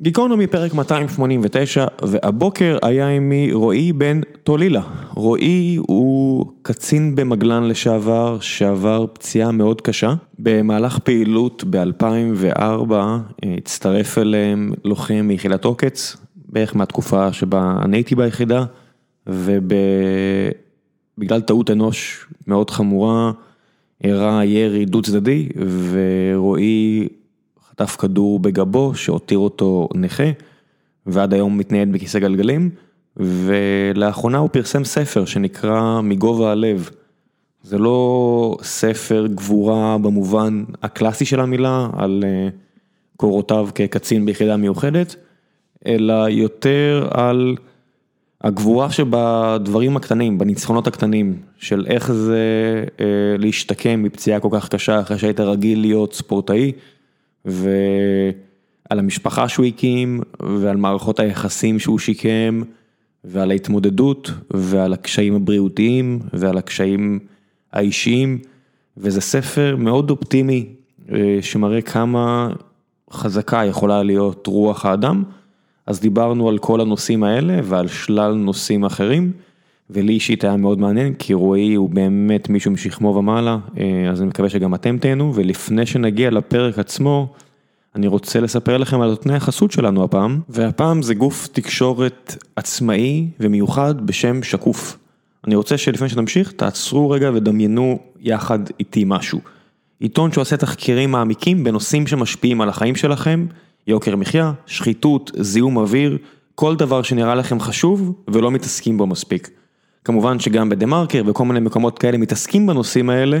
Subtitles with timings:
[0.00, 4.82] גיקונומי פרק 289, והבוקר היה עימי רועי בן טולילה.
[5.14, 10.14] רועי הוא קצין במגלן לשעבר, שעבר פציעה מאוד קשה.
[10.38, 12.92] במהלך פעילות ב-2004
[13.42, 18.64] הצטרף אליהם לוחם מיחידת עוקץ, בערך מהתקופה שבה אני הייתי ביחידה,
[19.26, 19.80] ובגלל
[21.40, 23.32] טעות אנוש מאוד חמורה,
[24.04, 25.48] אירע ירי דו צדדי,
[25.90, 27.08] ורועי
[27.80, 30.30] חטף כדור בגבו שהותיר אותו נכה,
[31.06, 32.70] ועד היום מתנייד בכיסא גלגלים,
[33.16, 36.90] ולאחרונה הוא פרסם ספר שנקרא מגובה הלב.
[37.62, 42.24] זה לא ספר גבורה במובן הקלאסי של המילה, על
[43.16, 45.16] קורותיו כקצין ביחידה מיוחדת,
[45.86, 47.56] אלא יותר על
[48.40, 52.44] הגבורה שבדברים הקטנים, בניצחונות הקטנים, של איך זה
[53.38, 56.72] להשתקם מפציעה כל כך קשה אחרי שהיית רגיל להיות ספורטאי.
[57.46, 62.62] ועל המשפחה שהוא הקים, ועל מערכות היחסים שהוא שיקם,
[63.24, 67.18] ועל ההתמודדות, ועל הקשיים הבריאותיים, ועל הקשיים
[67.72, 68.38] האישיים,
[68.96, 70.66] וזה ספר מאוד אופטימי,
[71.40, 72.50] שמראה כמה
[73.12, 75.22] חזקה יכולה להיות רוח האדם,
[75.86, 79.32] אז דיברנו על כל הנושאים האלה ועל שלל נושאים אחרים,
[79.90, 83.58] ולי אישית היה מאוד מעניין, כי רועי הוא באמת מישהו משכמו ומעלה,
[84.10, 87.34] אז אני מקווה שגם אתם תהנו, ולפני שנגיע לפרק עצמו,
[87.96, 94.06] אני רוצה לספר לכם על נותני החסות שלנו הפעם, והפעם זה גוף תקשורת עצמאי ומיוחד
[94.06, 94.98] בשם שקוף.
[95.46, 99.40] אני רוצה שלפני שנמשיך, תעצרו רגע ודמיינו יחד איתי משהו.
[100.00, 103.46] עיתון שעושה תחקירים מעמיקים בנושאים שמשפיעים על החיים שלכם,
[103.86, 106.18] יוקר מחיה, שחיתות, זיהום אוויר,
[106.54, 109.50] כל דבר שנראה לכם חשוב ולא מתעסקים בו מספיק.
[110.04, 113.40] כמובן שגם בדה מרקר וכל מיני מקומות כאלה מתעסקים בנושאים האלה,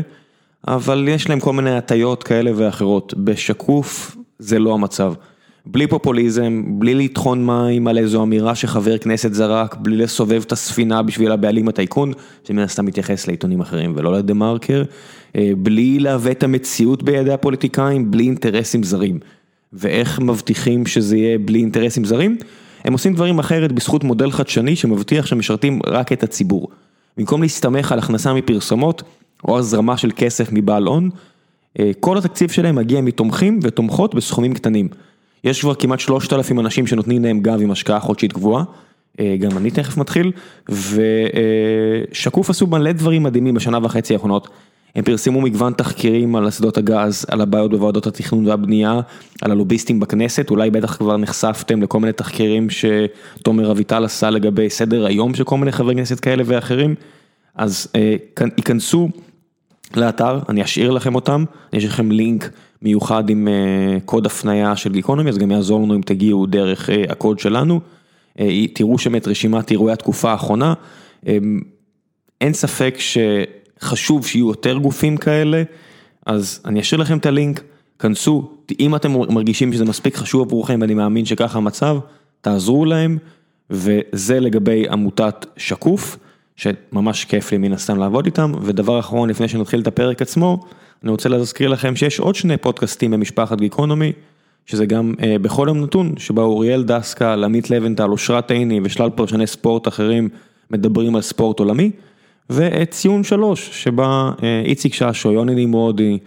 [0.68, 3.14] אבל יש להם כל מיני הטיות כאלה ואחרות.
[3.16, 5.12] בשקוף זה לא המצב.
[5.66, 11.02] בלי פופוליזם, בלי לטחון מים על איזו אמירה שחבר כנסת זרק, בלי לסובב את הספינה
[11.02, 12.12] בשביל הבעלים הטייקון,
[12.44, 14.82] שמן הסתם מתייחס לעיתונים אחרים ולא לדה מרקר,
[15.36, 19.18] בלי לעוות המציאות בידי הפוליטיקאים, בלי אינטרסים זרים.
[19.72, 22.36] ואיך מבטיחים שזה יהיה בלי אינטרסים זרים?
[22.84, 26.68] הם עושים דברים אחרת בזכות מודל חדשני שמבטיח שהם משרתים רק את הציבור.
[27.16, 29.02] במקום להסתמך על הכנסה מפרסומות
[29.44, 31.10] או הזרמה של כסף מבעל הון,
[32.00, 34.88] כל התקציב שלהם מגיע מתומכים ותומכות בסכומים קטנים.
[35.44, 38.64] יש כבר כמעט 3,000 אנשים שנותנים להם גב עם השקעה חודשית גבוהה,
[39.38, 40.32] גם אני תכף מתחיל,
[40.68, 44.48] ושקוף עשו מלא דברים מדהימים בשנה וחצי האחרונות.
[44.96, 49.00] הם פרסמו מגוון תחקירים על אסדות הגז, על הבעיות בוועדות התכנון והבנייה,
[49.42, 55.06] על הלוביסטים בכנסת, אולי בטח כבר נחשפתם לכל מיני תחקירים שתומר אביטל עשה לגבי סדר
[55.06, 56.94] היום של כל מיני חברי כנסת כאלה ואחרים,
[57.54, 57.88] אז
[58.56, 59.08] ייכנסו
[59.94, 62.50] לאתר, אני אשאיר לכם אותם, יש לכם לינק
[62.82, 63.48] מיוחד עם
[64.04, 67.80] קוד הפנייה של גיקונומי, אז גם יעזור לנו אם תגיעו דרך הקוד שלנו,
[68.74, 70.74] תראו שם את רשימת אירועי התקופה האחרונה,
[72.40, 75.62] אין ספק שחשוב שיהיו יותר גופים כאלה,
[76.26, 77.62] אז אני אשאיר לכם את הלינק,
[77.98, 81.98] כנסו, אם אתם מרגישים שזה מספיק חשוב עבורכם ואני מאמין שככה המצב,
[82.40, 83.18] תעזרו להם,
[83.70, 86.16] וזה לגבי עמותת שקוף.
[86.56, 90.60] שממש כיף לי מן הסתם לעבוד איתם, ודבר אחרון לפני שנתחיל את הפרק עצמו,
[91.02, 94.12] אני רוצה להזכיר לכם שיש עוד שני פודקאסטים במשפחת גיקונומי,
[94.66, 99.88] שזה גם בכל יום נתון, שבה אוריאל דסקל, עמית לבנטל, אושרת עיני ושלל פרשני ספורט
[99.88, 100.28] אחרים
[100.70, 101.90] מדברים על ספורט עולמי,
[102.50, 104.30] וציון שלוש, שבה
[104.64, 106.18] איציק ששו, יוני נמרודי,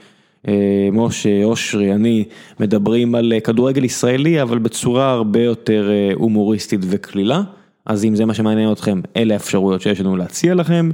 [0.92, 2.24] משה, אושרי, אני,
[2.60, 7.42] מדברים על כדורגל ישראלי, אבל בצורה הרבה יותר הומוריסטית וקלילה.
[7.90, 10.90] אז אם זה מה שמעניין אתכם, אלה האפשרויות שיש לנו להציע לכם,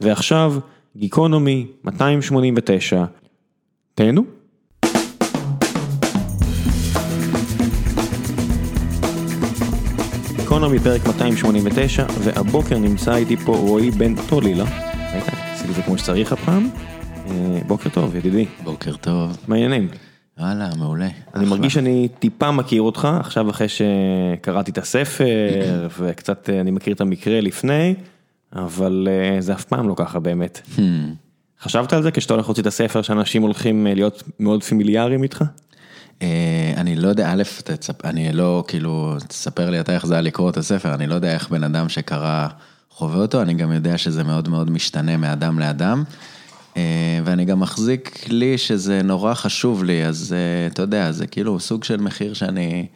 [0.00, 0.54] ועכשיו,
[0.96, 3.04] גיקונומי 289,
[3.94, 4.22] תהנו.
[10.36, 14.64] גיקונומי פרק 289, והבוקר נמצא איתי פה רועי בן טולילה,
[15.52, 16.68] עשיתי את זה כמו שצריך הפעם,
[17.66, 18.46] בוקר טוב ידידי.
[18.64, 19.36] בוקר טוב.
[19.48, 19.88] מה העניינים?
[20.40, 21.08] וואלה, מעולה.
[21.34, 25.58] אני מרגיש שאני טיפה מכיר אותך, עכשיו אחרי שקראתי את הספר
[25.98, 27.94] וקצת אני מכיר את המקרה לפני,
[28.52, 30.60] אבל זה אף פעם לא ככה באמת.
[31.62, 35.44] חשבת על זה כשאתה הולך להוציא את הספר שאנשים הולכים להיות מאוד פמיליאריים איתך?
[36.76, 37.42] אני לא יודע, א',
[38.04, 41.34] אני לא, כאילו, תספר לי אתה איך זה היה לקרוא את הספר, אני לא יודע
[41.34, 42.48] איך בן אדם שקרא
[42.90, 46.04] חווה אותו, אני גם יודע שזה מאוד מאוד משתנה מאדם לאדם.
[47.24, 50.34] ואני גם מחזיק לי שזה נורא חשוב לי, אז
[50.72, 52.86] אתה יודע, זה כאילו סוג של מחיר שאני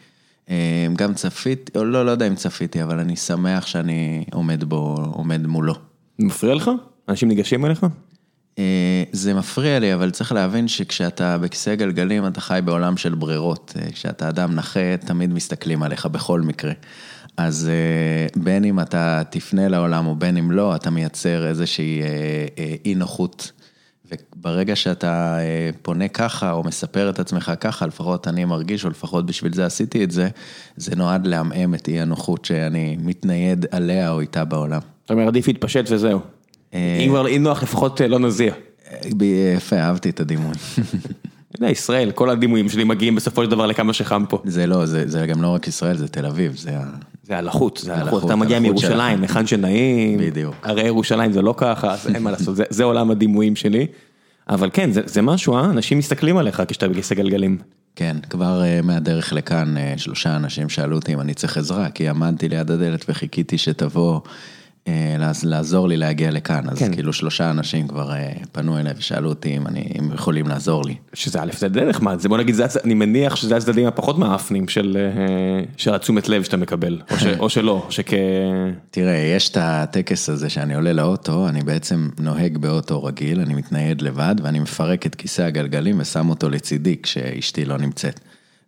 [0.96, 5.46] גם צפיתי, או לא, לא יודע אם צפיתי, אבל אני שמח שאני עומד בו, עומד
[5.46, 5.74] מולו.
[6.18, 6.70] מפריע לך?
[7.08, 7.86] אנשים ניגשים אליך?
[8.58, 13.74] אה, זה מפריע לי, אבל צריך להבין שכשאתה בכיסא גלגלים, אתה חי בעולם של ברירות.
[13.76, 16.72] אה, כשאתה אדם נכה, תמיד מסתכלים עליך בכל מקרה.
[17.36, 22.02] אז אה, בין אם אתה תפנה לעולם או בין אם לא, אתה מייצר איזושהי
[22.84, 23.52] אי נוחות.
[24.10, 25.38] וברגע שאתה
[25.82, 30.04] פונה ככה או מספר את עצמך ככה, לפחות אני מרגיש, או לפחות בשביל זה עשיתי
[30.04, 30.28] את זה,
[30.76, 34.80] זה נועד לעמעם את אי הנוחות שאני מתנייד עליה או איתה בעולם.
[35.02, 36.20] זאת אומרת, עדיף להתפשט וזהו.
[36.72, 38.54] אם כבר אי נוח לפחות לא נזיע.
[39.56, 40.54] יפה, אהבתי את הדימוי.
[41.54, 44.42] יודע, ישראל, כל הדימויים שלי מגיעים בסופו של דבר לכמה שחם פה.
[44.44, 46.84] זה לא, זה גם לא רק ישראל, זה תל אביב, זה ה...
[47.26, 50.54] זה הלחות, זה הלחות, אתה מגיע מירושלים, היכן שנעים, בדיוק.
[50.62, 53.86] הרי ירושלים זה לא ככה, אין מה לעשות, זה, זה עולם הדימויים שלי.
[54.48, 55.64] אבל כן, זה, זה משהו, אה?
[55.64, 57.58] אנשים מסתכלים עליך כשאתה בכיסא גלגלים.
[57.96, 62.08] כן, כבר uh, מהדרך לכאן, uh, שלושה אנשים שאלו אותי אם אני צריך עזרה, כי
[62.08, 64.18] עמדתי ליד הדלת וחיכיתי שתבוא אה,
[65.44, 66.94] לעזור לי להגיע לכאן, אז כן.
[66.94, 70.94] כאילו שלושה אנשים כבר אה, פנו אליי ושאלו אותי אם אני, אם יכולים לעזור לי.
[71.14, 74.98] שזה א' זה די נחמד, זה בוא נגיד, אני מניח שזה הצדדים הפחות מאפנים של,
[75.00, 77.00] אה, של התשומת לב שאתה מקבל,
[77.38, 78.10] או שלא, שכ...
[78.90, 84.02] תראה, יש את הטקס הזה שאני עולה לאוטו, אני בעצם נוהג באוטו רגיל, אני מתנייד
[84.02, 88.20] לבד ואני מפרק את כיסא הגלגלים ושם אותו לצידי כשאשתי לא נמצאת.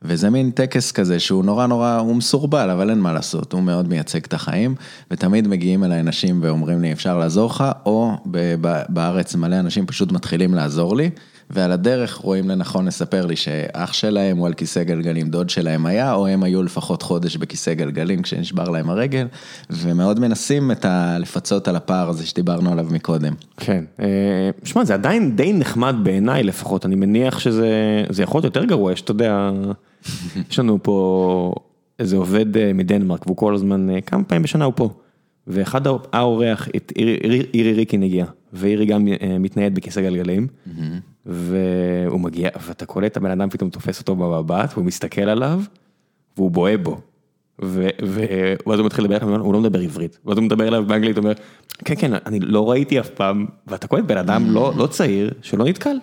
[0.03, 3.89] וזה מין טקס כזה שהוא נורא נורא, הוא מסורבל, אבל אין מה לעשות, הוא מאוד
[3.89, 4.75] מייצג את החיים,
[5.11, 8.17] ותמיד מגיעים אליי אנשים ואומרים לי, אפשר לעזור לך, או
[8.89, 11.11] בארץ מלא אנשים פשוט מתחילים לעזור לי.
[11.51, 16.15] ועל הדרך רואים לנכון לספר לי שאח שלהם הוא על כיסא גלגלים, דוד שלהם היה,
[16.15, 19.27] או הם היו לפחות חודש בכיסא גלגלים כשנשבר להם הרגל,
[19.71, 21.19] ומאוד מנסים את ה...
[21.19, 23.35] לפצות על הפער הזה שדיברנו עליו מקודם.
[23.57, 28.65] כן, אה, שמע, זה עדיין די נחמד בעיניי לפחות, אני מניח שזה יכול להיות יותר
[28.65, 29.51] גרוע, יש, אתה יודע,
[30.51, 31.55] יש לנו פה
[31.99, 34.91] איזה עובד אה, מדנמרק, והוא כל הזמן, אה, כמה פעמים בשנה הוא פה.
[35.47, 35.81] ואחד
[36.13, 36.69] האורח,
[37.55, 39.09] אירי ריקין הגיע, ואירי גם
[39.41, 40.47] מתנייד בכיסא גלגלים.
[41.27, 45.63] והוא מגיע, ואתה קולט, הבן אדם פתאום תופס אותו במבט, והוא מסתכל עליו,
[46.37, 47.01] והוא בוהה בו.
[47.59, 51.35] ואז הוא מתחיל לדבר, הוא לא מדבר עברית, ואז הוא מדבר אליו באנגלית, הוא אומר,
[51.85, 55.65] כן, כן, אני לא ראיתי אף פעם, ואתה קולט בן אדם לא, לא צעיר, שלא
[55.65, 55.97] נתקל.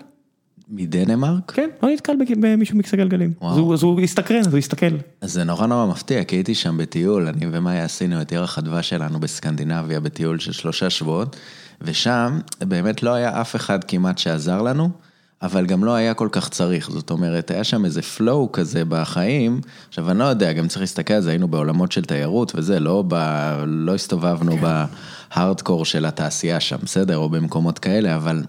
[0.70, 1.52] מדנמרק?
[1.52, 3.34] כן, לא נתקל במישהו מכיסא גלגלים.
[3.42, 4.96] אז הוא הסתקרן, אז הוא הסתכל.
[5.22, 8.90] אז זה נורא נורא מפתיע, כי הייתי שם בטיול, אני ומאיה עשינו את ירח הדבש
[8.90, 11.36] שלנו בסקנדינביה בטיול של שלושה שבועות,
[11.82, 14.90] ושם באמת לא היה אף אחד כמעט שעזר לנו.
[15.44, 19.62] אבל גם לא היה כל כך צריך, זאת אומרת, היה שם איזה flow כזה בחיים,
[19.88, 23.04] עכשיו אני לא יודע, גם צריך להסתכל על זה, היינו בעולמות של תיירות וזה, לא,
[23.08, 23.16] ב,
[23.66, 24.62] לא הסתובבנו כן.
[25.36, 28.44] בהארדקור של התעשייה שם, בסדר, או במקומות כאלה, אבל,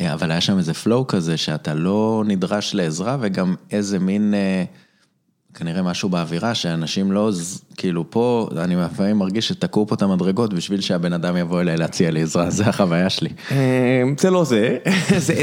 [0.00, 4.34] אבל היה שם איזה flow כזה שאתה לא נדרש לעזרה וגם איזה מין...
[4.34, 4.64] אה,
[5.54, 7.30] כנראה משהו באווירה שאנשים לא,
[7.76, 12.10] כאילו פה, אני לפעמים מרגיש שתקעו פה את המדרגות בשביל שהבן אדם יבוא אליי להציע
[12.10, 13.30] לי עזרה, זה החוויה שלי.
[13.50, 14.78] אה, זה לא זה,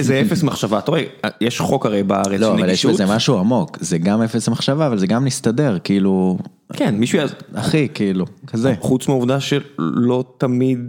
[0.01, 1.03] זה אפס מחשבה, אתה רואה,
[1.41, 2.41] יש חוק הרי בארץ של נגישות.
[2.41, 6.37] לא, אבל יש בזה משהו עמוק, זה גם אפס מחשבה, אבל זה גם נסתדר, כאילו...
[6.73, 7.37] כן, מישהו יעזור.
[7.53, 8.73] אחי, כאילו, כזה.
[8.79, 10.79] חוץ מהעובדה שלא תמיד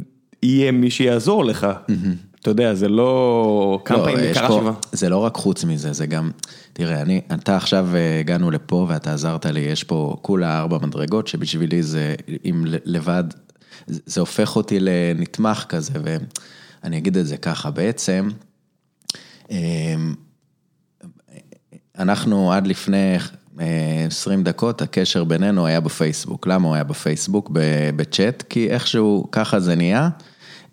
[0.43, 1.67] יהיה מי שיעזור לך.
[2.47, 3.81] אתה יודע, זה לא...
[3.85, 4.73] כמה פעמים קרה שבע.
[4.93, 6.31] זה לא רק חוץ מזה, זה גם...
[6.73, 11.27] תראה, אני, אתה עכשיו אה, הגענו לפה ואתה עזרת לי, יש פה כולה ארבע מדרגות
[11.29, 12.15] שבשבילי זה,
[12.45, 13.25] אם לבד,
[13.87, 18.29] זה הופך אותי לנתמך כזה, ואני אגיד את זה ככה, בעצם,
[19.51, 20.15] אמ,
[21.99, 23.17] אנחנו עד לפני
[24.07, 26.47] 20 אה, דקות, הקשר בינינו היה בפייסבוק.
[26.47, 27.51] למה הוא היה בפייסבוק?
[27.97, 30.09] בצ'אט, כי איכשהו ככה זה נהיה.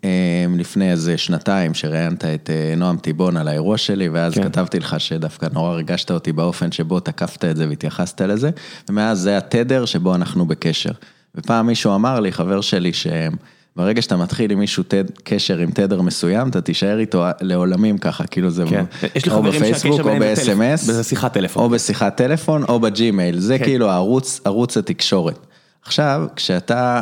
[0.04, 4.44] אמ, לפני איזה שנתיים שראיינת את אה, נועם טיבון על האירוע שלי, ואז כן.
[4.44, 8.50] כתבתי לך שדווקא נורא ריגשת אותי באופן שבו תקפת את זה והתייחסת לזה,
[8.88, 10.90] ומאז זה התדר שבו אנחנו בקשר.
[11.34, 16.00] ופעם מישהו אמר לי, חבר שלי, שברגע שאתה מתחיל עם מישהו תד, קשר עם תדר
[16.00, 18.84] מסוים, אתה תישאר איתו לעולמים ככה, כאילו זה כן.
[19.30, 21.62] או בפייסבוק או ב-SMS, בשיחת טלפון.
[21.62, 23.64] או בשיחת טלפון או בג'ימייל, זה כן.
[23.64, 25.46] כאילו הערוץ, ערוץ התקשורת.
[25.82, 27.00] עכשיו, כשאתה...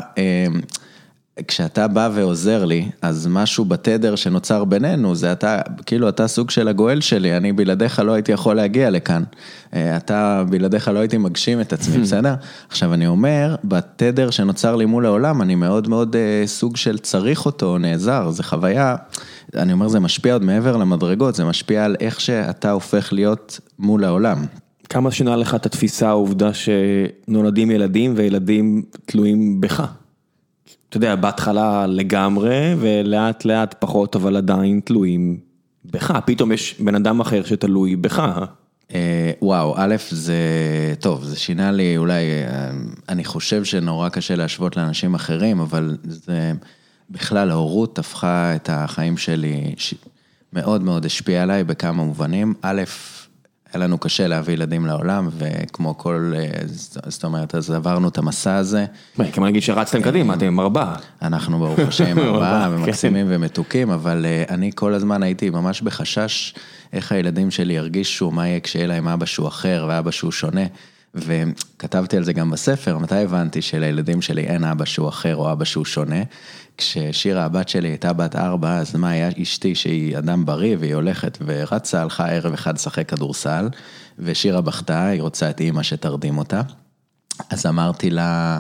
[1.48, 6.68] כשאתה בא ועוזר לי, אז משהו בתדר שנוצר בינינו, זה אתה, כאילו אתה סוג של
[6.68, 9.22] הגואל שלי, אני בלעדיך לא הייתי יכול להגיע לכאן.
[9.74, 12.34] אה, אתה, בלעדיך לא הייתי מגשים את עצמי, בסדר?
[12.68, 17.46] עכשיו אני אומר, בתדר שנוצר לי מול העולם, אני מאוד מאוד אה, סוג של צריך
[17.46, 18.96] אותו, נעזר, זה חוויה,
[19.56, 24.04] אני אומר, זה משפיע עוד מעבר למדרגות, זה משפיע על איך שאתה הופך להיות מול
[24.04, 24.44] העולם.
[24.88, 29.92] כמה שינה לך את התפיסה, העובדה שנולדים ילדים וילדים תלויים בך?
[30.92, 35.38] אתה יודע, בהתחלה לגמרי, ולאט לאט פחות, אבל עדיין תלויים
[35.84, 38.22] בך, פתאום יש בן אדם אחר שתלוי בך.
[38.94, 40.34] אה, וואו, א', זה
[41.00, 42.70] טוב, זה שינה לי אולי, אה,
[43.08, 46.52] אני חושב שנורא קשה להשוות לאנשים אחרים, אבל זה
[47.10, 49.74] בכלל ההורות הפכה את החיים שלי,
[50.52, 52.54] מאוד מאוד השפיע עליי בכמה מובנים.
[52.62, 52.82] א',
[53.72, 56.48] היה לנו קשה להביא ילדים לעולם, וכמו כל, אה,
[57.06, 58.86] זאת אומרת, אז עברנו את המסע הזה.
[59.32, 60.96] כמו להגיד שרצתם קדימה, אתם עם ארבעה.
[61.22, 66.54] אנחנו ברוך השם ארבעה, ומקסימים ומתוקים, אבל אה, אני כל הזמן הייתי ממש בחשש
[66.92, 70.64] איך הילדים שלי ירגישו, מה יהיה כשיהיה להם אבא שהוא אחר ואבא שהוא שונה.
[71.14, 75.64] וכתבתי על זה גם בספר, מתי הבנתי שלילדים שלי אין אבא שהוא אחר או אבא
[75.64, 76.22] שהוא שונה.
[76.78, 81.38] כששירה הבת שלי הייתה בת ארבע, אז מה היה אשתי שהיא אדם בריא והיא הולכת
[81.44, 83.68] ורצה, הלכה ערב אחד לשחק כדורסל,
[84.18, 86.60] ושירה בכתה, היא רוצה את אימא שתרדים אותה.
[87.50, 88.58] אז אמרתי לה,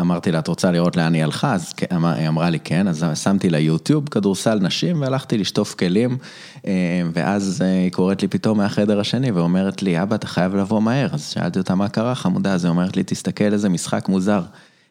[0.00, 1.54] אמרתי לה, את רוצה לראות לאן היא הלכה?
[1.54, 6.18] אז היא אמרה לי כן, אז שמתי לה יוטיוב, כדורסל נשים, והלכתי לשטוף כלים,
[6.64, 6.70] אמ,
[7.14, 11.08] ואז אה, היא קוראת לי פתאום מהחדר השני ואומרת לי, אבא, אתה חייב לבוא מהר.
[11.12, 12.52] אז שאלתי אותה, מה קרה, חמודה?
[12.52, 14.42] אז היא אומרת לי, תסתכל איזה משחק מוזר.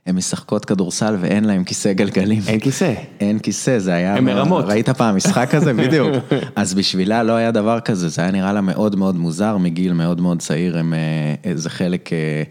[0.06, 2.42] הן משחקות כדורסל ואין להן כיסא גלגלים.
[2.48, 2.94] אין כיסא.
[3.20, 4.16] אין כיסא, זה היה...
[4.16, 4.66] הן מרמות.
[4.66, 5.74] ראית פעם משחק כזה?
[5.84, 6.16] בדיוק.
[6.56, 10.22] אז בשבילה לא היה דבר כזה, זה היה נראה לה מאוד מאוד מוזר, מגיל מאוד
[10.22, 12.44] מאוד צעיר, הם, אה, זה חלק אה,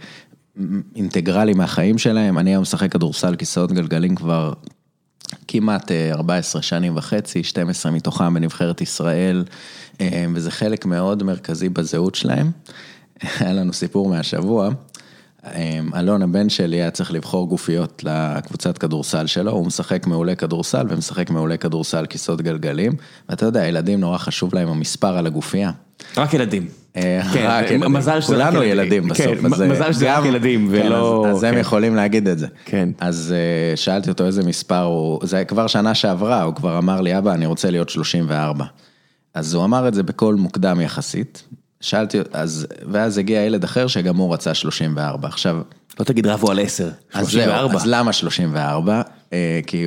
[0.96, 2.38] אינטגרלי מהחיים שלהם.
[2.38, 4.52] אני היום משחק כדורסל, כיסאות גלגלים כבר
[5.48, 9.44] כמעט 14 אה, שנים וחצי, 12 מתוכם בנבחרת ישראל,
[10.34, 12.50] וזה חלק מאוד מרכזי בזהות שלהם.
[13.40, 14.70] היה לנו סיפור מהשבוע.
[15.46, 20.86] אמ, אלון הבן שלי היה צריך לבחור גופיות לקבוצת כדורסל שלו, הוא משחק מעולה כדורסל
[20.88, 22.92] ומשחק מעולה כדורסל כיסאות גלגלים,
[23.28, 25.70] ואתה יודע, ילדים נורא חשוב להם המספר על הגופייה.
[26.16, 26.79] רק ילדים.
[26.96, 27.20] אה,
[27.68, 29.26] כן, מזל שזה כולנו ילדים בסוף.
[29.26, 31.26] כן, מזל שזה רק ילדים כן, ולא...
[31.30, 32.46] אז הם יכולים להגיד את זה.
[32.64, 32.88] כן.
[33.00, 37.18] אז אה, שאלתי אותו איזה מספר הוא, זה כבר שנה שעברה, הוא כבר אמר לי,
[37.18, 38.64] אבא, אני רוצה להיות 34.
[39.34, 41.42] אז הוא אמר את זה בקול מוקדם יחסית,
[41.80, 45.60] שאלתי, אז, ואז הגיע ילד אחר שגם הוא רצה 34, עכשיו...
[46.00, 47.74] לא תגיד רבו על 10, 34.
[47.74, 49.02] אז למה 34?
[49.32, 49.86] אה, כי,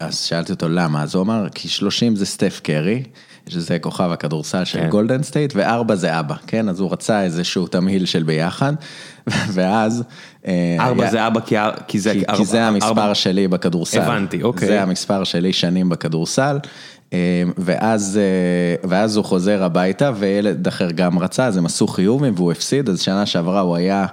[0.00, 3.02] אז שאלתי אותו למה, אז הוא אמר, כי 30 זה סטף קרי,
[3.48, 4.88] שזה כוכב הכדורסל של כן.
[4.88, 6.68] גולדן סטייט, וארבע זה אבא, כן?
[6.68, 8.72] אז הוא רצה איזשהו תמהיל של ביחד,
[9.54, 10.02] ואז...
[10.46, 11.54] אה, ארבע היה, זה אבא כי,
[11.88, 12.12] כי זה...
[12.12, 13.14] כי, ארבע, כי זה המספר ארבע...
[13.14, 14.00] שלי בכדורסל.
[14.00, 14.68] הבנתי, אוקיי.
[14.68, 16.58] זה המספר שלי שנים בכדורסל.
[17.12, 17.18] אמ,
[17.58, 22.52] ואז, אה, ואז הוא חוזר הביתה וילד אחר גם רצה, אז הם עשו חיובים והוא
[22.52, 24.06] הפסיד, אז שנה שעברה הוא היה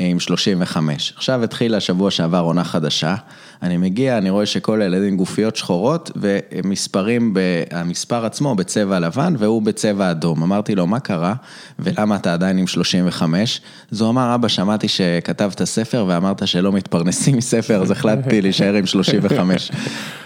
[0.00, 1.12] אה, עם 35.
[1.16, 3.14] עכשיו התחילה השבוע שעבר עונה חדשה,
[3.62, 7.34] אני מגיע, אני רואה שכל הילדים גופיות שחורות ומספרים,
[7.70, 10.42] המספר עצמו בצבע לבן והוא בצבע אדום.
[10.42, 11.34] אמרתי לו, מה קרה
[11.78, 13.60] ולמה אתה עדיין עם 35?
[13.92, 18.86] אז הוא אמר, אבא, שמעתי שכתבת ספר ואמרת שלא מתפרנסים מספר, אז החלטתי להישאר עם
[18.86, 19.70] 35.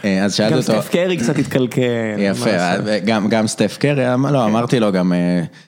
[0.04, 0.73] אה, אז שאלתי אותו...
[0.73, 1.82] גם סטף קרי קצת התקלקל.
[2.18, 2.50] יפה,
[3.04, 4.35] גם, גם סטף קרי, לא, כן.
[4.35, 5.12] אמרתי לו גם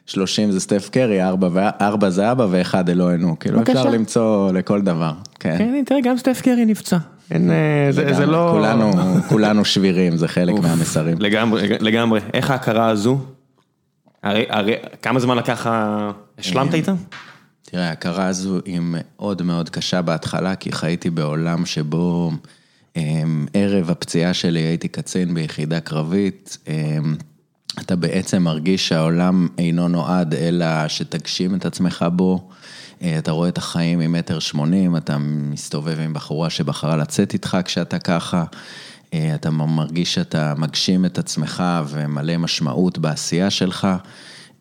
[0.07, 5.13] 30 אה, זה סטף קרי, 4 זה אבא ואחד אלוהינו, כאילו אפשר למצוא לכל דבר.
[5.41, 6.97] כן, כן תראה, גם סטף קרי נפצע.
[7.31, 8.49] אין, אה, זה, זה לא...
[8.53, 8.93] כולנו,
[9.29, 11.17] כולנו שבירים, זה חלק מהמסרים.
[11.21, 12.21] לגמרי, לגמרי.
[12.35, 13.19] איך ההכרה הזו?
[14.23, 15.67] הרי, הרי, כמה זמן לקח,
[16.39, 16.93] השלמת איתה?
[17.63, 22.31] תראה, ההכרה הזו היא מאוד מאוד קשה בהתחלה, כי חייתי בעולם שבו
[22.97, 26.59] אמ, ערב הפציעה שלי הייתי קצין ביחידה קרבית.
[26.69, 27.17] אמ,
[27.81, 32.49] אתה בעצם מרגיש שהעולם אינו נועד, אלא שתגשים את עצמך בו.
[33.03, 37.99] אה, אתה רואה את החיים ממטר שמונים, אתה מסתובב עם בחורה שבחרה לצאת איתך כשאתה
[37.99, 38.45] ככה,
[39.15, 43.89] אה, אתה מרגיש שאתה מגשים את עצמך ומלא משמעות בעשייה שלך,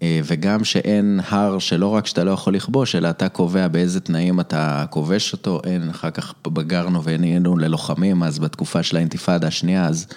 [0.02, 4.40] אה, וגם שאין הר שלא רק שאתה לא יכול לכבוש, אלא אתה קובע באיזה תנאים
[4.40, 10.08] אתה כובש אותו, אין, אחר כך בגרנו ונהיינו ללוחמים, אז בתקופה של האינתיפאדה השנייה, אז...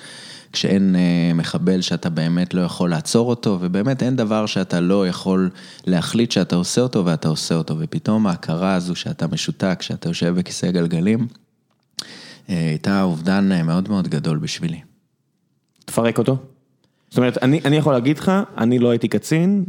[0.53, 5.51] כשאין אה, מחבל שאתה באמת לא יכול לעצור אותו, ובאמת אין דבר שאתה לא יכול
[5.87, 10.71] להחליט שאתה עושה אותו ואתה עושה אותו, ופתאום ההכרה הזו שאתה משותק, שאתה יושב בכיסא
[10.71, 11.27] גלגלים,
[12.51, 14.81] אה, הייתה אובדן אה, מאוד מאוד גדול בשבילי.
[15.85, 16.37] תפרק אותו.
[17.11, 19.65] זאת אומרת, אני, אני יכול להגיד לך, אני לא הייתי קצין,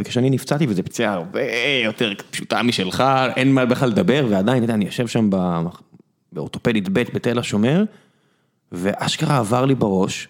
[0.00, 1.40] וכשאני נפצעתי, וזו פציעה הרבה
[1.84, 3.04] יותר פשוטה משלך,
[3.36, 5.30] אין מה בכלל לדבר, ועדיין, אתה יודע, אני יושב שם
[6.32, 7.84] באורתופדית ב' בתל השומר,
[8.72, 10.28] ואשכרה עבר לי בראש,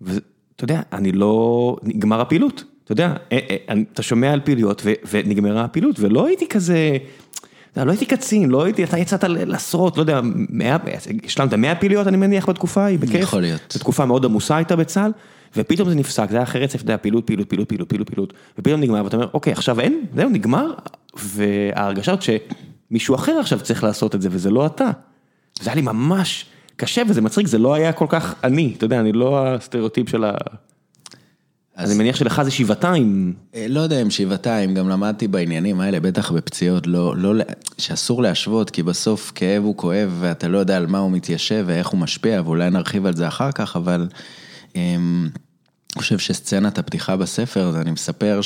[0.00, 5.64] ואתה יודע, אני לא, נגמר הפעילות, אתה יודע, אה, אה, אתה שומע על פעילויות ונגמרה
[5.64, 6.96] הפעילות, ולא הייתי כזה,
[7.76, 10.20] לא הייתי קצין, לא הייתי, אתה יצאת לעשרות, לא יודע,
[11.24, 13.20] השלמת מאה פעילויות אני מניח בתקופה ההיא, בכיף.
[13.20, 13.60] יכול להיות.
[13.72, 15.12] זו תקופה מאוד עמוסה הייתה בצה"ל,
[15.56, 18.32] ופתאום זה נפסק, זה היה אחרי רצף, אתה יודע, פעילות, פעילות, פעילות, פעילות, פעילות, פעילות,
[18.58, 20.72] ופתאום נגמר, ואתה אומר, אוקיי, עכשיו אין, זהו, נגמר,
[21.16, 24.90] וההרגשה שמישהו אחר עכשיו צריך לעשות את זה, וזה לא אתה.
[25.60, 26.46] זה היה לי ממש...
[26.76, 30.24] קשה וזה מצחיק, זה לא היה כל כך אני, אתה יודע, אני לא הסטריאוטיפ של
[30.24, 30.32] ה...
[31.76, 33.34] אז אני מניח שלך זה שבעתיים.
[33.54, 37.44] אה, לא יודע אם שבעתיים, גם למדתי בעניינים האלה, בטח בפציעות, לא, לא,
[37.78, 41.86] שאסור להשוות, כי בסוף כאב הוא כואב ואתה לא יודע על מה הוא מתיישב ואיך
[41.88, 44.08] הוא משפיע, ואולי נרחיב על זה אחר כך, אבל
[44.74, 45.28] אמ,
[45.98, 48.40] חושב שסצנת הפתיחה בספר, אני מספר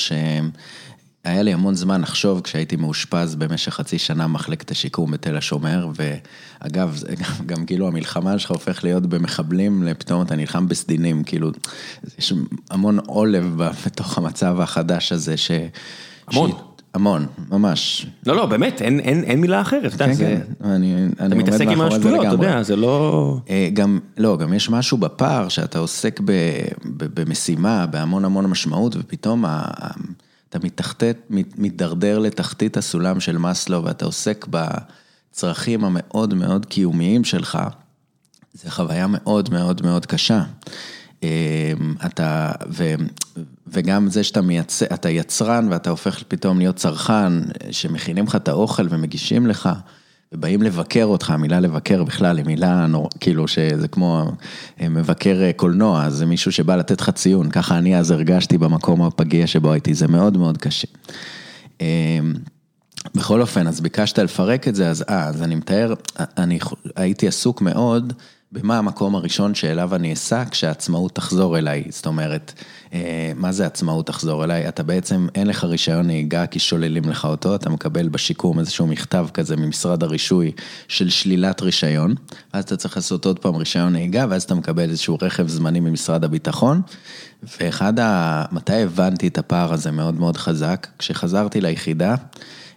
[1.29, 6.97] שהיה לי המון זמן לחשוב כשהייתי מאושפז במשך חצי שנה במחלקת השיקום בתל השומר, ואגב,
[6.97, 11.51] זה גם, גם כאילו המלחמה שלך הופך להיות במחבלים, פתאום אתה נלחם בסדינים, כאילו,
[12.19, 12.33] יש
[12.71, 15.51] המון עולב בתוך המצב החדש הזה, ש...
[16.29, 16.51] המון.
[16.51, 16.55] ש...
[16.95, 18.07] המון, ממש.
[18.27, 20.25] לא, לא, באמת, אין, אין, אין מילה אחרת, אתה יודע, כן, זה...
[20.61, 22.35] כן, אני, אני אתה עומד מתעסק עם השטויות, אתה.
[22.35, 23.37] יודע, זה לא...
[23.51, 26.33] אה, גם, לא, גם יש משהו בפער שאתה עוסק ב,
[26.85, 29.89] ב, במשימה, בהמון המון משמעות, ופתאום ה, ה,
[30.49, 37.59] אתה מתחתת, מת- מתדרדר לתחתית הסולם של מאסלו, ואתה עוסק בצרכים המאוד מאוד קיומיים שלך,
[38.55, 40.43] זו חוויה מאוד מאוד מאוד קשה.
[41.23, 41.73] אה,
[42.07, 42.95] אתה, ו,
[43.67, 47.33] וגם זה שאתה מייצר, אתה יצרן ואתה הופך פתאום להיות צרכן,
[47.71, 49.69] שמכינים לך את האוכל ומגישים לך,
[50.33, 54.25] ובאים לבקר אותך, המילה לבקר בכלל היא מילה נור, כאילו שזה כמו
[54.81, 59.03] אה, מבקר אה, קולנוע, זה מישהו שבא לתת לך ציון, ככה אני אז הרגשתי במקום
[59.03, 60.89] הפגיע שבו הייתי, זה מאוד מאוד קשה.
[61.81, 62.19] אה,
[63.15, 66.59] בכל אופן, אז ביקשת לפרק את זה, אז אה, אז אני מתאר, אני
[66.97, 68.13] הייתי עסוק מאוד
[68.53, 72.53] במה המקום הראשון שאליו אני אסע כשהעצמאות תחזור אליי, זאת אומרת,
[72.93, 74.69] אה, מה זה עצמאות תחזור אליי?
[74.69, 79.27] אתה בעצם, אין לך רישיון נהיגה כי שוללים לך אותו, אתה מקבל בשיקום איזשהו מכתב
[79.35, 80.53] כזה ממשרד הרישוי
[80.89, 82.15] של שלילת רישיון,
[82.55, 86.25] ואז אתה צריך לעשות עוד פעם רישיון נהיגה, ואז אתה מקבל איזשהו רכב זמני ממשרד
[86.25, 86.81] הביטחון,
[87.61, 88.45] ואחד ה...
[88.53, 90.87] מתי הבנתי את הפער הזה מאוד מאוד חזק?
[90.99, 92.15] כשחזרתי ליחידה,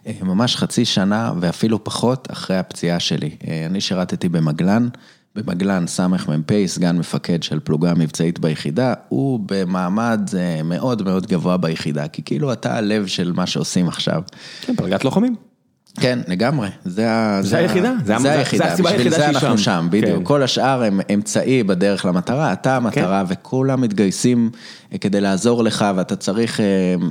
[0.06, 3.36] אה, ממש חצי שנה ואפילו פחות אחרי הפציעה שלי.
[3.48, 4.88] אה, אני שירתתי במגלן,
[5.36, 12.08] במגלן סמ"פ, סגן מפקד של פלוגה מבצעית ביחידה, הוא במעמד אה, מאוד מאוד גבוה ביחידה,
[12.08, 14.22] כי כאילו אתה הלב של מה שעושים עכשיו.
[14.60, 15.51] כן, פלגת לוחמים.
[16.00, 17.08] כן, לגמרי, זה
[17.52, 19.56] היחידה, זה היחידה, בשביל זה אנחנו שם.
[19.58, 20.24] שם, בדיוק, כן.
[20.24, 24.50] כל השאר הם אמצעי בדרך למטרה, אתה המטרה וכולם מתגייסים
[24.92, 26.66] אה, כדי לעזור לך ואתה צריך אה,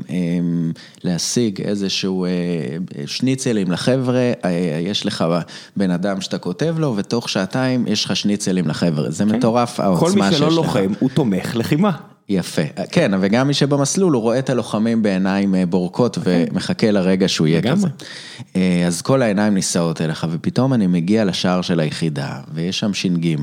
[0.09, 0.15] אה,
[1.03, 2.25] להשיג איזשהו
[3.05, 4.31] שניצלים לחבר'ה,
[4.81, 5.25] יש לך
[5.77, 9.83] בן אדם שאתה כותב לו ותוך שעתיים יש לך שניצלים לחבר'ה, זה מטורף כן.
[9.83, 10.55] כל העוצמה מי שיש שלא לך.
[10.55, 12.10] לוחם הוא תומך לחימה.
[12.29, 17.47] יפה, כן, וגם מי שבמסלול, הוא רואה את הלוחמים בעיניים אה, בורקות ומחכה לרגע שהוא
[17.47, 17.75] יהיה לגמרי.
[17.77, 18.05] כזה.
[18.55, 23.35] אה, אז כל העיניים נישאות אליך, ופתאום אני מגיע לשער של היחידה, ויש שם ש"ג,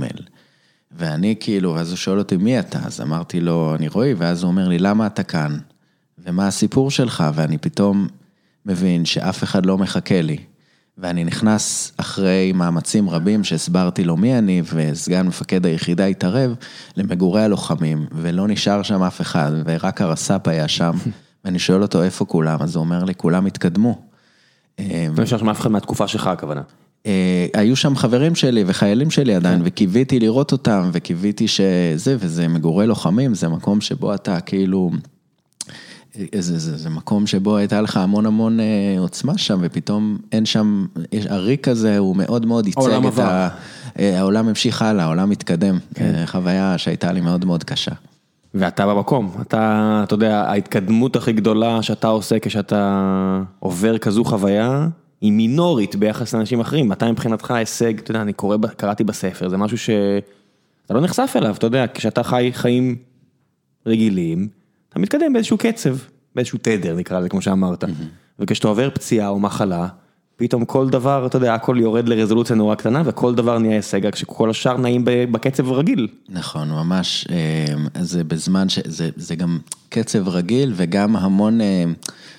[0.99, 2.79] ואני כאילו, ואז הוא שואל אותי, מי אתה?
[2.85, 5.59] אז אמרתי לו, אני רועי, ואז הוא אומר לי, למה אתה כאן?
[6.27, 7.25] ומה הסיפור שלך?
[7.35, 8.09] ואני פתאום
[8.67, 10.39] מבין שאף אחד לא מחכה לי.
[10.99, 16.55] ואני נכנס אחרי מאמצים רבים שהסברתי לו מי אני, וסגן מפקד היחידה התערב
[16.97, 20.93] למגורי הלוחמים, ולא נשאר שם אף אחד, ורק הרס"פ היה שם,
[21.45, 24.03] ואני שואל אותו איפה כולם, אז הוא אומר לי, כולם התקדמו.
[24.79, 26.63] לא נשאר שם אף אחד מהתקופה שלך הכוונה.
[27.07, 32.87] אה, היו שם חברים שלי וחיילים שלי עדיין, וקיוויתי לראות אותם, וקיוויתי שזה, וזה מגורי
[32.87, 34.91] לוחמים, זה מקום שבו אתה כאילו,
[36.15, 40.87] זה, זה, זה מקום שבו הייתה לך המון המון אה, עוצמה שם, ופתאום אין שם,
[41.13, 43.23] יש, הריק הזה הוא מאוד מאוד ייצג העולם את עבר.
[43.23, 43.49] ה...
[43.99, 47.93] אה, העולם המשיך הלאה, העולם התקדם, אה, חוויה שהייתה לי מאוד מאוד קשה.
[48.55, 54.89] ואתה במקום, אתה, אתה יודע, ההתקדמות הכי גדולה שאתה עושה כשאתה עובר כזו חוויה,
[55.21, 56.89] היא מינורית ביחס לאנשים אחרים.
[56.89, 61.55] מתי מבחינתך ההישג, אתה יודע, אני קורא, קראתי בספר, זה משהו שאתה לא נחשף אליו,
[61.59, 62.97] אתה יודע, כשאתה חי חיים
[63.87, 64.49] רגילים,
[64.89, 65.97] אתה מתקדם באיזשהו קצב,
[66.35, 67.85] באיזשהו תדר נקרא לזה, כמו שאמרת.
[68.39, 69.89] וכשאתה עובר פציעה או מחלה,
[70.39, 74.51] פתאום כל דבר, אתה יודע, הכל יורד לרזולוציה נורא קטנה, וכל דבר נהיה הישג, כשכל
[74.51, 76.09] השאר נעים בקצב רגיל.
[76.29, 78.79] נכון, ממש, אה, זה בזמן ש...
[78.85, 81.85] זה, זה גם קצב רגיל וגם המון אה,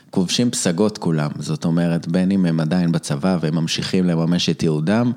[0.10, 5.12] כובשים פסגות כולם, זאת אומרת, בין אם הם עדיין בצבא והם ממשיכים לממש את ייעודם,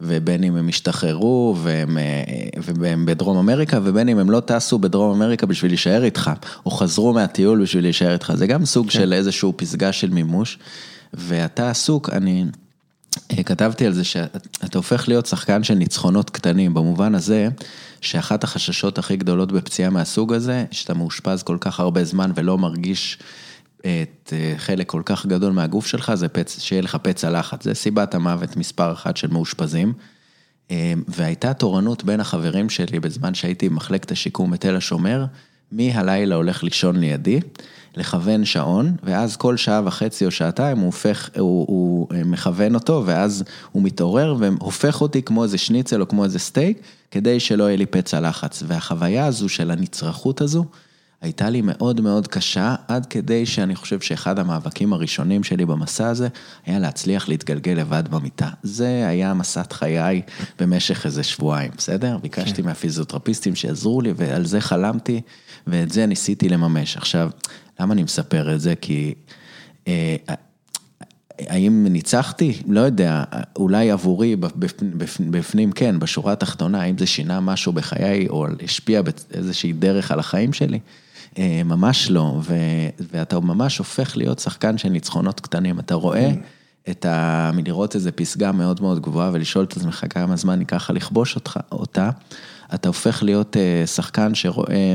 [0.00, 2.22] ובין אם הם השתחררו והם, אה,
[2.56, 6.30] והם בדרום אמריקה, ובין אם הם לא טסו בדרום אמריקה בשביל להישאר איתך,
[6.66, 10.58] או חזרו מהטיול בשביל להישאר איתך, זה גם סוג של איזשהו פסגה של מימוש,
[11.14, 12.44] ואתה עסוק, אני...
[13.32, 17.48] אה, כתבתי על זה שאתה הופך להיות שחקן של ניצחונות קטנים, במובן הזה
[18.00, 23.18] שאחת החששות הכי גדולות בפציעה מהסוג הזה, שאתה מאושפז כל כך הרבה זמן ולא מרגיש
[23.80, 26.60] את אה, חלק כל כך גדול מהגוף שלך, זה פצ...
[26.60, 29.92] שיהיה לך פצע לחץ, זה סיבת המוות מספר אחת של מאושפזים.
[30.70, 35.24] אה, והייתה תורנות בין החברים שלי בזמן שהייתי במחלקת השיקום בתל השומר,
[35.72, 37.40] מי הלילה הולך לישון לידי,
[37.98, 43.02] לכוון שעון, ואז כל שעה וחצי או שעתיים הוא הופך, הוא, הוא אה, מכוון אותו,
[43.06, 46.78] ואז הוא מתעורר והופך אותי כמו איזה שניצל או כמו איזה סטייק,
[47.10, 48.62] כדי שלא יהיה לי פצע לחץ.
[48.66, 50.64] והחוויה הזו של הנצרכות הזו,
[51.20, 56.28] הייתה לי מאוד מאוד קשה, עד כדי שאני חושב שאחד המאבקים הראשונים שלי במסע הזה,
[56.66, 58.48] היה להצליח להתגלגל לבד במיטה.
[58.62, 60.22] זה היה מסעת חיי
[60.58, 62.18] במשך איזה שבועיים, בסדר?
[62.18, 65.20] ביקשתי מהפיזיותרפיסטים שיעזרו לי, ועל זה חלמתי,
[65.66, 66.96] ואת זה ניסיתי לממש.
[66.96, 67.30] עכשיו,
[67.80, 68.74] למה אני מספר את זה?
[68.76, 69.14] כי...
[69.88, 70.16] אה,
[71.38, 72.62] האם ניצחתי?
[72.66, 73.24] לא יודע,
[73.56, 74.36] אולי עבורי
[75.30, 80.52] בפנים כן, בשורה התחתונה, האם זה שינה משהו בחיי או השפיע באיזושהי דרך על החיים
[80.52, 80.78] שלי?
[81.38, 82.54] אה, ממש לא, ו,
[83.12, 86.30] ואתה ממש הופך להיות שחקן של ניצחונות קטנים, אתה רואה
[86.90, 87.50] את ה...
[87.54, 92.10] מלראות איזו פסגה מאוד מאוד גבוהה ולשאול את עצמך כמה זמן ייקח לכבוש אותך, אותה,
[92.74, 94.94] אתה הופך להיות אה, שחקן שרואה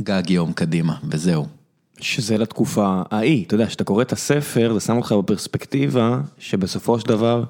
[0.00, 1.61] גג יום קדימה, וזהו.
[2.00, 7.08] שזה לתקופה ההיא, אתה יודע, כשאתה קורא את הספר, זה שם אותך בפרספקטיבה, שבסופו של
[7.08, 7.44] דבר,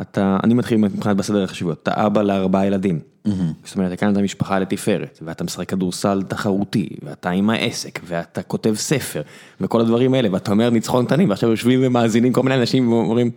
[0.00, 3.00] אתה, אני מתחיל מבחינת בסדר החשיבות, אתה אבא לארבעה ילדים.
[3.26, 3.30] Mm-hmm.
[3.64, 9.22] זאת אומרת, הקמת משפחה לתפארת, ואתה משחק כדורסל תחרותי, ואתה עם העסק, ואתה כותב ספר,
[9.60, 13.30] וכל הדברים האלה, ואתה אומר ניצחון קטנים, ועכשיו יושבים ומאזינים כל מיני אנשים ואומרים,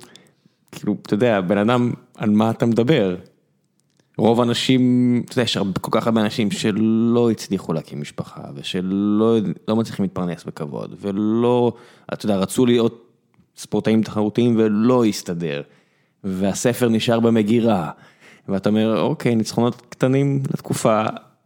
[0.71, 3.15] כאילו, אתה יודע, בן אדם, על מה אתה מדבר?
[4.17, 9.76] רוב האנשים, אתה יודע, יש כל כך הרבה אנשים שלא הצליחו להקים משפחה, ושלא לא
[9.76, 11.73] מצליחים להתפרנס בכבוד, ולא,
[12.13, 13.12] אתה יודע, רצו להיות
[13.58, 15.62] ספורטאים תחרותיים ולא הסתדר,
[16.23, 17.91] והספר נשאר במגירה,
[18.49, 21.04] ואתה אומר, אוקיי, ניצחונות קטנים לתקופה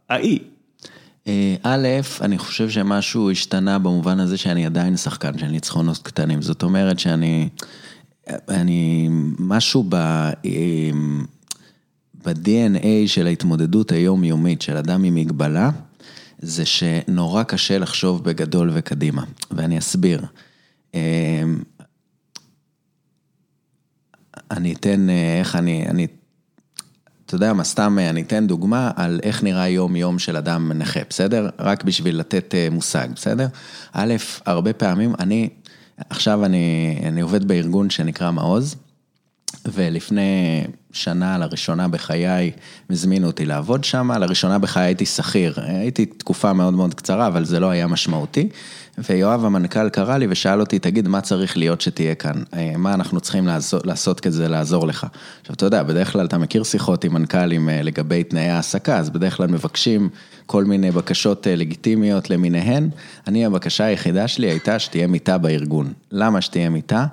[0.08, 0.40] ההיא.
[1.26, 1.88] אה, א',
[2.20, 7.48] אני חושב שמשהו השתנה במובן הזה שאני עדיין שחקן של ניצחונות קטנים, זאת אומרת שאני,
[8.48, 9.96] אני, משהו ב...
[12.26, 15.70] ב-DNA של ההתמודדות היומיומית של אדם עם מגבלה,
[16.38, 20.24] זה שנורא קשה לחשוב בגדול וקדימה, ואני אסביר.
[20.94, 21.00] אמ,
[24.50, 26.06] אני אתן, אה, איך אני, אני,
[27.26, 31.00] אתה יודע מה, סתם אה, אני אתן דוגמה על איך נראה יום-יום של אדם נכה,
[31.10, 31.48] בסדר?
[31.58, 33.46] רק בשביל לתת אה, מושג, בסדר?
[33.92, 34.14] א',
[34.46, 35.48] הרבה פעמים, אני,
[36.10, 38.76] עכשיו אני, אני עובד בארגון שנקרא מעוז.
[39.72, 42.50] ולפני שנה, לראשונה בחיי,
[42.90, 47.60] הזמינו אותי לעבוד שם, לראשונה בחיי הייתי שכיר, הייתי תקופה מאוד מאוד קצרה, אבל זה
[47.60, 48.48] לא היה משמעותי.
[48.98, 52.42] ויואב המנכ"ל קרא לי ושאל אותי, תגיד, מה צריך להיות שתהיה כאן?
[52.54, 55.06] אה, מה אנחנו צריכים לעשות, לעשות כדי לעזור לך?
[55.40, 59.10] עכשיו, אתה יודע, בדרך כלל אתה מכיר שיחות עם מנכ"לים אה, לגבי תנאי העסקה, אז
[59.10, 60.08] בדרך כלל מבקשים
[60.46, 62.88] כל מיני בקשות אה, לגיטימיות למיניהן.
[63.26, 65.92] אני, הבקשה היחידה שלי הייתה שתהיה מיטה בארגון.
[66.12, 67.06] למה שתהיה מיטה?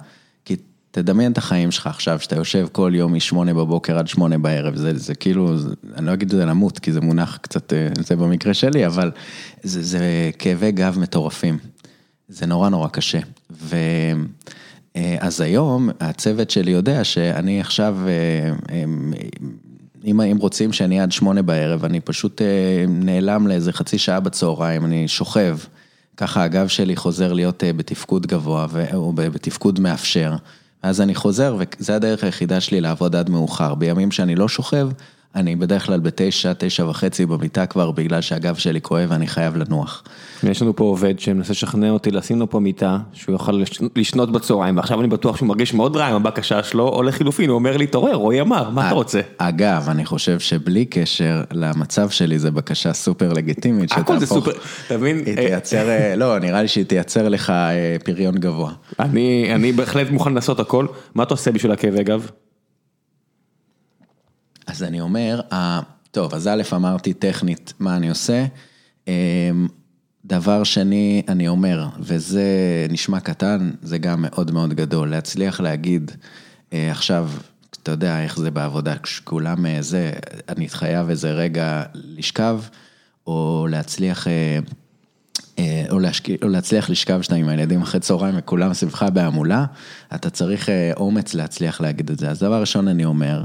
[0.96, 4.98] תדמיין את החיים שלך עכשיו, שאתה יושב כל יום משמונה בבוקר עד שמונה בערב, זה,
[4.98, 8.16] זה כאילו, זה, אני לא אגיד את זה למות, כי זה מונח קצת, אה, זה
[8.16, 9.12] במקרה שלי, אבל
[9.64, 11.58] זה, זה כאבי גב מטורפים.
[12.28, 13.20] זה נורא נורא קשה.
[13.52, 13.76] ו...
[14.96, 18.84] אה, אז היום הצוות שלי יודע שאני עכשיו, אה,
[20.06, 22.42] אם, אם רוצים שאני עד שמונה בערב, אני פשוט
[22.88, 25.58] נעלם לאיזה חצי שעה בצהריים, אני שוכב,
[26.18, 30.36] ככה הגב שלי חוזר להיות בתפקוד גבוה, או בתפקוד מאפשר.
[30.86, 33.76] אז אני חוזר, וזה הדרך היחידה שלי לעבוד עד מאוחר.
[33.76, 34.90] בימים שאני לא שוכב,
[35.36, 40.04] אני בדרך כלל בתשע, תשע וחצי במיטה כבר, בגלל שהגב שלי כואב ואני חייב לנוח.
[40.44, 43.62] יש לנו פה עובד שמנסה לשכנע אותי לשים לו פה מיטה, שהוא יוכל
[43.96, 47.56] לשנות בצהריים, ועכשיו אני בטוח שהוא מרגיש מאוד רע עם הבקשה שלו, או לחילופין, הוא
[47.56, 49.22] אומר לי, תעורר, רועי אמר, מה אתה רוצה?
[49.38, 54.52] אגב, אני חושב שבלי קשר למצב שלי, זו בקשה סופר לגיטימית, הכל זה סופר,
[54.88, 55.22] אתה מבין?
[55.26, 58.72] היא תייצר, אה, לא, נראה לי שהיא תייצר לך אה, פריון גבוה.
[59.00, 62.30] אני בהחלט מוכן לעשות הכל, מה אתה עושה בשביל הכאבי גב?
[64.68, 65.42] אז אני אומר,
[66.12, 68.46] טוב, אז א', אמרתי טכנית מה אני עושה.
[69.08, 69.68] אמ,
[70.26, 72.44] דבר שני, אני אומר, וזה
[72.90, 76.12] נשמע קטן, זה גם מאוד מאוד גדול, להצליח להגיד,
[76.74, 77.30] אה, עכשיו,
[77.84, 80.12] אתה יודע איך זה בעבודה, כשכולם אה, זה,
[80.50, 82.60] אני חייב איזה רגע לשכב,
[83.28, 84.60] או להצליח, אה,
[85.90, 86.44] או, להשק...
[86.44, 89.66] או להצליח לשכב שאתה עם הילדים אחרי צהריים וכולם סביבך בהמולה,
[90.16, 92.30] אתה צריך אומץ להצליח להגיד את זה.
[92.30, 93.44] אז דבר ראשון אני אומר,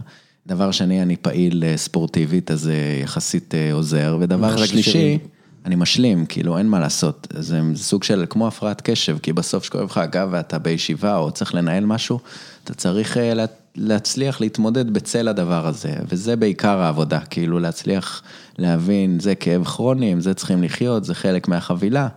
[0.51, 5.19] דבר שני, אני פעיל אה, ספורטיבית, אז זה יחסית אה, עוזר, ודבר שלישי,
[5.65, 9.85] אני משלים, כאילו אין מה לעשות, זה סוג של כמו הפרעת קשב, כי בסוף שכואב
[9.85, 12.19] לך הגב ואתה בישיבה או צריך לנהל משהו,
[12.65, 13.45] אתה צריך אה,
[13.77, 18.23] להצליח להתמודד בצל הדבר הזה, וזה בעיקר העבודה, כאילו להצליח
[18.59, 22.09] להבין, זה כאב כרוני, עם זה צריכים לחיות, זה חלק מהחבילה,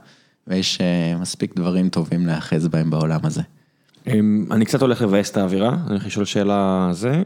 [0.48, 0.80] ויש
[1.19, 3.41] מספיק דברים טובים להאחז בהם בעולם הזה.
[4.08, 7.24] אמ, אני קצת הולך לבאס את האווירה, אני הולך לשאול שאלה זה,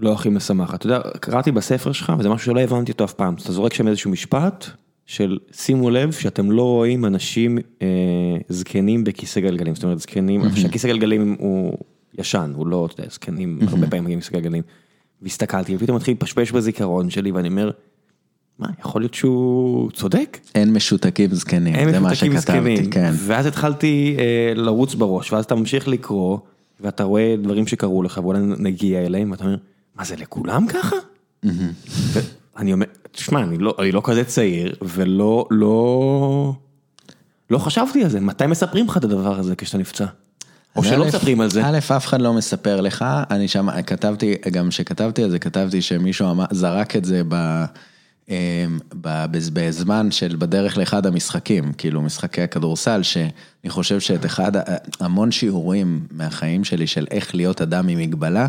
[0.00, 0.74] לא הכי משמחת.
[0.74, 3.88] אתה יודע, קראתי בספר שלך, וזה משהו שלא הבנתי אותו אף פעם, אתה זורק שם
[3.88, 4.66] איזשהו משפט
[5.06, 7.86] של שימו לב שאתם לא רואים אנשים אה,
[8.48, 10.60] זקנים בכיסא גלגלים, זאת אומרת זקנים, mm-hmm.
[10.60, 11.78] שהכיסא גלגלים הוא
[12.18, 13.70] ישן, הוא לא, אתה יודע, זקנים mm-hmm.
[13.70, 14.62] הרבה פעמים מגיעים לכיסא גלגלים.
[15.22, 17.70] והסתכלתי, ופתאום מתחיל להתפשפש בזיכרון שלי, ואני אומר,
[18.58, 20.38] מה, יכול להיות שהוא צודק?
[20.54, 22.90] אין משותקים זקנים, אין זה מה משותקים שכתבתי, זקנים.
[22.90, 23.10] כן.
[23.14, 26.38] ואז התחלתי אה, לרוץ בראש, ואז אתה ממשיך לקרוא,
[26.80, 29.56] ואתה רואה דברים שקרו לך, ואולי נגיע אליהם, ואתה אומר,
[30.00, 30.96] מה זה לכולם ככה?
[32.56, 36.52] אני אומר, תשמע, אני לא, אני לא כזה צעיר, ולא, לא,
[37.50, 40.04] לא חשבתי על זה, מתי מספרים לך את הדבר הזה כשאתה נפצע?
[40.76, 41.66] או שלא מספרים על זה.
[41.66, 46.30] א', אף אחד לא מספר לך, אני שם, כתבתי, גם כשכתבתי על זה, כתבתי שמישהו
[46.30, 47.64] אמר, זרק את זה ב...
[48.28, 48.78] אמ,
[49.52, 54.52] בזמן של בדרך לאחד המשחקים, כאילו משחקי הכדורסל, שאני חושב שאת אחד,
[55.00, 58.46] המון שיעורים מהחיים שלי של איך להיות אדם עם מגבלה,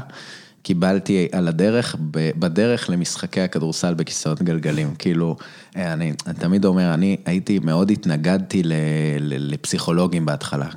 [0.63, 4.95] קיבלתי על הדרך, בדרך למשחקי הכדורסל בכיסאות גלגלים.
[4.95, 5.35] כאילו,
[5.75, 8.73] אה, אני, אני תמיד אומר, אני הייתי, מאוד התנגדתי ל,
[9.19, 10.67] ל, לפסיכולוגים בהתחלה.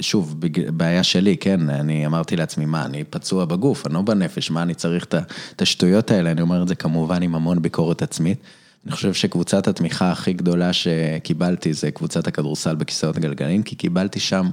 [0.00, 0.34] ושוב,
[0.70, 4.74] בעיה שלי, כן, אני אמרתי לעצמי, מה, אני פצוע בגוף, אני לא בנפש, מה אני
[4.74, 6.30] צריך את השטויות האלה?
[6.30, 8.38] אני אומר את זה כמובן עם המון ביקורת עצמית.
[8.86, 14.46] אני חושב שקבוצת התמיכה הכי גדולה שקיבלתי זה קבוצת הכדורסל בכיסאות גלגלים, כי קיבלתי שם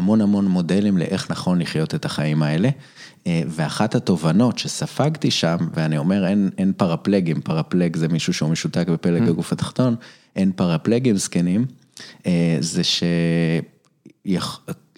[0.00, 2.68] המון המון מודלים לאיך נכון לחיות את החיים האלה.
[3.26, 8.88] אה, ואחת התובנות שספגתי שם, ואני אומר אין, אין פרפלגים, פרפלג זה מישהו שהוא משותק
[8.88, 9.94] בפלג הגוף התחתון,
[10.36, 11.66] אין פרפלגים זקנים,
[12.26, 12.82] אה, זה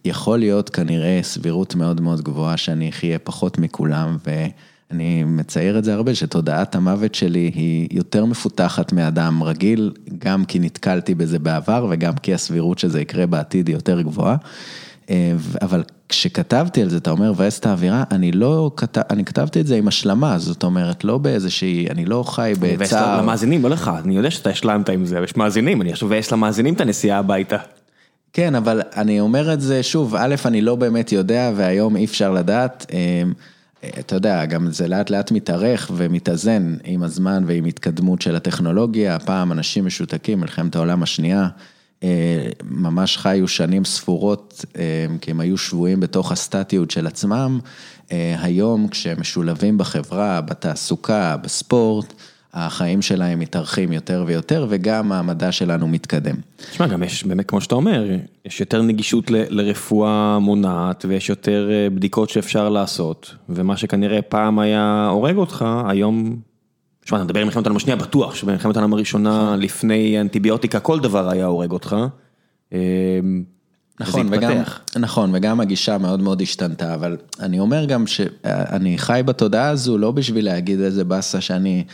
[0.05, 5.95] שיכול להיות כנראה סבירות מאוד מאוד גבוהה שאני אחיה פחות מכולם, ואני מצייר את זה
[5.95, 12.15] הרבה, שתודעת המוות שלי היא יותר מפותחת מאדם רגיל, גם כי נתקלתי בזה בעבר וגם
[12.15, 14.37] כי הסבירות שזה יקרה בעתיד היא יותר גבוהה.
[15.11, 19.61] אה, אבל כשכתבתי על זה, אתה אומר, מבאס את האווירה, אני לא, כתב, אני כתבתי
[19.61, 23.23] את זה עם השלמה, זאת אומרת, לא באיזושהי, אני לא חי מבאס בצער.
[23.23, 26.75] למאזינים, לא לך, אני יודע שאתה השלמת עם זה, יש מאזינים, אני עכשיו מבאס למאזינים
[26.75, 27.57] את הנסיעה הביתה.
[28.33, 32.31] כן, אבל אני אומר את זה, שוב, א', אני לא באמת יודע, והיום אי אפשר
[32.31, 32.87] לדעת.
[32.93, 33.23] אה,
[33.99, 39.19] אתה יודע, גם זה לאט לאט מתארך ומתאזן עם הזמן ועם התקדמות של הטכנולוגיה.
[39.19, 41.49] פעם אנשים משותקים, מלחמת העולם השנייה,
[42.65, 47.59] ממש חיו שנים ספורות, אה, כי הם היו שבויים בתוך הסטטיות של עצמם.
[48.13, 52.13] אה, היום, כשהם משולבים בחברה, בתעסוקה, בספורט,
[52.55, 56.37] החיים שלהם מתארחים יותר ויותר, וגם המדע שלנו מתקדם.
[56.71, 58.05] תשמע, גם יש באמת, כמו שאתה אומר,
[58.45, 64.59] יש יותר נגישות ל- לרפואה מונעת, ויש יותר אה, בדיקות שאפשר לעשות, ומה שכנראה פעם
[64.59, 66.52] היה הורג אותך, היום...
[67.05, 71.31] תשמע, אתה מדבר עם מלחמת העולם השנייה, בטוח שבמלחמת העולם הראשונה, לפני אנטיביוטיקה, כל דבר
[71.31, 71.97] היה הורג אותך.
[72.73, 72.79] אה,
[74.01, 74.53] נכון, וגם.
[74.97, 80.11] נכון, וגם הגישה מאוד מאוד השתנתה, אבל אני אומר גם שאני חי בתודעה הזו לא
[80.11, 81.85] בשביל להגיד איזה באסה שאני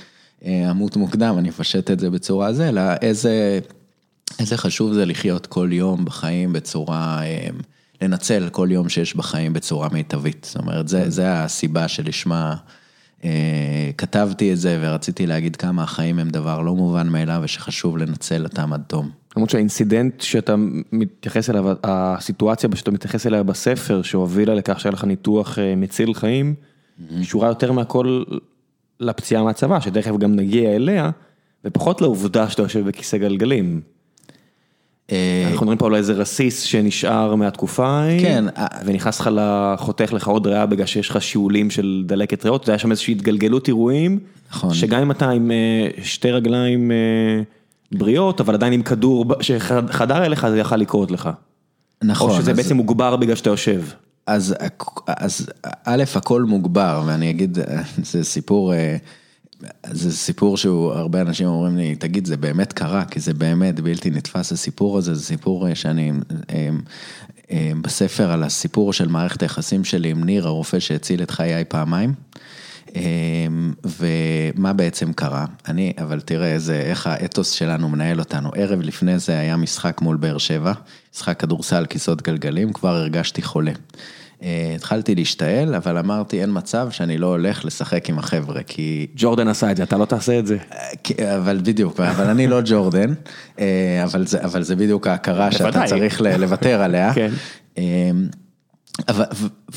[0.45, 3.61] אה, אמות מוקדם, אני אפשט את זה בצורה הזו, אלא איזה,
[4.39, 7.49] איזה חשוב זה לחיות כל יום בחיים בצורה, אה,
[8.03, 10.47] לנצל כל יום שיש בחיים בצורה מיטבית.
[10.51, 12.57] זאת אומרת, זה, זה הסיבה שלשמה אה,
[13.99, 18.73] כתבתי את זה ורציתי להגיד כמה החיים הם דבר לא מובן מאליו ושחשוב לנצל אותם
[18.73, 19.11] עד תום.
[19.37, 20.55] למרות שהאינסידנט שאתה
[20.93, 26.55] מתייחס אליו, הסיטואציה שאתה מתייחס אליה בספר, שהובילה לכך שהיה לך ניתוח אה, מציל חיים,
[27.21, 28.23] קשורה יותר מהכל
[29.01, 31.11] לפציעה מהצבא, אגב גם נגיע אליה,
[31.65, 33.81] ופחות לעובדה שאתה יושב בכיסא גלגלים.
[35.13, 40.13] אה, אנחנו מדברים פה על איזה רסיס שנשאר מהתקופה ההיא, כן, אה, ונכנס לך, לחותך
[40.13, 43.69] לך עוד ריאה בגלל שיש לך שיעולים של דלקת ריאות, זה היה שם איזושהי התגלגלות
[43.69, 44.19] אירועים,
[44.51, 44.75] נכון.
[44.75, 46.91] שגם אם אתה עם אה, שתי רגליים
[47.93, 51.31] בריאות, אבל עדיין עם כדור שחדר אליך, זה יכול לקרות לך.
[52.05, 52.31] נכון.
[52.31, 53.83] או שזה אז- בעצם מוגבר בגלל שאתה יושב.
[54.27, 54.55] אז,
[55.07, 55.51] אז
[55.85, 57.59] א', הכל מוגבר, ואני אגיד,
[58.03, 58.73] זה סיפור,
[59.91, 64.11] זה סיפור שהוא, הרבה אנשים אומרים לי, תגיד, זה באמת קרה, כי זה באמת בלתי
[64.11, 66.13] נתפס הסיפור הזה, זה סיפור שאני,
[66.51, 66.69] אה,
[67.51, 72.15] אה, בספר על הסיפור של מערכת היחסים שלי עם ניר, הרופא שהציל את חיי פעמיים.
[72.97, 73.03] אה,
[73.85, 75.47] ומה בעצם קרה?
[75.69, 78.51] אני, אבל תראה איזה, איך האתוס שלנו מנהל אותנו.
[78.55, 80.73] ערב לפני זה היה משחק מול באר שבע,
[81.15, 83.73] משחק כדורסל כיסאות גלגלים, כבר הרגשתי חולה.
[84.43, 89.07] אה, התחלתי להשתעל, אבל אמרתי, אין מצב שאני לא הולך לשחק עם החבר'ה, כי...
[89.17, 90.57] ג'ורדן עשה את זה, אתה לא תעשה את זה.
[91.05, 93.15] כי- אבל בדיוק, אבל אני לא ג'ורדן,
[93.59, 95.85] אה, אבל זה, אבל זה בדיוק ההכרה שאתה.
[95.87, 97.15] צריך לוותר עליה.
[97.15, 97.31] כן.
[97.79, 98.11] אה,
[99.09, 99.25] אבל,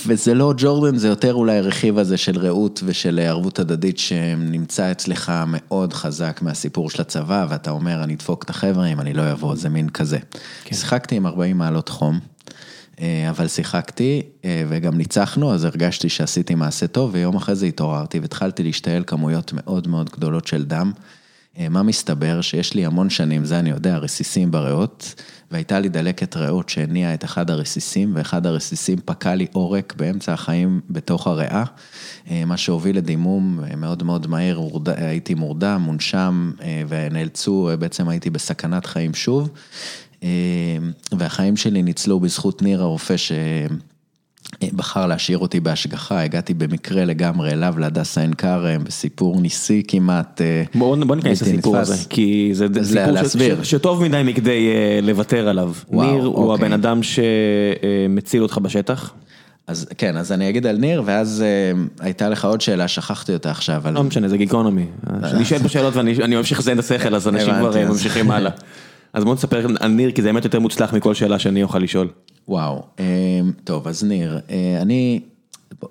[0.05, 5.31] וזה לא ג'ורדן, זה יותר אולי הרכיב הזה של רעות ושל ערבות הדדית שנמצא אצלך
[5.47, 9.55] מאוד חזק מהסיפור של הצבא, ואתה אומר, אני אדפוק את החבר'ה אם אני לא אבוא,
[9.55, 10.17] זה מין כזה.
[10.63, 10.75] כן.
[10.75, 12.19] שיחקתי עם 40 מעלות חום, אה,
[13.29, 18.63] אבל שיחקתי אה, וגם ניצחנו, אז הרגשתי שעשיתי מעשה טוב, ויום אחרי זה התעוררתי והתחלתי
[18.63, 20.91] להשתעל כמויות מאוד מאוד גדולות של דם.
[21.69, 22.41] מה מסתבר?
[22.41, 27.23] שיש לי המון שנים, זה אני יודע, רסיסים בריאות, והייתה לי דלקת ריאות שהניעה את
[27.23, 31.63] אחד הרסיסים, ואחד הרסיסים פקע לי עורק באמצע החיים בתוך הריאה,
[32.31, 36.51] מה שהוביל לדימום מאוד מאוד מהר, הייתי מורדם, מונשם,
[36.87, 39.49] ונאלצו, בעצם הייתי בסכנת חיים שוב.
[41.11, 43.15] והחיים שלי ניצלו בזכות ניר הרופא
[44.61, 50.41] שבחר להשאיר אותי בהשגחה, הגעתי במקרה לגמרי אליו להדסה עין כרם, בסיפור ניסי כמעט.
[50.75, 52.67] בוא ניכנס לסיפור הזה, כי זה
[53.25, 54.67] סיפור שטוב מדי מכדי
[55.01, 55.73] לוותר עליו.
[55.91, 59.13] ניר הוא הבן אדם שמציל אותך בשטח.
[59.67, 61.43] אז כן, אז אני אגיד על ניר, ואז
[61.99, 63.83] הייתה לך עוד שאלה, שכחתי אותה עכשיו.
[63.91, 64.85] לא משנה, זה גיקונומי.
[65.23, 68.51] אני שואל פה שאלות ואני ממשיך לזיין את השכל, אז אנשים כבר ממשיכים הלאה.
[69.13, 72.07] אז בוא נספר על ניר, כי זה באמת יותר מוצלח מכל שאלה שאני אוכל לשאול.
[72.47, 72.83] וואו,
[73.63, 74.39] טוב, אז ניר,
[74.81, 75.19] אני,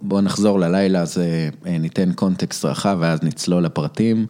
[0.03, 1.23] בוא נחזור ללילה, אז
[1.65, 4.27] ניתן קונטקסט רחב ואז נצלול לפרטים.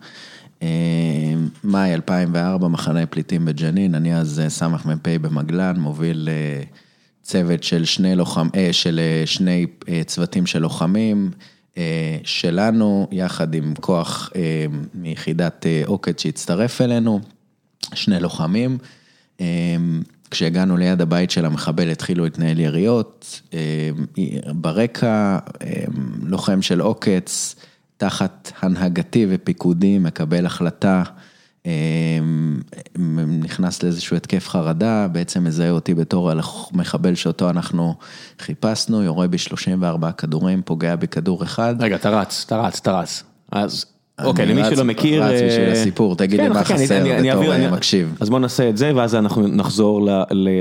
[1.65, 6.29] מאי 2004, מחנה פליטים בג'נין, אני אז סמ"פ במגלן, מוביל
[7.23, 9.67] צוות של שני לוחם, של שני
[10.07, 11.31] צוותים של לוחמים,
[12.25, 14.31] שלנו, יחד עם כוח
[14.95, 17.21] מיחידת עוקץ שהצטרף אלינו.
[17.95, 18.79] שני לוחמים,
[20.31, 23.41] כשהגענו ליד הבית של המחבל התחילו להתנהל יריות,
[24.55, 25.39] ברקע
[26.23, 27.57] לוחם של עוקץ,
[27.97, 31.03] תחת הנהגתי ופיקודי, מקבל החלטה,
[33.43, 37.95] נכנס לאיזשהו התקף חרדה, בעצם מזהה אותי בתור המחבל שאותו אנחנו
[38.39, 41.75] חיפשנו, יורה ב-34 כדורים, פוגע בכדור אחד.
[41.81, 43.23] רגע, אתה רץ, אתה רץ, אתה רץ.
[43.53, 43.85] אז...
[44.25, 48.17] אוקיי, למי שלא מכיר, רץ בשביל הסיפור, תגיד לי מה חסר בתור מקשיב.
[48.21, 50.09] אז בוא נעשה את זה, ואז אנחנו נחזור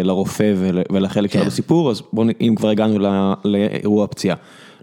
[0.04, 0.54] לרופא
[0.92, 3.00] ולחלק של הסיפור, אז בוא, אם כבר הגענו
[3.46, 4.36] לאירוע פציעה.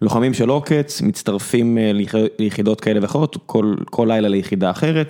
[0.02, 1.78] לוחמים של עוקץ, מצטרפים
[2.38, 3.36] ליחידות כאלה ואחרות,
[3.84, 5.08] כל לילה ליחידה אחרת,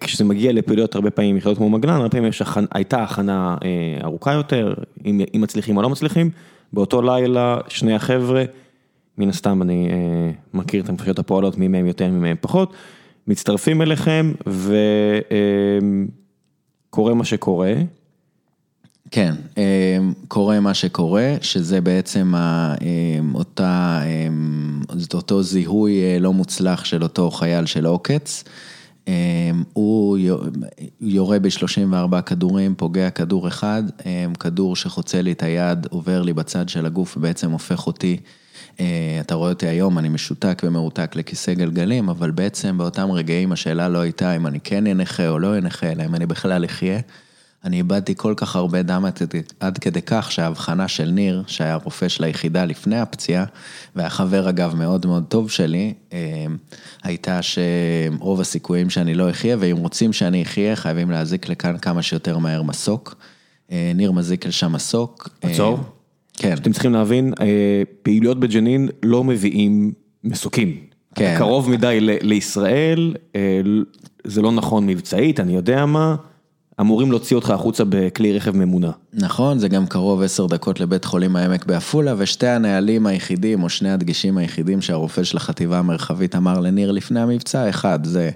[0.00, 2.30] כשזה מגיע לפעילויות הרבה פעמים יחידות כמו מגלן, הרבה פעמים
[2.74, 3.56] הייתה הכנה
[4.04, 4.74] ארוכה יותר,
[5.06, 6.30] אם מצליחים או לא מצליחים,
[6.72, 8.44] באותו לילה שני החבר'ה,
[9.18, 9.88] מן הסתם אני
[10.54, 12.72] מכיר את הנפשות הפועלות, מי מהם יותר, מי מהם פחות.
[13.28, 14.32] מצטרפים אליכם
[16.90, 17.74] וקורה מה שקורה.
[19.10, 19.34] כן,
[20.28, 22.34] קורה מה שקורה, שזה בעצם
[23.34, 24.02] אותה,
[25.14, 28.44] אותו זיהוי לא מוצלח של אותו חייל של עוקץ.
[29.72, 30.18] הוא
[31.00, 33.82] יורה ב-34 כדורים, פוגע כדור אחד,
[34.40, 38.16] כדור שחוצה לי את היד, עובר לי בצד של הגוף ובעצם הופך אותי.
[39.20, 43.98] אתה רואה אותי היום, אני משותק ומרותק לכיסא גלגלים, אבל בעצם באותם רגעים השאלה לא
[43.98, 47.00] הייתה אם אני כן אהיה נכה או לא אהיה נכה, אלא אם אני בכלל אחיה.
[47.64, 49.04] אני איבדתי כל כך הרבה דם
[49.60, 53.44] עד כדי כך שההבחנה של ניר, שהיה רופא של היחידה לפני הפציעה,
[53.96, 55.94] והיה חבר אגב מאוד מאוד טוב שלי,
[57.02, 62.38] הייתה שרוב הסיכויים שאני לא אחיה, ואם רוצים שאני אחיה, חייבים להזיק לכאן כמה שיותר
[62.38, 63.16] מהר מסוק.
[63.70, 65.28] ניר מזיק לשם מסוק.
[65.42, 65.97] עצור.
[66.38, 66.52] כן.
[66.52, 67.32] אתם צריכים להבין,
[68.02, 69.92] פעילויות בג'נין לא מביאים
[70.24, 70.76] מסוקים.
[71.14, 71.34] כן.
[71.38, 73.14] קרוב מדי לישראל,
[74.24, 76.16] זה לא נכון מבצעית, אני יודע מה,
[76.80, 78.90] אמורים להוציא אותך החוצה בכלי רכב ממונע.
[79.12, 83.90] נכון, זה גם קרוב עשר דקות לבית חולים העמק בעפולה, ושתי הנהלים היחידים, או שני
[83.90, 88.30] הדגישים היחידים שהרופא של החטיבה המרחבית אמר לניר לפני המבצע, אחד זה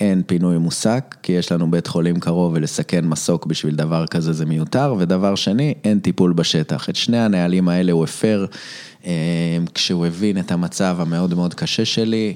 [0.00, 4.46] אין פינוי מוסק, כי יש לנו בית חולים קרוב ולסכן מסוק בשביל דבר כזה זה
[4.46, 6.88] מיותר, ודבר שני, אין טיפול בשטח.
[6.88, 8.46] את שני הנהלים האלה הוא הפר
[9.74, 12.34] כשהוא הבין את המצב המאוד מאוד קשה שלי.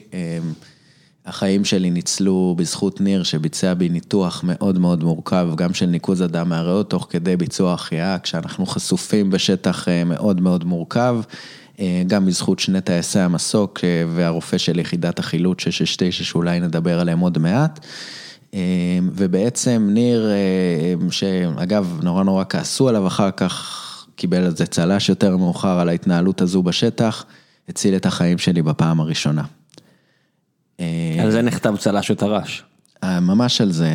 [1.26, 6.48] החיים שלי ניצלו בזכות ניר שביצע בי ניתוח מאוד מאוד מורכב, גם של ניקוז הדם
[6.48, 11.20] מהריאות, תוך כדי ביצוע החייאה, כשאנחנו חשופים בשטח מאוד מאוד מורכב,
[12.06, 13.80] גם בזכות שני טייסי המסוק
[14.14, 17.86] והרופא של יחידת החילוץ 669, שאולי נדבר עליהם עוד מעט.
[19.14, 20.30] ובעצם ניר,
[21.10, 23.84] שאגב נורא נורא כעסו עליו אחר כך,
[24.16, 27.24] קיבל על זה צל"ש יותר מאוחר על ההתנהלות הזו בשטח,
[27.68, 29.42] הציל את החיים שלי בפעם הראשונה.
[31.20, 32.62] על זה נכתב צל"ש וטר"ש.
[33.04, 33.88] ממש על זה,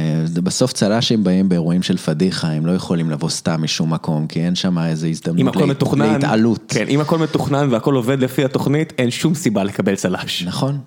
[0.43, 4.55] בסוף צל"שים באים באירועים של פדיחה, הם לא יכולים לבוא סתם משום מקום, כי אין
[4.55, 5.55] שם איזה הזדמנות
[5.95, 6.63] להתעלות.
[6.67, 10.43] כן, אם הכל מתוכנן והכל עובד לפי התוכנית, אין שום סיבה לקבל צל"ש.
[10.43, 10.79] נכון,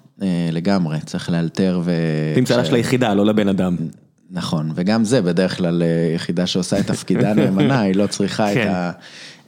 [0.53, 1.93] לגמרי, צריך לאלתר ו...
[2.37, 3.77] עם צל"ש ליחידה, לא לבן אדם.
[4.31, 5.83] נכון, וגם זה בדרך כלל
[6.15, 8.91] יחידה שעושה את תפקידה נאמנה, היא לא צריכה את ה...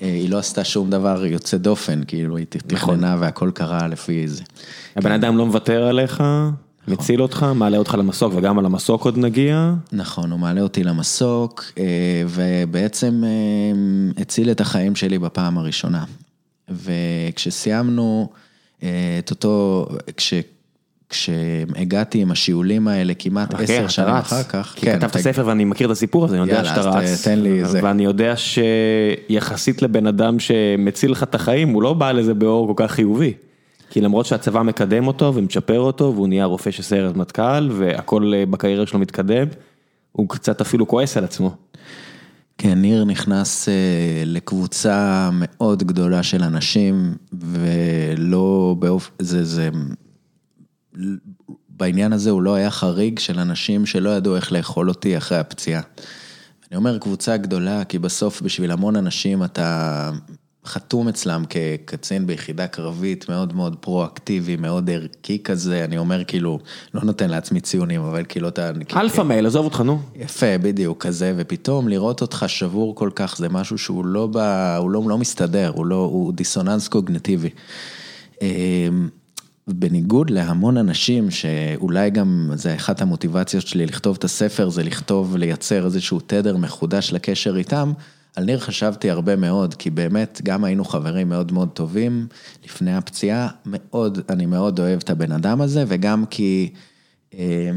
[0.00, 4.42] היא לא עשתה שום דבר יוצא דופן, כאילו היא תכננה והכל קרה לפי זה.
[4.96, 6.22] הבן אדם לא מוותר עליך,
[6.88, 9.72] מציל אותך, מעלה אותך למסוק וגם על המסוק עוד נגיע.
[9.92, 11.64] נכון, הוא מעלה אותי למסוק
[12.28, 13.24] ובעצם
[14.16, 16.04] הציל את החיים שלי בפעם הראשונה.
[16.68, 18.28] וכשסיימנו
[18.78, 19.86] את אותו,
[21.08, 24.24] כשהגעתי עם השיעולים האלה כמעט עשר אתה שנים רץ.
[24.24, 27.24] אחר כך, כי כתבת ספר ואני מכיר את הסיפור הזה, אני יודע יאללה, שאתה רץ.
[27.24, 27.80] תן לי זה.
[27.82, 32.86] ואני יודע שיחסית לבן אדם שמציל לך את החיים, הוא לא בא לזה באור כל
[32.86, 33.32] כך חיובי.
[33.90, 38.46] כי למרות שהצבא מקדם אותו ומצ'פר אותו, והוא נהיה רופא של סיירת מטכ"ל, והכל אה,
[38.46, 39.46] בקריירה שלו מתקדם,
[40.12, 41.56] הוא קצת אפילו כועס על עצמו.
[42.58, 49.70] כן, ניר נכנס אה, לקבוצה מאוד גדולה של אנשים, ולא באופן, זה, זה,
[51.68, 55.82] בעניין הזה הוא לא היה חריג של אנשים שלא ידעו איך לאכול אותי אחרי הפציעה.
[56.70, 60.10] אני אומר קבוצה גדולה, כי בסוף בשביל המון אנשים אתה
[60.68, 66.58] חתום אצלם כקצין ביחידה קרבית, מאוד מאוד פרואקטיבי, מאוד ערכי כזה, אני אומר כאילו,
[66.94, 68.70] לא נותן לעצמי ציונים, אבל כאילו אתה...
[68.96, 70.00] alpha male, עזוב אותך נו.
[70.16, 74.90] יפה, בדיוק, כזה, ופתאום לראות אותך שבור כל כך, זה משהו שהוא לא בא, הוא
[74.90, 77.50] לא, לא מסתדר, הוא לא, הוא דיסוננס קוגניטיבי.
[78.42, 79.08] אמ,
[79.68, 85.84] בניגוד להמון אנשים, שאולי גם, זה אחת המוטיבציות שלי לכתוב את הספר, זה לכתוב, לייצר
[85.84, 87.92] איזשהו תדר מחודש לקשר איתם,
[88.38, 92.26] על ניר חשבתי הרבה מאוד, כי באמת, גם היינו חברים מאוד מאוד טובים
[92.64, 96.72] לפני הפציעה, מאוד, אני מאוד אוהב את הבן אדם הזה, וגם כי
[97.34, 97.70] אה,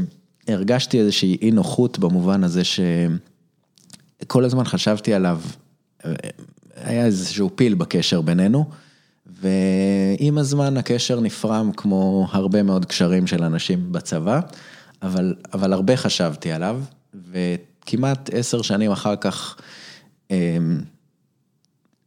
[0.48, 5.40] הרגשתי איזושהי אי נוחות במובן הזה שכל הזמן חשבתי עליו,
[6.04, 6.12] אה,
[6.76, 8.70] היה איזשהו פיל בקשר בינינו,
[9.26, 14.40] ועם הזמן הקשר נפרם כמו הרבה מאוד קשרים של אנשים בצבא,
[15.02, 16.80] אבל, אבל הרבה חשבתי עליו,
[17.30, 19.56] וכמעט עשר שנים אחר כך,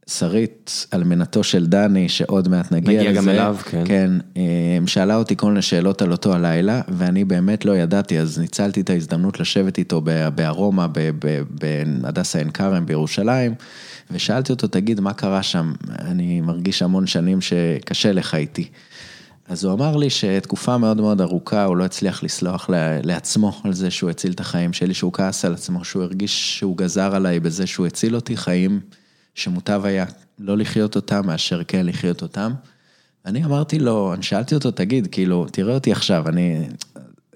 [0.07, 3.19] שרית, אלמנתו של דני, שעוד מעט נגיע נגיע לזה.
[3.21, 3.83] גם אליו, כן.
[3.85, 8.39] כן, אמ, שאלה אותי כל מיני שאלות על אותו הלילה, ואני באמת לא ידעתי, אז
[8.39, 10.01] ניצלתי את ההזדמנות לשבת איתו
[10.35, 10.87] בארומה,
[11.49, 13.53] בהדסה עין כרם בירושלים,
[14.11, 15.73] ושאלתי אותו, תגיד, מה קרה שם?
[15.99, 18.69] אני מרגיש המון שנים שקשה לך איתי.
[19.47, 22.69] אז הוא אמר לי שתקופה מאוד מאוד ארוכה הוא לא הצליח לסלוח
[23.03, 26.77] לעצמו על זה שהוא הציל את החיים שלי, שהוא כעס על עצמו, שהוא הרגיש שהוא
[26.77, 28.79] גזר עליי בזה שהוא הציל אותי חיים
[29.35, 30.05] שמוטב היה
[30.39, 32.53] לא לחיות אותם מאשר כן לחיות אותם.
[33.25, 36.67] אני אמרתי לו, אני שאלתי אותו, תגיד, כאילו, תראה אותי עכשיו, אני,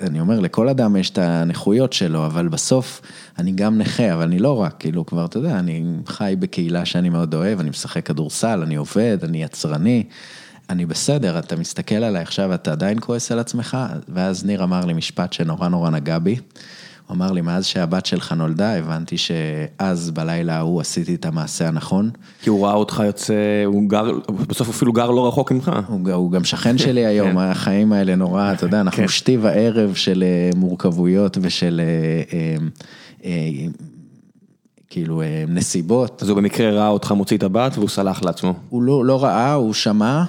[0.02, 3.02] אני אומר, לכל אדם יש את הנכויות שלו, אבל בסוף
[3.40, 7.10] אני גם נכה, אבל אני לא רק, כאילו, כבר, אתה יודע, אני חי בקהילה שאני
[7.10, 10.04] מאוד אוהב, אני משחק כדורסל, אני עובד, אני יצרני,
[10.70, 13.78] אני בסדר, אתה מסתכל עליי עכשיו, אתה עדיין כועס על עצמך?
[14.08, 16.36] ואז ניר אמר לי משפט שנורא נורא נגע בי.
[17.08, 22.10] הוא אמר לי, מאז שהבת שלך נולדה, הבנתי שאז בלילה ההוא עשיתי את המעשה הנכון.
[22.42, 23.34] כי הוא ראה אותך יוצא,
[23.66, 24.12] הוא גר,
[24.48, 25.72] בסוף אפילו גר לא רחוק ממך.
[25.88, 30.24] הוא, הוא גם שכן שלי היום, החיים האלה נורא, אתה יודע, אנחנו שתי וערב של
[30.24, 31.82] אה, מורכבויות ושל
[32.34, 32.56] אה,
[33.26, 33.68] אה,
[34.90, 36.24] כאילו נסיבות.
[36.24, 38.54] אז הוא במקרה ראה אותך מוציא את הבת והוא סלח לעצמו.
[38.70, 40.24] הוא לא, לא ראה, הוא שמע,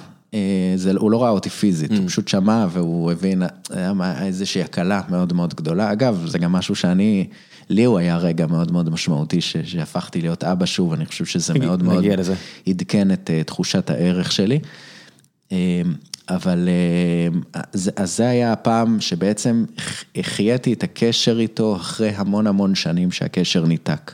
[0.75, 5.01] זה, הוא לא ראה אותי פיזית, הוא פשוט שמע והוא הבין, היה מה- איזושהי הקלה
[5.09, 5.91] מאוד מאוד גדולה.
[5.91, 7.27] אגב, זה גם משהו שאני,
[7.69, 11.53] לי הוא היה רגע מאוד מאוד משמעותי, ש, שהפכתי להיות אבא שוב, אני חושב שזה
[11.53, 12.35] נגיע- מאוד מאוד נגיע לזה.
[12.67, 14.59] עדכן את אה, תחושת הערך שלי.
[15.51, 15.81] אה,
[16.29, 19.65] אבל אה, זה- אז זה היה הפעם שבעצם
[20.15, 24.11] החייתי את הקשר איתו אחרי המון המון שנים שהקשר ניתק.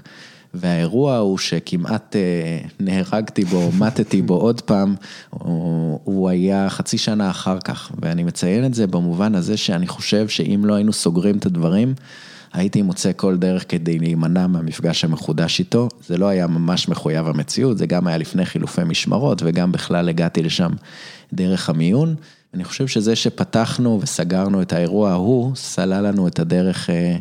[0.54, 4.96] והאירוע הוא שכמעט אה, נהרגתי בו, מתתי בו עוד פעם,
[5.30, 10.28] הוא, הוא היה חצי שנה אחר כך, ואני מציין את זה במובן הזה שאני חושב
[10.28, 11.94] שאם לא היינו סוגרים את הדברים,
[12.54, 17.78] הייתי מוצא כל דרך כדי להימנע מהמפגש המחודש איתו, זה לא היה ממש מחויב המציאות,
[17.78, 20.72] זה גם היה לפני חילופי משמרות וגם בכלל הגעתי לשם
[21.34, 22.16] דרך המיון.
[22.54, 27.18] אני חושב שזה שפתחנו וסגרנו את האירוע ההוא, סלל לנו את הדרך אה,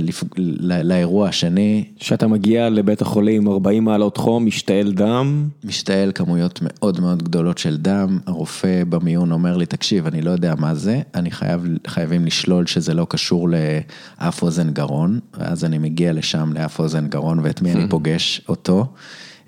[0.00, 0.24] לפ...
[0.36, 7.00] ל- לאירוע השני, כשאתה מגיע לבית החולים 40 מעלות חום, משתעל דם, משתעל כמויות מאוד
[7.00, 11.30] מאוד גדולות של דם, הרופא במיון אומר לי, תקשיב, אני לא יודע מה זה, אני
[11.30, 17.08] חייב, חייבים לשלול שזה לא קשור לאף אוזן גרון, ואז אני מגיע לשם לאף אוזן
[17.08, 18.40] גרון, ואת מי אני פוגש?
[18.48, 18.86] אותו.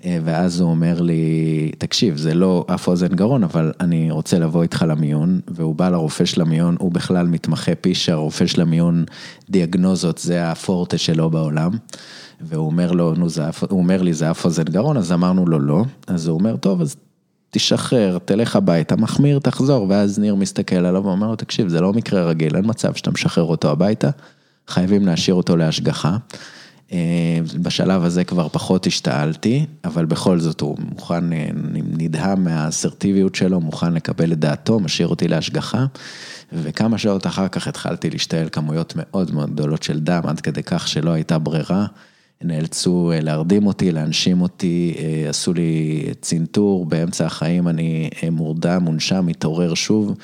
[0.05, 4.63] אה, ואז הוא אומר לי, תקשיב, זה לא אף אוזן גרון, אבל אני רוצה לבוא
[4.63, 9.05] איתך למיון, והוא בא לרופא של המיון, הוא בכלל מתמחה פישר, הרופא של המיון,
[9.49, 11.71] דיאגנוזות, זה הפורטה שלו בעולם.
[12.41, 15.45] והוא אומר לו, נו, זה, אף- הוא אומר לי, זה אף אוזן גרון, אז אמרנו
[15.45, 16.95] לו לא, אז הוא אומר, טוב, אז
[17.51, 22.23] תשחרר, תלך הביתה, מחמיר, תחזור, ואז ניר מסתכל עליו ואומר לו, תקשיב, זה לא מקרה
[22.25, 24.09] רגיל, אין מצב שאתה משחרר אותו הביתה,
[24.67, 26.17] חייבים להשאיר אותו להשגחה.
[26.91, 33.59] אה, בשלב הזה כבר פחות השתעלתי, אבל בכל זאת הוא מוכן, אה, נדהם מהאסרטיביות שלו,
[33.61, 35.85] מוכן לקבל את דעתו, משאיר אותי להשגחה.
[36.53, 40.87] וכמה שעות אחר כך התחלתי להשתעל כמויות מאוד מאוד גדולות של דם, עד כדי כך
[40.87, 41.85] שלא הייתה ברירה.
[42.41, 44.95] נאלצו להרדים אותי, להנשים אותי,
[45.29, 50.15] עשו לי צנתור, באמצע החיים אני מורדם, מונשם, מתעורר שוב,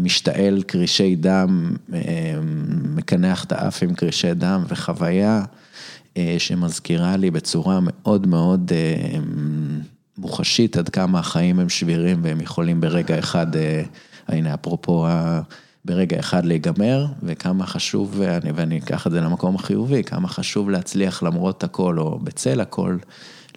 [0.00, 1.76] משתעל קרישי דם,
[2.94, 5.42] מקנח את האף עם קרישי דם וחוויה
[6.38, 8.72] שמזכירה לי בצורה מאוד מאוד
[10.18, 13.46] מוחשית עד כמה החיים הם שבירים והם יכולים ברגע אחד,
[14.28, 15.06] הנה אפרופו
[15.84, 21.22] ברגע אחד להיגמר, וכמה חשוב, ואני, ואני אקח את זה למקום החיובי, כמה חשוב להצליח
[21.22, 22.96] למרות הכל, או בצל הכל,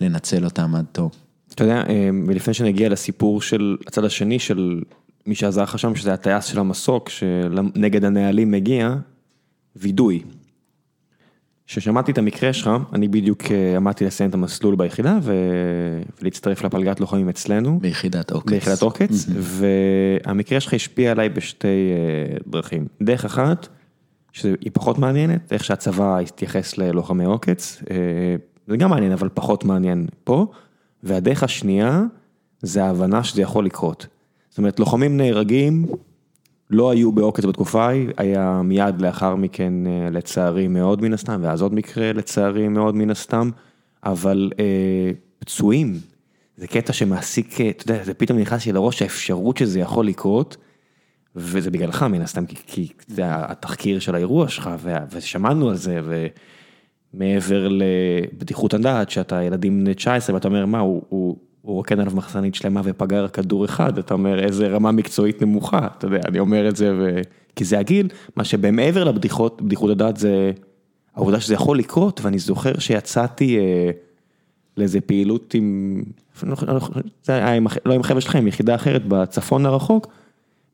[0.02, 1.10] לנצל אותם עד תום.
[1.54, 1.84] אתה יודע,
[2.28, 4.82] ולפני שנגיע לסיפור של הצד השני, של
[5.26, 8.96] מי שעזר לך שם, שזה הטייס של המסוק, שנגד הנהלים מגיע,
[9.76, 10.24] וידוי.
[11.70, 13.44] כששמעתי את המקרה שלך, אני בדיוק
[13.76, 15.20] עמדתי לסיים את המסלול ביחידה
[16.22, 17.80] ולהצטרף לפלגת לוחמים אצלנו.
[17.80, 18.52] ביחידת עוקץ.
[18.52, 19.26] ביחידת עוקץ,
[20.26, 21.92] והמקרה שלך השפיע עליי בשתי
[22.48, 22.88] דרכים.
[23.02, 23.68] דרך אחת,
[24.32, 27.84] שהיא פחות מעניינת, איך שהצבא התייחס ללוחמי עוקץ,
[28.68, 30.48] זה גם מעניין, אבל פחות מעניין פה.
[31.04, 32.04] והדרך השנייה,
[32.62, 34.08] זה ההבנה שזה יכול לקרות.
[34.50, 35.86] זאת אומרת, לוחמים נהרגים.
[36.70, 39.74] לא היו בעוקץ בתקופה ההיא, היה מיד לאחר מכן
[40.12, 43.50] לצערי מאוד מן הסתם, ואז עוד מקרה לצערי מאוד מן הסתם,
[44.04, 44.52] אבל
[45.40, 46.00] פצועים,
[46.58, 50.58] זה קטע שמעסיק, אתה יודע, זה פתאום נכנס לי לראש האפשרות שזה יכול לקרות,
[51.36, 54.70] וזה בגללך מן הסתם, כי זה התחקיר של האירוע שלך,
[55.12, 56.02] ושמענו על זה,
[57.14, 61.04] ומעבר לבדיחות הדעת, שאתה ילדים בני 19 ואתה אומר, מה, הוא
[61.72, 66.20] רוקד עליו מחסנית שלמה ופגר כדור אחד, אתה אומר איזה רמה מקצועית נמוכה, אתה יודע,
[66.28, 67.22] אני אומר את זה
[67.56, 70.52] כי זה הגיל, מה שבמעבר לבדיחות, בדיחות הדעת זה
[71.16, 73.58] העובדה שזה יכול לקרות, ואני זוכר שיצאתי
[74.78, 76.04] לאיזה פעילות עם,
[77.24, 80.08] זה היה לא עם חבר'ה שלך, עם יחידה אחרת בצפון הרחוק,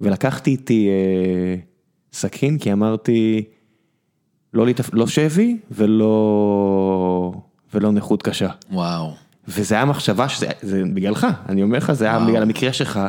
[0.01, 0.89] ולקחתי איתי
[2.13, 3.43] סכין, כי אמרתי,
[4.93, 7.31] לא שבי ולא
[7.91, 8.49] נכות קשה.
[8.71, 9.24] וואו.
[9.47, 12.99] וזה היה מחשבה שזה בגללך, אני אומר לך, זה היה בגלל המקרה שלך,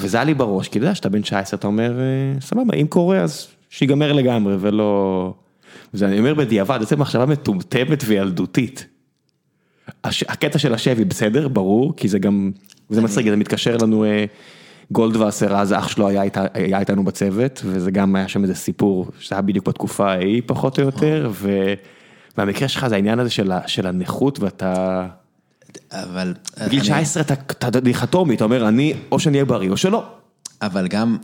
[0.00, 1.98] וזה היה לי בראש, כי אתה יודע שאתה בן 19, אתה אומר,
[2.40, 5.32] סבבה, אם קורה אז שיגמר לגמרי ולא...
[5.94, 8.86] ואני אומר בדיעבד, זו מחשבה מטומטמת וילדותית.
[10.04, 12.50] הקטע של השבי בסדר, ברור, כי זה גם,
[12.90, 14.04] זה מצחיק, זה מתקשר לנו,
[14.90, 16.08] גולדווסר, אז אח שלו
[16.54, 20.78] היה איתנו בצוות, וזה גם היה שם איזה סיפור, שזה היה בדיוק בתקופה ההיא פחות
[20.78, 21.30] או יותר,
[22.36, 23.30] והמקרה שלך זה העניין הזה
[23.66, 25.06] של הנכות ואתה...
[25.92, 26.34] אבל...
[26.66, 30.04] בגיל 19 אתה דיכטומי, אתה אומר, אני, או שאני אהיה בריא או שלא.
[30.62, 31.16] אבל גם,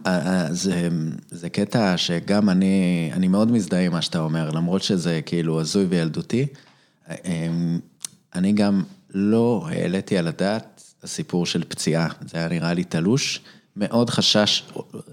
[1.30, 5.84] זה קטע שגם אני, אני מאוד מזדהה עם מה שאתה אומר, למרות שזה כאילו הזוי
[5.84, 6.46] וילדותי.
[8.34, 8.82] אני גם
[9.14, 13.40] לא העליתי על הדעת הסיפור של פציעה, זה היה נראה לי תלוש.
[13.76, 14.62] מאוד חשש,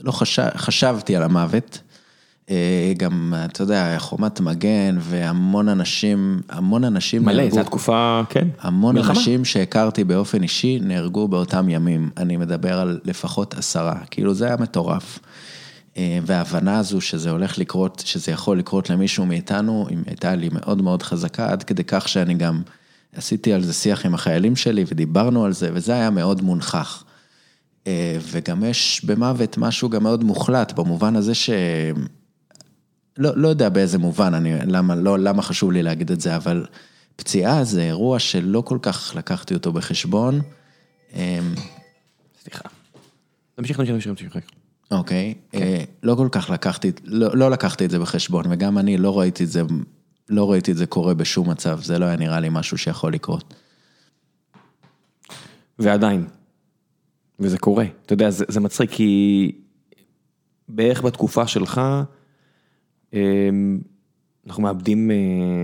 [0.01, 1.79] לא חשב, חשבתי על המוות.
[2.97, 7.41] גם, אתה יודע, חומת מגן והמון אנשים, המון אנשים נהרגו.
[7.41, 8.47] מלא, זו התקופה, כן.
[8.61, 12.09] המון אנשים שהכרתי באופן אישי נהרגו באותם ימים.
[12.17, 15.19] אני מדבר על לפחות עשרה, כאילו זה היה מטורף.
[15.97, 21.51] וההבנה הזו שזה הולך לקרות, שזה יכול לקרות למישהו מאיתנו, הייתה לי מאוד מאוד חזקה,
[21.51, 22.61] עד כדי כך שאני גם
[23.15, 27.03] עשיתי על זה שיח עם החיילים שלי ודיברנו על זה, וזה היה מאוד מונחח.
[28.31, 31.49] וגם יש במוות משהו גם מאוד מוחלט, במובן הזה ש...
[33.21, 36.65] לא, לא יודע באיזה מובן, אני, למה, לא, למה חשוב לי להגיד את זה, אבל
[37.15, 40.41] פציעה זה אירוע שלא כל כך לקחתי אותו בחשבון.
[42.43, 42.69] סליחה.
[43.55, 44.37] תמשיך, תמשיך, תמשיך.
[44.91, 45.33] אוקיי,
[46.03, 49.49] לא כל כך לקחתי, לא, לא לקחתי את זה בחשבון, וגם אני לא ראיתי את
[49.49, 49.61] זה,
[50.29, 53.53] לא ראיתי את זה קורה בשום מצב, זה לא היה נראה לי משהו שיכול לקרות.
[55.79, 56.27] ועדיין,
[57.39, 59.51] וזה קורה, אתה יודע, זה, זה מצחיק כי
[60.69, 61.81] בערך בתקופה שלך,
[64.47, 65.11] אנחנו מאבדים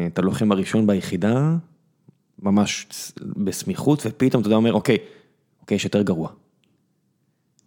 [0.08, 1.56] את הלוחם הראשון ביחידה,
[2.42, 2.88] ממש
[3.22, 4.98] בסמיכות, ופתאום אתה יודע, אומר, אוקיי,
[5.62, 6.30] אוקיי, יש יותר גרוע.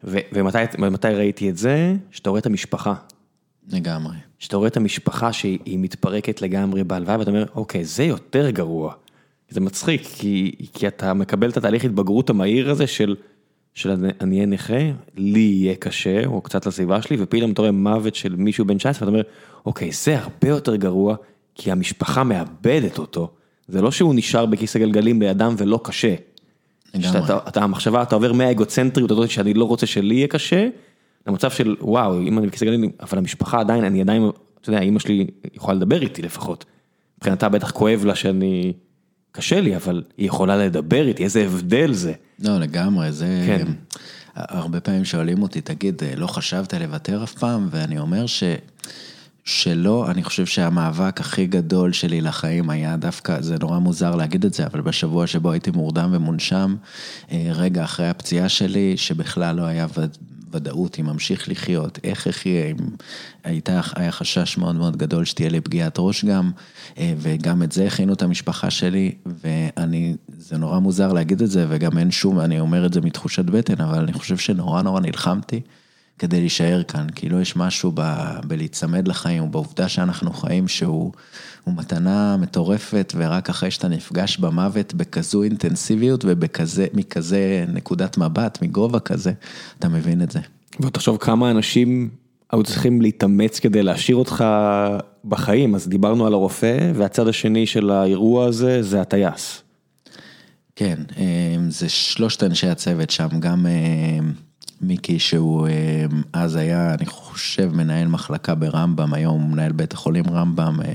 [0.05, 1.95] ומתי ראיתי את זה?
[2.11, 2.95] שאתה רואה את המשפחה.
[3.69, 4.17] לגמרי.
[4.39, 8.95] שאתה רואה את המשפחה שהיא מתפרקת לגמרי בהלוואה, ואתה אומר, אוקיי, זה יותר גרוע.
[9.49, 13.17] זה מצחיק, כי, כי אתה מקבל את התהליך התבגרות המהיר הזה של,
[13.75, 13.91] של
[14.21, 14.75] אני אהיה נכה,
[15.17, 19.09] לי יהיה קשה, או קצת לסביבה שלי, ופתאום אתה רואה מוות של מישהו בן 19,
[19.09, 19.23] ואתה אומר,
[19.67, 21.17] אוקיי, זה הרבה יותר גרוע,
[21.55, 23.31] כי המשפחה מאבדת אותו.
[23.69, 26.15] זה לא שהוא נשאר בכיס הגלגלים לידם ולא קשה.
[26.95, 27.21] לגמרי.
[27.49, 30.69] אתה, המחשבה, אתה עובר מהאגוצנטריות הזאת שאני לא רוצה שלי יהיה קשה,
[31.27, 34.99] למצב של וואו, אם אני בכיס הגלגלים, אבל המשפחה עדיין, אני עדיין, אתה יודע, אמא
[34.99, 36.65] שלי יכולה לדבר איתי לפחות.
[37.19, 38.73] מבחינתה בטח כואב לה שאני,
[39.33, 42.13] קשה לי, אבל היא יכולה לדבר איתי, איזה הבדל זה.
[42.41, 43.43] לא, לגמרי, זה...
[43.47, 43.67] כן.
[44.35, 47.69] הרבה פעמים שואלים אותי, תגיד, לא חשבת לוותר אף פעם?
[47.71, 48.43] ואני אומר ש...
[49.45, 54.55] שלא, אני חושב שהמאבק הכי גדול שלי לחיים היה דווקא, זה נורא מוזר להגיד את
[54.55, 56.77] זה, אבל בשבוע שבו הייתי מורדם ומונשם,
[57.33, 59.87] רגע אחרי הפציעה שלי, שבכלל לא היה
[60.53, 62.77] ודאות אם ממשיך לחיות, איך אחיה, אם
[63.45, 66.51] הייתה, היה חשש מאוד מאוד גדול שתהיה לי פגיעת ראש גם,
[66.99, 71.99] וגם את זה הכינו את המשפחה שלי, ואני, זה נורא מוזר להגיד את זה, וגם
[71.99, 75.61] אין שום, אני אומר את זה מתחושת בטן, אבל אני חושב שנורא נורא נלחמתי.
[76.19, 81.13] כדי להישאר כאן, כאילו יש משהו ב, בלהיצמד לחיים, ובעובדה שאנחנו חיים שהוא
[81.67, 89.33] מתנה מטורפת, ורק אחרי שאתה נפגש במוות בכזו אינטנסיביות ובכזה, מכזה נקודת מבט, מגובה כזה,
[89.79, 90.41] אתה מבין את זה.
[90.81, 92.09] ותחשוב כמה אנשים
[92.53, 94.45] היו צריכים להתאמץ כדי להשאיר אותך
[95.25, 99.63] בחיים, אז דיברנו על הרופא, והצד השני של האירוע הזה זה הטייס.
[100.77, 103.67] כן, אה, זה שלושת אנשי הצוות שם, גם...
[104.81, 110.25] אה, מיקי שהוא אה, אז היה, אני חושב, מנהל מחלקה ברמב"ם, היום מנהל בית החולים
[110.31, 110.81] רמב"ם.
[110.85, 110.93] אה,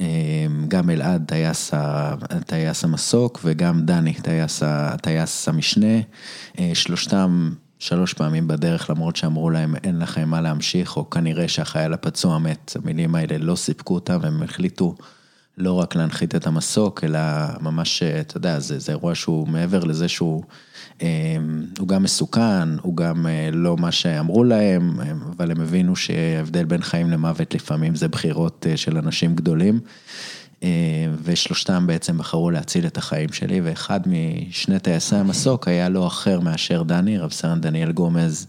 [0.00, 1.74] אה, גם אלעד, טייס,
[2.46, 4.62] טייס המסוק, וגם דני, טייס,
[5.02, 5.96] טייס המשנה.
[6.74, 12.38] שלושתם שלוש פעמים בדרך, למרות שאמרו להם אין לכם מה להמשיך, או כנראה שהחייל הפצוע
[12.38, 14.94] מת, המילים האלה לא סיפקו אותם, והם החליטו
[15.58, 17.18] לא רק להנחית את המסוק, אלא
[17.60, 20.44] ממש, אתה יודע, זה, זה אירוע שהוא מעבר לזה שהוא...
[21.02, 25.00] אמ, הוא גם מסוכן, הוא גם אה, לא מה שאמרו להם,
[25.36, 29.80] אבל הם הבינו שההבדל בין חיים למוות לפעמים זה בחירות אה, של אנשים גדולים.
[30.62, 30.68] אה,
[31.22, 36.82] ושלושתם בעצם בחרו להציל את החיים שלי, ואחד משני טייסי המסוק היה לא אחר מאשר
[36.82, 38.46] דני, רב סרן דניאל גומז,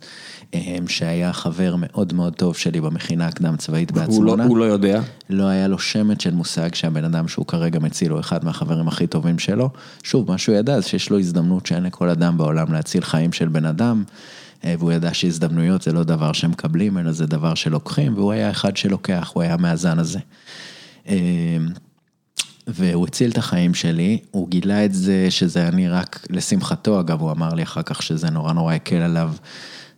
[0.88, 4.32] שהיה חבר מאוד מאוד טוב שלי במכינה הקדם צבאית בעצמונה.
[4.32, 5.02] הוא לא, הוא לא יודע.
[5.30, 9.08] לא היה לו שמץ של מושג שהבן אדם שהוא כרגע מציל הוא אחד מהחברים הכי
[9.08, 9.70] טובים שלו.
[10.04, 13.48] שוב, מה שהוא ידע זה שיש לו הזדמנות שאין לכל אדם בעולם להציל חיים של
[13.48, 14.04] בן אדם.
[14.64, 19.32] והוא ידע שהזדמנויות זה לא דבר שמקבלים, אלא זה דבר שלוקחים, והוא היה אחד שלוקח,
[19.34, 20.20] הוא היה מהזן הזה.
[22.68, 27.32] והוא הציל את החיים שלי, הוא גילה את זה שזה אני רק, לשמחתו אגב, הוא
[27.32, 29.32] אמר לי אחר כך שזה נורא נורא הקל עליו,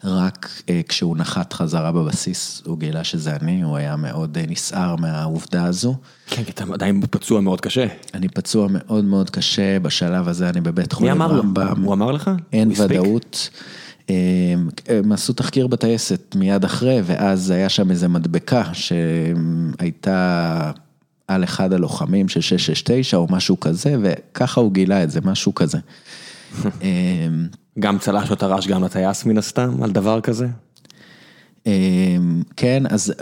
[0.04, 4.95] רק אה, כשהוא נחת חזרה בבסיס, הוא גילה שזה אני, הוא היה מאוד אה, נסער
[4.95, 5.95] מהעובדה הזו.
[6.28, 7.88] כן, כי אתה עדיין פצוע מאוד קשה.
[8.14, 11.36] אני פצוע מאוד מאוד קשה, בשלב הזה אני בבית חולים רמב"ם.
[11.36, 11.86] מי אמר לו?
[11.86, 12.32] הוא אמר לך?
[12.54, 13.50] אין ודאות.
[14.10, 14.16] אה,
[14.88, 20.72] הם עשו תחקיר בטייסת מיד אחרי, ואז היה שם איזה מדבקה שהייתה...
[21.30, 25.78] על אחד הלוחמים של 669 או משהו כזה, וככה הוא גילה את זה, משהו כזה.
[27.80, 30.48] גם צל"ש או טר"ש גם לטייס מן הסתם, על דבר כזה?
[32.56, 33.14] כן, אז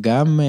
[0.00, 0.40] גם,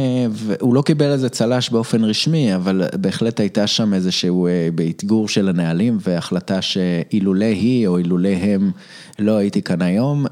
[0.59, 5.97] הוא לא קיבל איזה צל"ש באופן רשמי, אבל בהחלט הייתה שם איזשהו באתגור של הנהלים
[6.01, 8.71] והחלטה שאילולא היא או אילולא הם
[9.19, 10.25] לא הייתי כאן היום.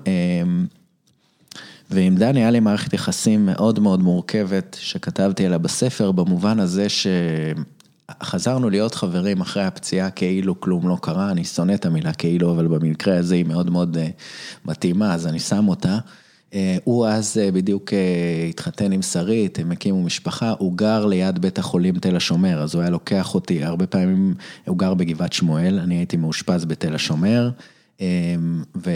[1.91, 6.87] ועם דני היה לי מערכת יחסים מאוד מאוד מורכבת שכתבתי עליה בספר, במובן הזה
[8.11, 12.67] שחזרנו להיות חברים אחרי הפציעה כאילו כלום לא קרה, אני שונא את המילה כאילו, אבל
[12.67, 14.07] במקרה הזה היא מאוד מאוד אה,
[14.65, 15.97] מתאימה, אז אני שם אותה.
[16.53, 17.93] אה, הוא אז אה, בדיוק
[18.49, 22.81] התחתן עם שרית, הם הקימו משפחה, הוא גר ליד בית החולים תל השומר, אז הוא
[22.81, 24.33] היה לוקח אותי, הרבה פעמים
[24.67, 27.49] הוא גר בגבעת שמואל, אני הייתי מאושפז בתל השומר,
[28.75, 28.91] ו...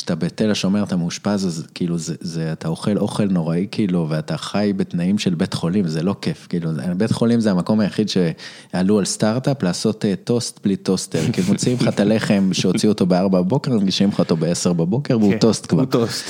[0.00, 4.36] כשאתה בתל השומר אתה מאושפז, אז כאילו זה, זה, אתה אוכל אוכל נוראי כאילו, ואתה
[4.36, 8.98] חי בתנאים של בית חולים, זה לא כיף, כאילו, בית חולים זה המקום היחיד שעלו
[8.98, 13.40] על סטארט-אפ לעשות אה, טוסט בלי טוסטר, כאילו מוציאים לך את הלחם שהוציאו אותו בארבע
[13.40, 15.80] בבוקר, מגישים לך אותו בעשר בבוקר, והוא כן, טוסט כבר.
[15.80, 16.24] הוא טוסט.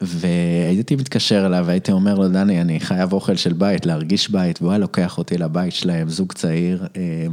[0.00, 4.70] והייתי מתקשר אליו והייתי אומר לו, דני, אני חייב אוכל של בית, להרגיש בית, והוא
[4.70, 6.86] היה לוקח אותי לבית שלהם, זוג צעיר.
[6.96, 7.26] אה,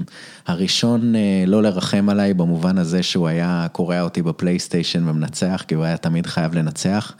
[0.47, 5.83] הראשון אה, לא לרחם עליי במובן הזה שהוא היה קורע אותי בפלייסטיישן ומנצח, כי הוא
[5.83, 7.13] היה תמיד חייב לנצח.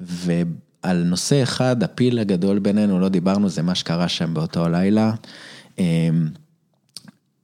[0.00, 5.12] ועל נושא אחד, הפיל הגדול בינינו, לא דיברנו, זה מה שקרה שם באותו הלילה.
[5.78, 6.08] אה,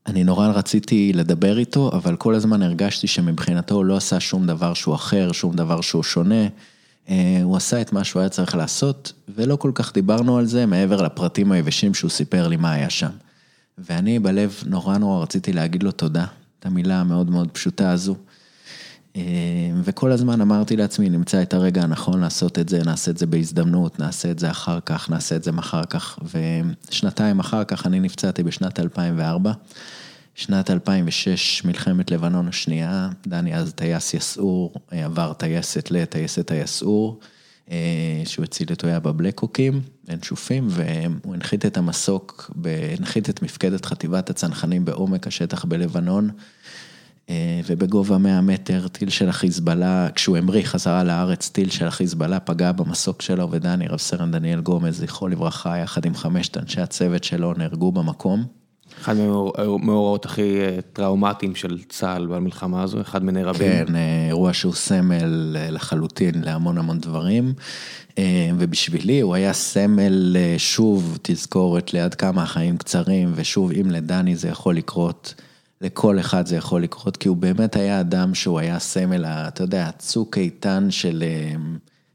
[0.06, 4.74] אני נורא רציתי לדבר איתו, אבל כל הזמן הרגשתי שמבחינתו הוא לא עשה שום דבר
[4.74, 6.46] שהוא אחר, שום דבר שהוא שונה.
[7.08, 10.66] אה, הוא עשה את מה שהוא היה צריך לעשות, ולא כל כך דיברנו על זה
[10.66, 13.10] מעבר לפרטים היבשים שהוא סיפר לי מה היה שם.
[13.78, 16.26] ואני בלב נורא נורא רציתי להגיד לו תודה,
[16.60, 18.16] את המילה המאוד מאוד פשוטה הזו.
[19.16, 19.22] אה,
[19.82, 23.98] וכל הזמן אמרתי לעצמי, נמצא את הרגע הנכון לעשות את זה, נעשה את זה בהזדמנות,
[23.98, 26.18] נעשה את זה אחר כך, נעשה את זה מחר כך.
[26.88, 29.52] ושנתיים אחר כך אני נפצעתי בשנת 2004.
[30.34, 37.20] שנת 2006, מלחמת לבנון השנייה, דני אז טייס יסעור, עבר טייסת לטייסת היסעור,
[37.70, 42.50] אה, שהוא הציל את אויה בבלקוקים, ינשופים, והוא הנחית את המסוק,
[42.98, 46.30] הנחית את מפקדת חטיבת הצנחנים בעומק השטח בלבנון.
[47.66, 53.22] ובגובה 100 מטר טיל של החיזבאללה, כשהוא המריא חזרה לארץ, טיל של החיזבאללה פגע במסוק
[53.22, 57.92] שלו, ודני, רב סרן דניאל גומז, זכרו לברכה, יחד עם חמשת אנשי הצוות שלו, נהרגו
[57.92, 58.63] במקום.
[59.00, 60.58] אחד מהמאורעות הכי
[60.92, 63.86] טראומטיים של צה"ל במלחמה הזו, אחד מיני רבים.
[63.86, 63.96] כן,
[64.28, 67.52] אירוע שהוא סמל לחלוטין להמון המון דברים,
[68.58, 74.76] ובשבילי הוא היה סמל, שוב, תזכורת ליד כמה החיים קצרים, ושוב, אם לדני זה יכול
[74.76, 75.34] לקרות,
[75.80, 79.90] לכל אחד זה יכול לקרות, כי הוא באמת היה אדם שהוא היה סמל, אתה יודע,
[79.98, 81.24] צוק איתן של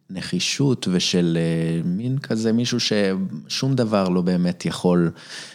[0.10, 1.38] נחישות ושל
[1.86, 5.12] מין כזה מישהו ששום דבר לא באמת יכול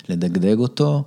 [0.08, 1.04] לדגדג אותו,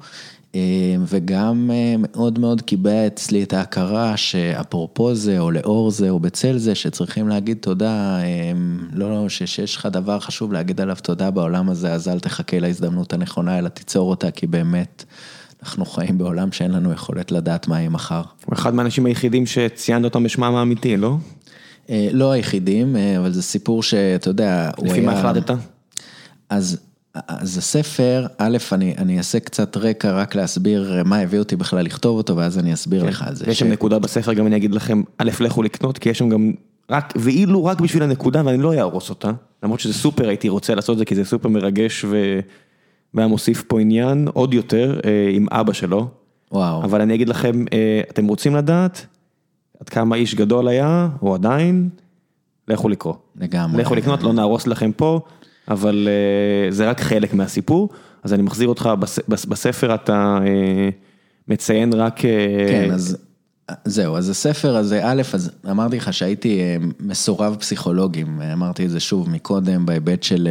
[1.07, 6.75] וגם מאוד מאוד קיבע אצלי את ההכרה שאפרופו זה, או לאור זה, או בצל זה,
[6.75, 8.19] שצריכים להגיד תודה,
[8.93, 13.59] לא, שיש לך דבר חשוב להגיד עליו תודה בעולם הזה, אז אל תחכה להזדמנות הנכונה,
[13.59, 15.05] אלא תיצור אותה, כי באמת...
[15.63, 18.21] אנחנו חיים בעולם שאין לנו יכולת לדעת מה יהיה מחר.
[18.45, 21.17] הוא אחד מהאנשים היחידים שציינת אותם בשמם האמיתי, לא?
[21.89, 24.93] לא היחידים, אבל זה סיפור שאתה יודע, הוא היה...
[24.93, 25.53] לפי מה החלטת?
[26.49, 26.77] אז,
[27.27, 32.17] אז הספר, א', אני, אני אעשה קצת רקע רק להסביר מה הביא אותי בכלל לכתוב
[32.17, 33.07] אותו, ואז אני אסביר כן.
[33.07, 33.45] לך על זה.
[33.47, 33.69] יש שם ש...
[33.69, 36.51] נקודה בספר, גם אני אגיד לכם, א', לכו לקנות, כי יש שם גם,
[36.91, 39.31] רק, ואילו רק בשביל הנקודה, ואני לא אהרוס אותה,
[39.63, 42.39] למרות שזה סופר, הייתי רוצה לעשות את זה, כי זה סופר מרגש ו...
[43.13, 44.99] והיה מוסיף פה עניין עוד יותר
[45.33, 46.07] עם אבא שלו.
[46.51, 46.83] וואו.
[46.83, 47.65] אבל אני אגיד לכם,
[48.09, 49.05] אתם רוצים לדעת
[49.80, 51.89] עד כמה איש גדול היה, או עדיין,
[52.67, 53.13] לכו לקרוא.
[53.36, 53.82] לגמרי.
[53.82, 55.19] לכו לקנות, לא נהרוס לכם פה,
[55.67, 56.07] אבל
[56.69, 57.89] זה רק חלק מהסיפור.
[58.23, 58.89] אז אני מחזיר אותך,
[59.28, 60.39] בספר אתה
[61.47, 62.19] מציין רק...
[62.69, 63.17] כן, אז
[63.86, 66.61] זהו, אז הספר הזה, א', אז אמרתי לך שהייתי
[66.99, 70.47] מסורב פסיכולוגים, אמרתי את זה שוב מקודם, בהיבט של...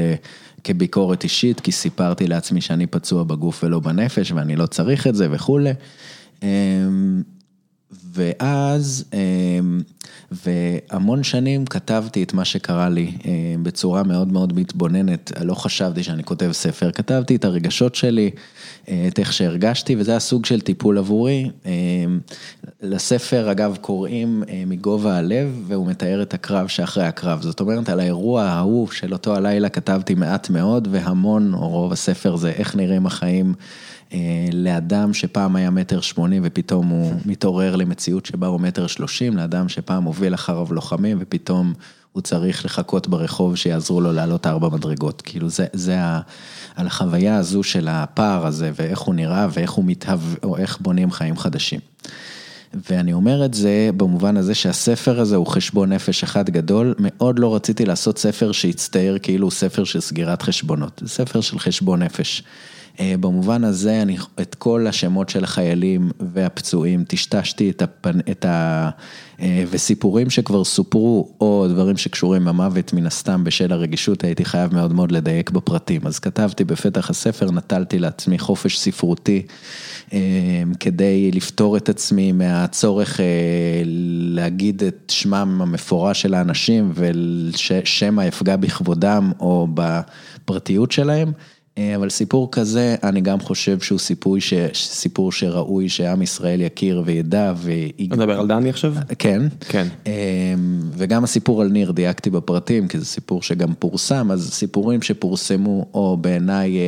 [0.65, 5.29] כביקורת אישית, כי סיפרתי לעצמי שאני פצוע בגוף ולא בנפש ואני לא צריך את זה
[5.31, 5.73] וכולי.
[8.13, 9.05] ואז,
[10.33, 13.13] והמון שנים כתבתי את מה שקרה לי
[13.63, 18.31] בצורה מאוד מאוד מתבוננת, לא חשבתי שאני כותב ספר, כתבתי את הרגשות שלי,
[18.85, 21.51] את איך שהרגשתי, וזה הסוג של טיפול עבורי.
[22.83, 27.43] לספר, אגב, קוראים מגובה הלב, והוא מתאר את הקרב שאחרי הקרב.
[27.43, 32.37] זאת אומרת, על האירוע ההוא של אותו הלילה כתבתי מעט מאוד, והמון, או רוב הספר
[32.37, 33.55] זה איך נראים החיים.
[34.53, 40.05] לאדם שפעם היה מטר שמונים ופתאום הוא מתעורר למציאות שבה הוא מטר שלושים, לאדם שפעם
[40.05, 41.75] הוביל אחריו לוחמים ופתאום
[42.13, 45.23] הוא צריך לחכות ברחוב שיעזרו לו לעלות ארבע מדרגות.
[45.23, 45.99] כאילו זה, זה
[46.77, 51.11] על החוויה הזו של הפער הזה ואיך הוא נראה ואיך הוא מתהווה, או איך בונים
[51.11, 51.81] חיים חדשים.
[52.91, 57.55] ואני אומר את זה במובן הזה שהספר הזה הוא חשבון נפש אחד גדול, מאוד לא
[57.55, 62.43] רציתי לעשות ספר שיצטייר כאילו הוא ספר של סגירת חשבונות, זה ספר של חשבון נפש.
[63.01, 68.21] במובן הזה, אני את כל השמות של החיילים והפצועים, טשטשתי את הפנ...
[68.31, 68.91] את ה...
[69.71, 75.13] וסיפורים שכבר סופרו, או דברים שקשורים במוות, מן הסתם בשל הרגישות, הייתי חייב מאוד מאוד
[75.13, 76.07] לדייק בפרטים.
[76.07, 79.43] אז כתבתי בפתח הספר, נטלתי לעצמי חופש ספרותי,
[80.81, 83.21] כדי לפתור את עצמי מהצורך
[84.35, 91.33] להגיד את שמם המפורש של האנשים, וששמא יפגע בכבודם או בפרטיות שלהם.
[91.97, 94.55] אבל סיפור כזה, אני גם חושב שהוא סיפור, ש...
[94.75, 97.73] סיפור שראוי שעם ישראל יכיר וידע ו...
[98.07, 98.95] אתה מדבר על דני עכשיו?
[99.19, 99.43] כן.
[99.69, 99.87] כן.
[100.93, 106.17] וגם הסיפור על ניר, דייקתי בפרטים, כי זה סיפור שגם פורסם, אז סיפורים שפורסמו, או
[106.17, 106.79] בעיניי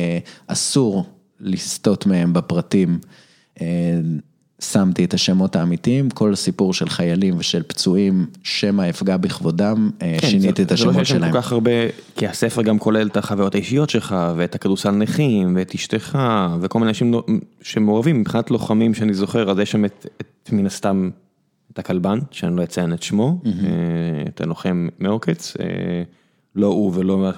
[0.47, 1.05] אסור
[1.39, 2.99] לסטות מהם בפרטים.
[4.59, 10.63] שמתי את השמות האמיתיים, כל סיפור של חיילים ושל פצועים, שמא יפגע בכבודם, כן, שיניתי
[10.63, 11.05] את השמות שלהם.
[11.05, 11.71] זה לא שיש כל כך הרבה,
[12.15, 16.19] כי הספר גם כולל את החוויות האישיות שלך, ואת הכדורסל נכים, ואת אשתך,
[16.61, 17.13] וכל מיני אנשים
[17.61, 21.09] שמעורבים, מבחינת לוחמים שאני זוכר, אז יש שם את, את מן הסתם,
[21.73, 23.47] את הכלבן, שאני לא אציין את שמו, mm-hmm.
[24.29, 25.57] את הלוחם מעוקץ,
[26.55, 27.29] לא הוא ולא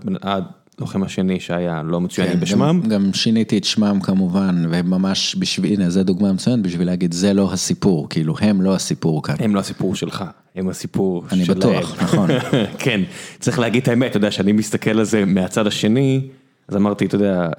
[0.79, 2.81] לוחם השני שהיה לא מצוינים בשמם.
[2.87, 7.53] גם שיניתי את שמם כמובן, וממש בשביל, הנה זו דוגמה מצוינת בשביל להגיד זה לא
[7.53, 9.35] הסיפור, כאילו הם לא הסיפור כאן.
[9.39, 10.23] הם לא הסיפור שלך,
[10.55, 11.41] הם הסיפור שלהם.
[11.41, 12.29] אני בטוח, נכון.
[12.83, 13.01] כן,
[13.39, 16.27] צריך להגיד את האמת, אתה יודע, שאני מסתכל על זה מהצד השני,
[16.67, 17.49] אז אמרתי, אתה יודע,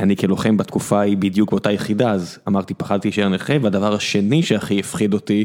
[0.00, 4.80] אני כלוחם בתקופה היא בדיוק באותה יחידה, אז אמרתי, פחדתי להישאר נכה, והדבר השני שהכי
[4.80, 5.44] הפחיד אותי,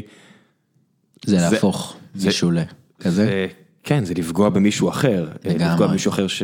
[1.26, 3.46] זה להפוך מישהו לכזה.
[3.82, 6.42] כן, זה לפגוע במישהו אחר, לפגוע במישהו אחר ש...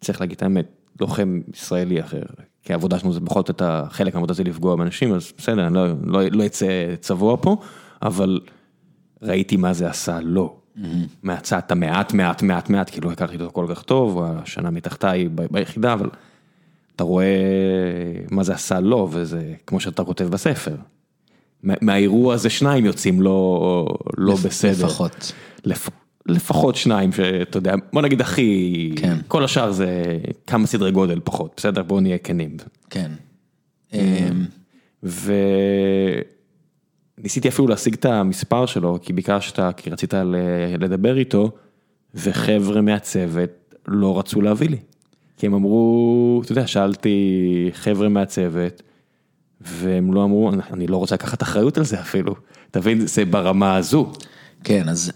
[0.00, 0.66] צריך להגיד את האמת,
[1.00, 2.22] לוחם ישראלי אחר,
[2.62, 5.86] כי העבודה שלנו זה בכל זאת, חלק מהעבודה זה לפגוע באנשים, אז בסדר, אני לא,
[6.04, 6.66] לא, לא אצא
[7.00, 7.56] צבוע פה,
[8.02, 8.40] אבל
[9.22, 10.26] ראיתי מה זה עשה לו.
[10.34, 10.56] לא.
[10.76, 11.08] Mm-hmm.
[11.22, 16.08] מהצד המעט מעט מעט מעט, כאילו הכרתי אותו כל כך טוב, השנה מתחתיי ביחידה, אבל
[16.96, 17.26] אתה רואה
[18.30, 20.74] מה זה עשה לו, וזה כמו שאתה כותב בספר.
[21.62, 23.86] מהאירוע הזה שניים יוצאים לא,
[24.16, 24.86] לא לפ, בסדר.
[24.86, 25.32] לפחות.
[25.64, 25.88] לפ,
[26.28, 29.16] לפחות שניים שאתה יודע, בוא נגיד הכי, כן.
[29.28, 31.82] כל השאר זה כמה סדרי גודל פחות, בסדר?
[31.82, 32.56] בואו נהיה כנים.
[32.90, 33.10] כן.
[37.18, 40.14] וניסיתי אפילו להשיג את המספר שלו, כי ביקשת, כי רצית
[40.78, 41.50] לדבר איתו,
[42.14, 43.50] וחבר'ה מהצוות
[43.88, 44.78] לא רצו להביא לי.
[45.36, 48.82] כי הם אמרו, אתה יודע, שאלתי חבר'ה מהצוות,
[49.60, 52.34] והם לא אמרו, אני לא רוצה לקחת אחריות על זה אפילו,
[52.70, 54.12] תבין, זה ברמה הזו.
[54.66, 55.12] כן, אז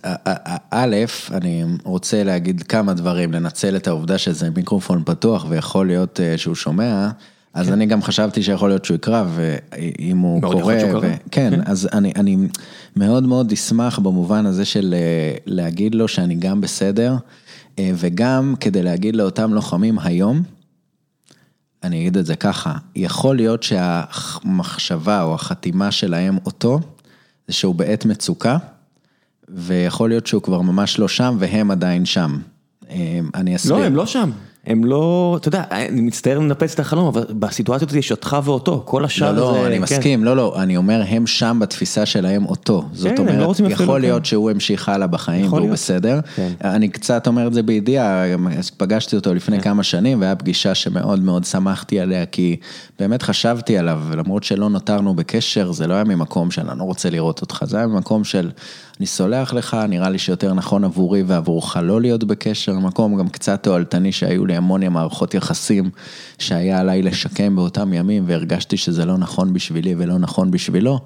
[0.70, 0.96] א',
[1.30, 6.55] אני רוצה להגיד כמה דברים, לנצל את העובדה שזה מיקרופון פתוח ויכול להיות אה, שהוא
[6.55, 7.11] שומע,
[7.55, 7.72] אז כן.
[7.72, 11.01] אני גם חשבתי שיכול להיות שהוא יקרא, ואם הוא קורא, ו...
[11.01, 12.36] כן, כן, אז אני, אני
[12.96, 17.16] מאוד מאוד אשמח במובן הזה של אה, להגיד לו שאני גם בסדר,
[17.78, 20.42] אה, וגם כדי להגיד לאותם לוחמים היום,
[21.82, 26.80] אני אגיד את זה ככה, יכול להיות שהמחשבה או החתימה שלהם אותו,
[27.48, 28.57] זה שהוא בעת מצוקה,
[29.55, 32.38] ויכול להיות שהוא כבר ממש לא שם והם עדיין שם.
[32.90, 33.76] אה, אני אסביר.
[33.76, 34.30] לא, הם לא שם.
[34.66, 38.82] הם לא, אתה יודע, אני מצטער לנפץ את החלום, אבל בסיטואציה הזאת יש אותך ואותו,
[38.84, 39.59] כל השאר לא, זה...
[39.59, 39.82] לא, אני כן.
[39.82, 42.84] מסכים, לא, לא, אני אומר, הם שם בתפיסה שלהם אותו.
[42.92, 44.24] זאת כן, אומרת, לא יכול להיות כן.
[44.24, 45.72] שהוא המשיך הלאה בחיים והוא להיות.
[45.72, 46.20] בסדר.
[46.36, 46.53] כן.
[46.64, 48.24] אני קצת אומר את זה בידיעה,
[48.76, 49.62] פגשתי אותו לפני כן.
[49.62, 52.57] כמה שנים, והיה פגישה שמאוד מאוד שמחתי עליה, כי
[52.98, 57.11] באמת חשבתי עליו, למרות שלא נותרנו בקשר, זה לא היה ממקום של אני לא רוצה
[57.11, 58.51] לראות אותך, זה היה ממקום של...
[59.01, 63.62] אני סולח לך, נראה לי שיותר נכון עבורי ועבורך לא להיות בקשר, מקום גם קצת
[63.62, 65.90] תועלתני שהיו לי המון מערכות יחסים
[66.38, 70.98] שהיה עליי לשקם באותם ימים והרגשתי שזה לא נכון בשבילי ולא נכון בשבילו.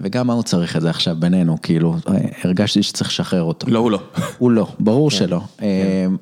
[0.00, 1.96] וגם מה הוא צריך את זה עכשיו בינינו, כאילו,
[2.44, 3.66] הרגשתי שצריך לשחרר אותו.
[3.70, 4.00] לא, הוא לא.
[4.38, 5.40] הוא לא, ברור כן, שלא.
[5.58, 5.66] כן.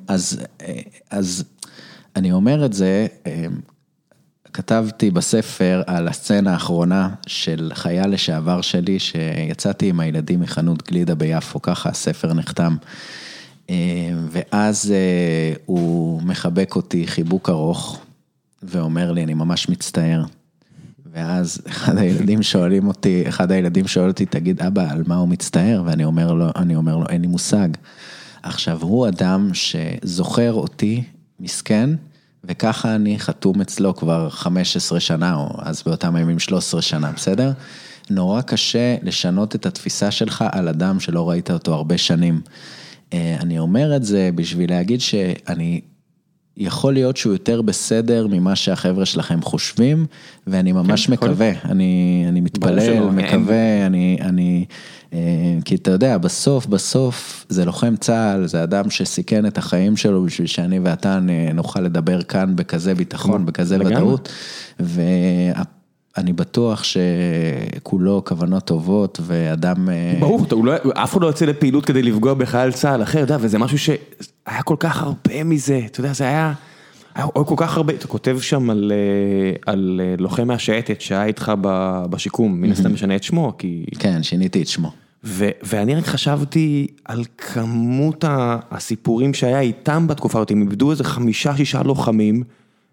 [0.09, 0.41] אז,
[1.11, 1.45] אז
[2.17, 3.07] אני אומר את זה,
[4.57, 11.63] כתבתי בספר על הסצנה האחרונה של חייל לשעבר שלי, שיצאתי עם הילדים מחנות גלידה ביפו,
[11.63, 12.77] ככה הספר נחתם.
[13.71, 13.75] אה,
[14.31, 18.01] ואז אה, הוא מחבק אותי חיבוק ארוך,
[18.63, 20.25] ואומר לי, אני ממש מצטער.
[21.13, 25.83] ואז אחד הילדים שואלים אותי, אחד הילדים שואל אותי, תגיד, אבא, על מה הוא מצטער?
[25.87, 27.69] ואני אומר לו, אני אומר לו, אין לי מושג.
[28.43, 31.05] עכשיו, הוא אדם שזוכר אותי,
[31.41, 31.91] מסכן,
[32.49, 37.53] וככה אני חתום אצלו כבר 15 שנה, או אז באותם הימים 13 שנה, בסדר?
[38.11, 42.41] נורא קשה לשנות את התפיסה שלך על אדם שלא ראית אותו הרבה שנים.
[43.13, 45.81] אה, אני אומר את זה בשביל להגיד שאני,
[46.57, 50.07] יכול להיות שהוא יותר בסדר ממה שהחבר'ה שלכם חושבים,
[50.47, 54.65] ואני ממש כן, מקווה, אני, אני מתפלל, מקווה, אני, אני,
[55.13, 55.19] אה,
[55.65, 60.47] כי אתה יודע, בסוף, בסוף זה לוחם צה"ל, זה אדם שסיכן את החיים שלו בשביל
[60.47, 61.19] שאני ואתה
[61.55, 64.29] נוכל לדבר כאן בכזה ביטחון, בכזה ודאות,
[64.81, 69.89] ואני בטוח שכולו כוונות טובות ואדם...
[69.89, 73.45] אה, ברור, לא, אף אחד לא יוצא לפעילות כדי לפגוע בחייל צה"ל אחר, אתה יודע,
[73.45, 73.97] וזה משהו
[74.49, 76.53] שהיה כל כך הרבה מזה, אתה יודע, זה היה...
[77.15, 81.53] היה כל כך הרבה, אתה כותב שם על אה, על לוחם מהשייטת שהיה איתך
[82.11, 83.85] בשיקום, מן הסתם משנה את שמו, כי...
[83.99, 84.93] כן, שיניתי את שמו.
[85.25, 88.25] ו, ואני רק חשבתי על כמות
[88.71, 92.43] הסיפורים שהיה איתם בתקופה הזאת, הם איבדו איזה חמישה, שישה לוחמים,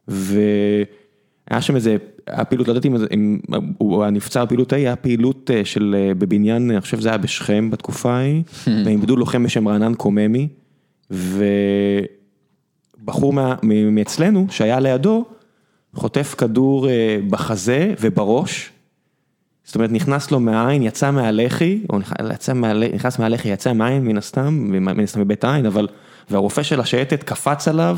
[0.07, 1.97] והיה שם איזה,
[2.27, 3.39] הפעילות, לא יודעת אם,
[3.77, 7.69] הוא נפצע בפעילות ההיא, היה פעילות אה, של, אה, בבניין, אני חושב שזה היה בשכם
[7.69, 10.47] בתקופה ההיא, והם איבדו לוחם בשם רענן קוממי,
[12.99, 13.33] ובחור
[13.63, 15.25] מאצלנו, שהיה לידו,
[15.95, 18.69] חוטף כדור אה, בחזה ובראש,
[19.65, 21.99] זאת אומרת, נכנס לו מהעין, יצא מהלחי, או
[22.93, 25.87] נכנס מהלחי, יצא מהעין מן הסתם, מן הסתם מבית העין, אבל,
[26.29, 27.97] והרופא של השייטת קפץ עליו,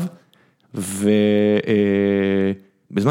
[0.74, 1.12] ובזמן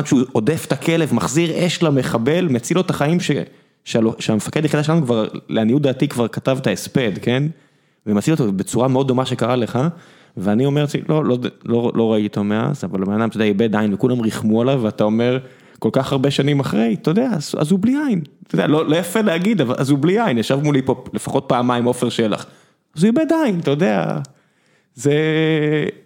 [0.01, 3.31] אה, שהוא עודף את הכלב, מחזיר אש למחבל, מציל לו את החיים, ש,
[4.19, 7.43] שהמפקד היחידה שלנו כבר, לעניות דעתי, כבר כתב את ההספד, כן?
[8.05, 9.79] ומציל אותו בצורה מאוד דומה שקרה לך,
[10.37, 13.75] ואני אומר, לא, לא, לא, לא ראיתי אותו מאז, אבל הבן אדם, אתה יודע, איבד
[13.75, 15.37] עין וכולם ריחמו עליו, ואתה אומר,
[15.79, 18.21] כל כך הרבה שנים אחרי, אתה יודע, אז אז הוא בלי עין.
[18.47, 21.45] אתה יודע, לא לא יפה להגיד, אבל אז הוא בלי עין, ישב מולי פה לפחות
[21.47, 22.45] פעמיים עופר שלח.
[22.95, 24.19] אז הוא איבד עין, אתה יודע,
[24.95, 25.13] זה...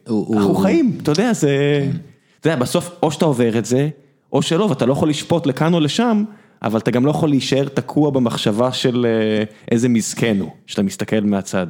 [0.07, 1.01] הוא, אנחנו הוא, חיים, הוא...
[1.01, 1.79] אתה יודע, זה...
[1.91, 1.97] כן.
[2.39, 3.89] אתה יודע, בסוף או שאתה עובר את זה,
[4.33, 6.23] או שלא, ואתה לא יכול לשפוט לכאן או לשם,
[6.63, 11.19] אבל אתה גם לא יכול להישאר תקוע במחשבה של אה, איזה מסכן הוא, שאתה מסתכל
[11.19, 11.67] מהצד.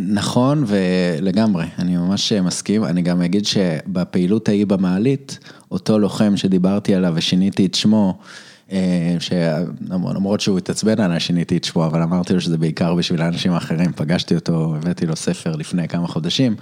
[0.00, 5.38] נכון ולגמרי, אני ממש מסכים, אני גם אגיד שבפעילות ההיא במעלית,
[5.70, 8.18] אותו לוחם שדיברתי עליו ושיניתי את שמו,
[9.18, 13.92] שלמרות שהוא התעצבן עליי, שיניתי את שמו, אבל אמרתי לו שזה בעיקר בשביל האנשים האחרים,
[13.96, 16.56] פגשתי אותו, הבאתי לו ספר לפני כמה חודשים,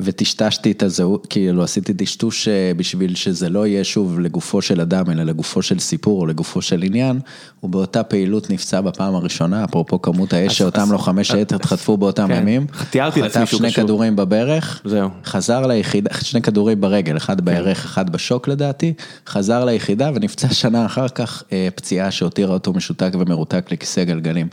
[0.00, 5.10] וטשטשתי את הזהות, כאילו עשיתי טשטוש אה, בשביל שזה לא יהיה שוב לגופו של אדם,
[5.10, 7.20] אלא לגופו של סיפור או לגופו של עניין,
[7.60, 12.36] הוא באותה פעילות נפצע בפעם הראשונה, אפרופו כמות האש שאותם לוחמי שייטת חטפו באותם כן,
[12.36, 13.84] ימים, תיארתי לעצמי חטף שהוא שני קשור.
[13.84, 15.08] כדורים בברך, זהו.
[15.24, 17.16] חזר ליחידה, שני כדורים ברגל, כן.
[17.16, 18.92] אחד בירך, אחד בשוק לדעתי,
[19.26, 24.48] חזר ליחידה ונפצע שנה אחר כך אה, פציעה שהותירה אותו משותק ומרותק לכיסא גלגלים.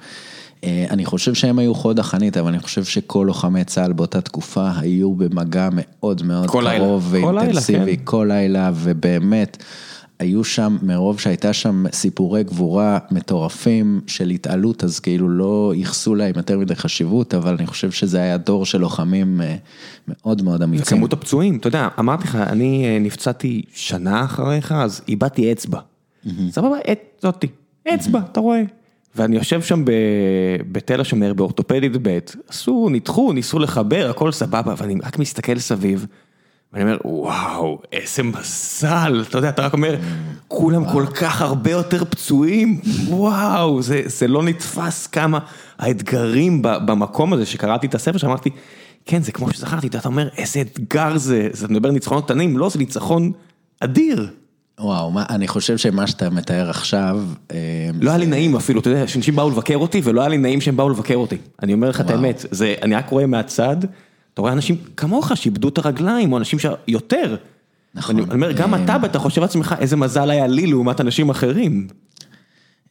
[0.64, 4.70] אה, אני חושב שהם היו חוד החנית, אבל אני חושב שכל לוחמי צה"ל באותה תקופה
[4.80, 6.86] היו במגע מאוד מאוד כל לילה.
[6.86, 8.04] קרוב כל לילה, ואינטנסיבי, כן.
[8.04, 9.64] כל לילה, ובאמת,
[10.20, 16.34] היו שם, מרוב שהייתה שם סיפורי גבורה מטורפים של התעלות, אז כאילו לא ייחסו להם
[16.38, 19.56] יותר מדי חשיבות, אבל אני חושב שזה היה דור של לוחמים אה,
[20.08, 20.98] מאוד מאוד אמיצים.
[20.98, 25.80] וכמות הפצועים, אתה יודע, אמרתי לך, אני אה, נפצעתי שנה אחריך, אז איבדתי אצבע.
[26.50, 27.48] סבבה, את- זאתי,
[27.88, 28.62] אצבע, אתה רואה.
[29.16, 29.84] ואני יושב שם
[30.72, 32.18] בתל השומר, באורתופדית ב',
[32.50, 36.06] עשו, ניתחו, ניסו לחבר, הכל סבבה, ואני רק מסתכל סביב,
[36.74, 39.96] ואני אומר, וואו, איזה מזל, אתה יודע, אתה רק אומר,
[40.48, 45.40] כולם כל כך הרבה יותר פצועים, וואו, זה, זה לא נתפס כמה
[45.80, 48.50] האתגרים במקום הזה, שקראתי את הספר, שאמרתי,
[49.06, 52.80] כן, זה כמו שזכרתי, אתה אומר, איזה אתגר זה, זה מדבר ניצחונות קטנים, לא, זה
[52.80, 53.32] ניצחון
[53.80, 54.30] אדיר.
[54.80, 57.22] וואו, מה, אני חושב שמה שאתה מתאר עכשיו,
[57.52, 57.58] אה,
[58.02, 60.62] לא היה לי נעים אפילו, אתה יודע, שאנשים באו לבקר אותי, ולא היה לי נעים
[60.62, 61.38] שהם באו לבקר אותי.
[61.64, 63.78] אני אומר לך את האמת, זה, אני רק רואה מהצד,
[64.34, 67.36] אתה רואה אנשים כמוך שאיבדו את הרגליים, או אנשים שיותר.
[67.96, 68.20] נכון.
[68.20, 71.88] אני אומר, גם אתה בטח חושב לעצמך, איזה מזל היה לי לעומת אנשים אחרים.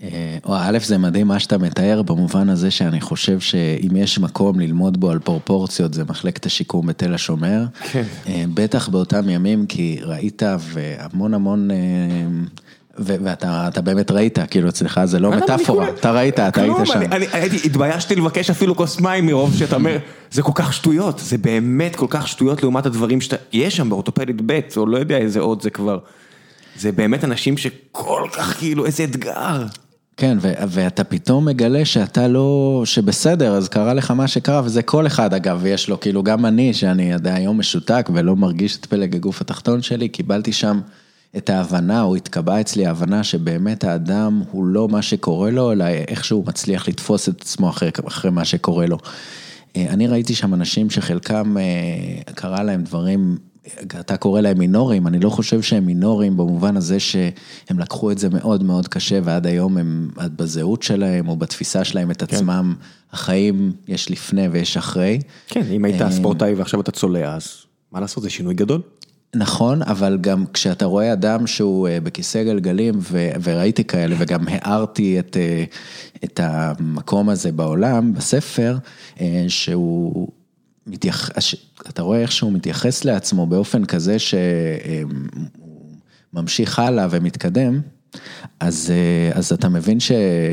[0.03, 0.09] אה,
[0.47, 5.01] וואו, א', זה מדהים מה שאתה מתאר במובן הזה שאני חושב שאם יש מקום ללמוד
[5.01, 7.65] בו על פרופורציות, זה מחלקת השיקום בתל השומר.
[7.93, 8.03] כן.
[8.27, 11.71] אה, בטח באותם ימים, כי ראית והמון המון...
[11.71, 11.77] אה,
[12.99, 17.01] ו- ואתה אתה באמת ראית, כאילו אצלך זה לא מטאפורה, אתה ראית, אתה היית שם.
[17.13, 17.27] אני-
[17.65, 19.99] התביישתי לבקש אפילו כוס מים מרוב שאתה אומר,
[20.31, 24.37] זה כל כך שטויות, זה באמת כל כך שטויות לעומת הדברים שאתה, יש שם באורתופדית
[24.47, 25.99] ב', או לא יודע איזה עוד זה כבר.
[26.79, 29.65] זה באמת אנשים שכל כך כאילו, איזה אתגר.
[30.17, 35.35] כן, ואתה פתאום מגלה שאתה לא, שבסדר, אז קרה לך מה שקרה, וזה כל אחד
[35.35, 39.41] אגב, ויש לו, כאילו גם אני, שאני עד היום משותק ולא מרגיש את פלג הגוף
[39.41, 40.81] התחתון שלי, קיבלתי שם
[41.37, 46.39] את ההבנה, או התקבעה אצלי ההבנה שבאמת האדם הוא לא מה שקורה לו, אלא איכשהו
[46.39, 48.99] הוא מצליח לתפוס את עצמו אחרי, אחרי מה שקורה לו.
[49.77, 53.37] אה, אני ראיתי שם אנשים שחלקם אה, קרה להם דברים,
[54.01, 58.29] אתה קורא להם מינורים, אני לא חושב שהם מינורים במובן הזה שהם לקחו את זה
[58.29, 62.75] מאוד מאוד קשה ועד היום הם בזהות שלהם או בתפיסה שלהם את עצמם,
[63.13, 65.21] החיים יש לפני ויש אחרי.
[65.49, 67.49] כן, אם היית ספורטאי ועכשיו אתה צולע, אז
[67.93, 68.81] מה לעשות, זה שינוי גדול.
[69.37, 75.19] נכון, אבל גם כשאתה רואה אדם שהוא אה, בכיסא גלגלים, ו- וראיתי כאלה, וגם הערתי
[75.19, 75.65] את, אה,
[76.25, 78.77] את המקום הזה בעולם, בספר,
[79.21, 80.29] אה, שהוא
[80.87, 81.55] מתייחס,
[81.89, 84.41] אתה רואה איך שהוא מתייחס לעצמו באופן כזה שהוא
[86.33, 87.81] ממשיך הלאה ומתקדם,
[88.61, 90.13] אז, אה, אז אתה מבין ש,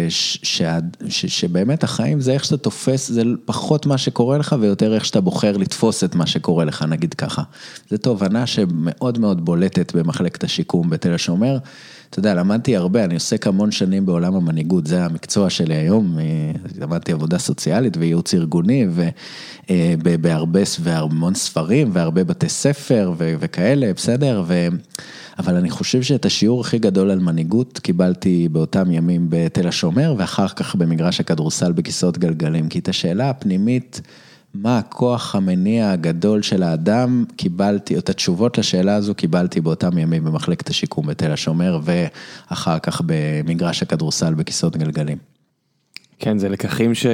[0.10, 0.62] ש, ש,
[1.10, 5.22] ש, שבאמת החיים זה איך שאתה תופס, זה פחות מה שקורה לך ויותר איך שאתה
[5.22, 7.43] בוחר לתפוס את מה שקורה לך, נגיד ככה.
[7.89, 11.57] זו תובנה שמאוד מאוד בולטת במחלקת השיקום בתל השומר.
[12.10, 16.24] אתה יודע, למדתי הרבה, אני עוסק המון שנים בעולם המנהיגות, זה המקצוע שלי היום, אה,
[16.78, 18.88] למדתי עבודה סוציאלית וייעוץ ארגוני,
[20.03, 24.43] ובהרבה, והמון ספרים והרבה בתי ספר וכאלה, בסדר?
[24.47, 24.68] ו...
[25.39, 27.49] אבל אני חושב שאת השיעור הכי גדול על מנהיגות
[27.80, 34.02] קיבלתי באותם ימים בתל השומר, ואחר כך במגרש הכדורסל בכיסאות גלגלים, כי את השאלה הפנימית,
[34.54, 40.70] מה הכוח המניע הגדול של האדם, קיבלתי, את התשובות לשאלה הזו קיבלתי באותם ימים במחלקת
[40.70, 45.18] השיקום בתל השומר, ואחר כך במגרש הכדורסל בכיסאות גלגלים.
[46.20, 47.06] כן, זה לקחים ש...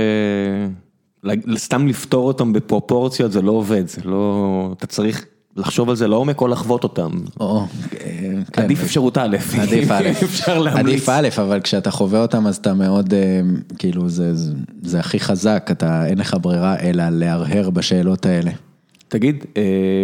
[1.56, 4.74] סתם לפתור אותם בפרופורציות זה לא עובד, זה לא...
[4.78, 5.26] אתה צריך
[5.56, 7.12] לחשוב על זה לעומק או לחוות אותם.
[7.40, 8.64] או, כן.
[8.64, 11.10] עדיף אפשרות א', עדיף א', אפשר להמליץ.
[11.10, 13.42] עדיף א', אבל כשאתה חווה אותם אז אתה מאוד, אה,
[13.78, 18.52] כאילו זה, הכי חזק, אתה, אין לך ברירה אלא להרהר בשאלות האלה.
[19.08, 20.04] תגיד, אה,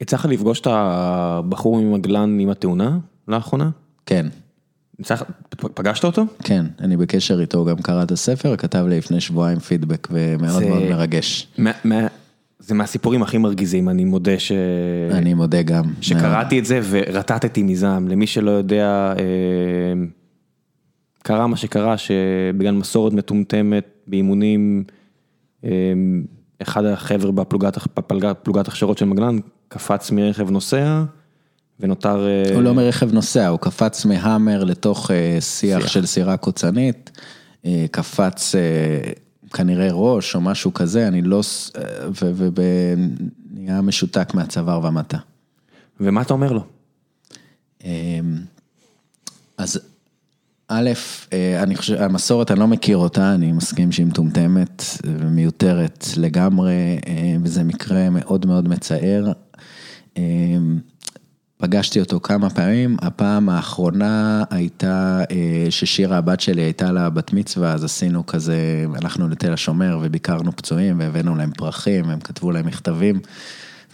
[0.00, 2.98] הצלחת לפגוש את הבחור עם הגלן עם התאונה
[3.28, 3.70] לאחרונה?
[4.06, 4.26] כן,
[5.58, 6.24] פגשת אותו?
[6.42, 10.82] כן, אני בקשר איתו, גם קרא את הספר, כתב לי לפני שבועיים פידבק ומאוד מאוד
[10.82, 11.48] מרגש.
[12.58, 14.52] זה מהסיפורים הכי מרגיזים, אני מודה ש...
[15.10, 15.84] אני מודה גם.
[16.00, 19.24] שקראתי את זה ורטטתי מזעם, למי שלא יודע, אה,
[21.22, 24.84] קרה מה שקרה, שבגלל מסורת מטומטמת באימונים,
[25.64, 25.70] אה,
[26.62, 29.38] אחד החבר'ה בפלוגת בפלגת- פלוגת הכשרות של מגלן
[29.68, 31.02] קפץ מרכב נוסע,
[31.80, 32.26] ונותר...
[32.26, 35.88] אה, הוא לא מרכב נוסע, הוא קפץ מהאמר לתוך שיח שיח.
[35.88, 37.20] של סירה קוצנית,
[37.90, 38.54] קפץ
[39.52, 41.42] כנראה ראש או משהו כזה, אני לא...
[41.76, 42.08] אה,
[42.54, 45.18] ונהיה משותק מהצוואר ומטה.
[46.00, 46.64] ומה אתה אומר לו?
[47.84, 48.38] אמ,
[49.58, 49.80] אז
[50.68, 50.90] א',
[51.32, 57.36] אה, אני חושב, המסורת, אני לא מכיר אותה, אני מסכים שהיא מטומטמת ומיותרת לגמרי, אה,
[57.42, 59.32] וזה מקרה מאוד מאוד מצער.
[61.58, 67.72] פגשתי אותו כמה פעמים, הפעם האחרונה הייתה אה, ששירה הבת שלי הייתה לה בת מצווה,
[67.72, 73.20] אז עשינו כזה, הלכנו לתל השומר וביקרנו פצועים והבאנו להם פרחים, הם כתבו להם מכתבים,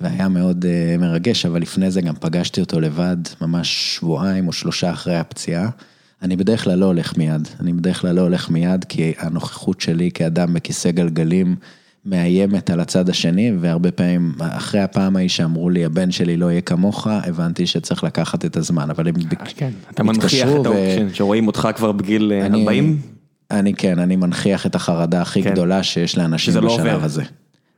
[0.00, 4.90] והיה מאוד אה, מרגש, אבל לפני זה גם פגשתי אותו לבד, ממש שבועיים או שלושה
[4.90, 5.68] אחרי הפציעה.
[6.22, 10.10] אני בדרך כלל לא הולך מיד, אני בדרך כלל לא הולך מיד, כי הנוכחות שלי
[10.14, 11.56] כאדם בכיסא גלגלים
[12.06, 16.60] מאיימת על הצד השני, והרבה פעמים, אחרי הפעם ההיא שאמרו לי, הבן שלי לא יהיה
[16.60, 21.08] כמוך, הבנתי שצריך לקחת את הזמן, אבל הם בק- כן, אתה מנכיח התקשרו את האופן,
[21.12, 23.00] שרואים אותך כבר בגיל אה, אני- 40?
[23.50, 25.50] אני כן, אני מנכיח את החרדה הכי כן.
[25.52, 27.04] גדולה שיש לאנשים לא בשלב.
[27.04, 27.22] הזה.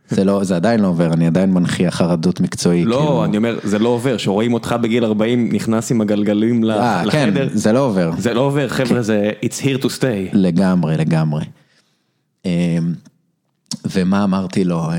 [0.08, 2.84] זה לא, זה עדיין לא עובר, אני עדיין מנכיח חרדות מקצועי.
[2.84, 3.24] לא, כאילו.
[3.24, 7.28] אני אומר, זה לא עובר, שרואים אותך בגיל 40 נכנס עם הגלגלים ל- אה, כן,
[7.28, 7.48] לחדר.
[7.52, 8.10] זה לא עובר.
[8.18, 10.30] זה לא עובר, חבר'ה, זה it's here to stay.
[10.32, 11.44] לגמרי, לגמרי.
[13.90, 14.90] ומה אמרתי לו,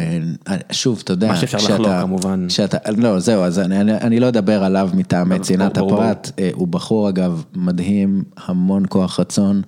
[0.48, 2.50] אה, שוב, אתה יודע, מה שאפשר לחלוק, כמובן.
[2.50, 5.78] שאתה, לא, זהו, אז אני, אני, אני לא אדבר עליו מטעמי לא, צנעת.
[5.78, 9.62] הפרט, אה, הוא בחור אגב מדהים, המון כוח רצון,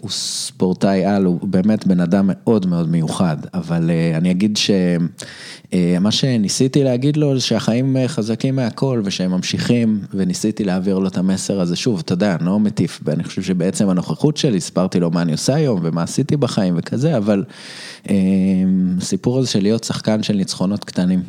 [0.00, 6.10] הוא ספורטאי על, הוא באמת בן אדם מאוד מאוד מיוחד, אבל אה, אני אגיד שמה
[6.10, 11.60] שניסיתי להגיד לו זה שהחיים אה, חזקים מהכל ושהם ממשיכים, וניסיתי להעביר לו את המסר
[11.60, 15.22] הזה, שוב, אתה יודע, אני לא מטיף, ואני חושב שבעצם הנוכחות שלי, הסברתי לו מה
[15.22, 17.44] אני עושה היום ומה עשיתי בחיים וכזה, אבל
[18.10, 18.14] אה,
[18.98, 21.22] הסיפור הזה של להיות שחקן של ניצחונות קטנים.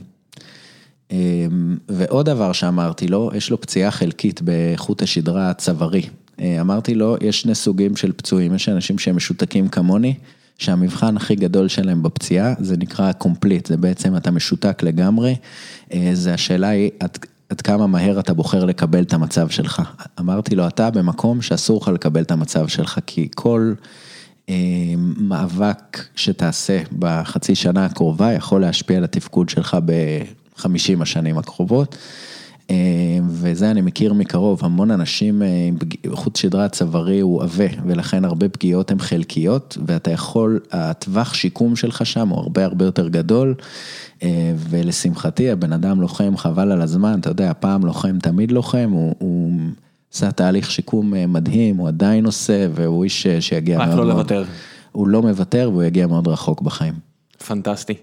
[1.89, 6.01] ועוד דבר שאמרתי לו, יש לו פציעה חלקית בחוט השדרה הצווארי.
[6.41, 10.13] אה, אמרתי לו, יש שני סוגים של פצועים, יש אנשים שהם משותקים כמוני,
[10.57, 15.35] שהמבחן הכי גדול שלהם בפציעה, זה נקרא קומפליט, זה בעצם אתה משותק לגמרי,
[15.93, 17.17] אה, זה השאלה היא, עד,
[17.49, 19.81] עד כמה מהר אתה בוחר לקבל את המצב שלך.
[20.19, 23.73] אמרתי לו, אתה במקום שאסור לך לקבל את המצב שלך, כי כל...
[24.49, 24.55] אה,
[24.97, 29.77] מאבק שתעשה בחצי שנה הקרובה יכול להשפיע על התפקוד שלך
[30.55, 31.97] בחמישים השנים הקרובות.
[32.69, 32.75] אה,
[33.29, 35.77] וזה אני מכיר מקרוב, המון אנשים, אה, עם
[36.15, 42.05] חוט שדרה צווארי הוא עבה, ולכן הרבה פגיעות הן חלקיות, ואתה יכול, הטווח שיקום שלך
[42.05, 43.55] שם הוא הרבה הרבה יותר גדול,
[44.23, 49.15] אה, ולשמחתי הבן אדם לוחם חבל על הזמן, אתה יודע, פעם לוחם תמיד לוחם, הוא...
[49.19, 49.51] הוא
[50.13, 54.17] עשה תהליך שיקום מדהים, הוא עדיין עושה, והוא איש שיגיע רק מאוד לא מאוד.
[54.17, 54.43] לוותר.
[54.91, 56.93] הוא לא מוותר והוא יגיע מאוד רחוק בחיים.
[57.47, 57.93] פנטסטי.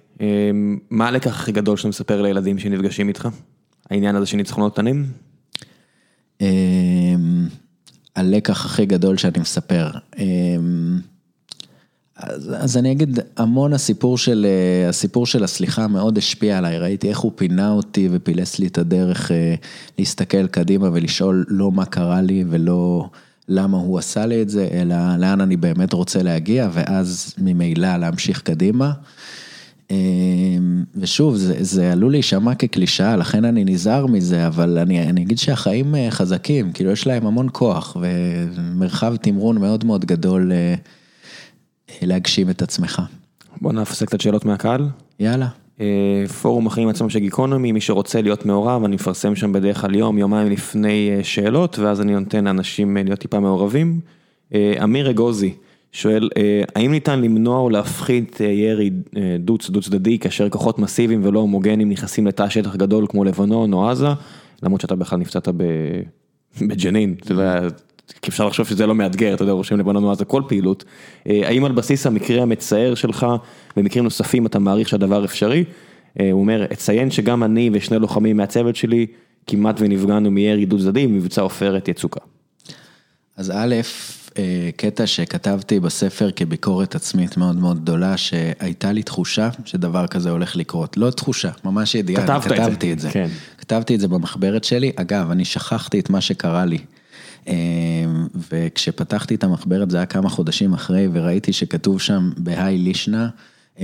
[0.90, 3.28] מה הלקח הכי גדול שאתה מספר לילדים שנפגשים איתך?
[3.90, 5.12] העניין הזה של ניצחונות קטנים?
[6.40, 7.48] אמ,
[8.16, 9.90] הלקח הכי גדול שאני מספר.
[10.18, 11.00] אמ,
[12.16, 17.08] אז, אז אני אגיד, המון הסיפור של, אה, הסיפור של הסליחה מאוד השפיע עליי, ראיתי
[17.08, 19.54] איך הוא פינה אותי ופילס לי את הדרך אה,
[19.98, 23.08] להסתכל קדימה ולשאול לא מה קרה לי ולא
[23.48, 28.42] למה הוא עשה לי את זה, אלא לאן אני באמת רוצה להגיע, ואז ממילא להמשיך
[28.42, 28.92] קדימה.
[29.92, 35.38] אמ, ושוב, זה, זה עלול להישמע כקלישאה, לכן אני נזהר מזה, אבל אני, אני אגיד
[35.38, 40.74] שהחיים אה, חזקים, כאילו יש להם המון כוח ומרחב תמרון מאוד מאוד גדול אה,
[41.90, 43.02] אה, להגשים את עצמך.
[43.60, 44.88] בוא נפסק קצת שאלות מהקהל.
[45.20, 45.48] יאללה.
[46.42, 50.18] פורום החיים עצמם של גיקונומי, מי שרוצה להיות מעורב, אני מפרסם שם בדרך כלל יום,
[50.18, 54.00] יומיים לפני שאלות, ואז אני נותן לאנשים להיות טיפה מעורבים.
[54.54, 55.54] אמיר אגוזי
[55.92, 61.20] שואל, אה, האם ניתן למנוע או להפחית אה, ירי אה, דו צדדי כאשר כוחות מסיביים
[61.24, 64.08] ולא הומוגנים נכנסים לתא שטח גדול כמו לבנון או עזה,
[64.62, 65.48] למרות שאתה בכלל נפצעת.
[66.68, 67.60] בג'נין, אתה יודע,
[68.28, 70.84] אפשר לחשוב שזה לא מאתגר, אתה יודע, רושם לבנון או עזה כל פעילות.
[71.26, 73.26] האם על בסיס המקרה המצער שלך,
[73.76, 75.64] במקרים נוספים אתה מעריך שהדבר אפשרי?
[76.14, 79.06] הוא אומר, אציין שגם אני ושני לוחמים מהצוות שלי
[79.46, 82.20] כמעט ונפגענו מירי דו צדדי במבצע עופרת יצוקה.
[83.36, 83.74] אז א',
[84.76, 90.96] קטע שכתבתי בספר כביקורת עצמית מאוד מאוד גדולה, שהייתה לי תחושה שדבר כזה הולך לקרות.
[90.96, 92.56] לא תחושה, ממש ידיעה, כתבת את זה.
[92.56, 93.10] כתבתי את זה.
[93.10, 93.28] כן.
[93.58, 94.92] כתבתי את זה במחברת שלי.
[94.96, 96.78] אגב, אני שכחתי את מה שקרה לי.
[97.48, 97.54] אה,
[98.50, 103.28] וכשפתחתי את המחברת זה היה כמה חודשים אחרי, וראיתי שכתוב שם בהאי לישנה, אה,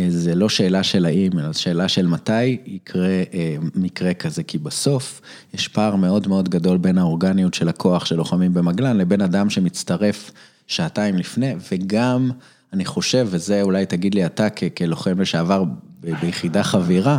[0.09, 5.21] זה לא שאלה של האם, אלא שאלה של מתי יקרה אה, מקרה כזה, כי בסוף
[5.55, 10.31] יש פער מאוד מאוד גדול בין האורגניות של הכוח של לוחמים במגלן לבין אדם שמצטרף
[10.67, 12.31] שעתיים לפני, וגם
[12.73, 15.65] אני חושב, וזה אולי תגיד לי אתה כלוחם לשעבר
[16.01, 17.19] ביחידה חבירה,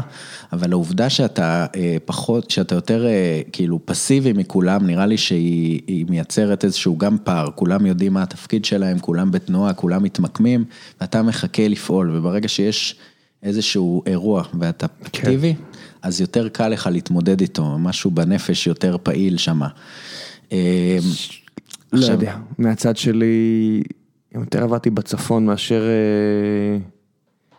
[0.53, 6.65] אבל העובדה שאתה אה, פחות, שאתה יותר אה, כאילו פסיבי מכולם, נראה לי שהיא מייצרת
[6.65, 10.65] איזשהו גם פער, כולם יודעים מה התפקיד שלהם, כולם בתנועה, כולם מתמקמים,
[11.01, 12.95] ואתה מחכה לפעול, וברגע שיש
[13.43, 15.79] איזשהו אירוע ואתה אקטיבי, כן.
[16.01, 19.67] אז יותר קל לך להתמודד איתו, משהו בנפש יותר פעיל שמה.
[20.51, 20.97] אה,
[21.93, 23.83] לא יודע, מהצד שלי,
[24.35, 25.83] יותר עבדתי בצפון מאשר...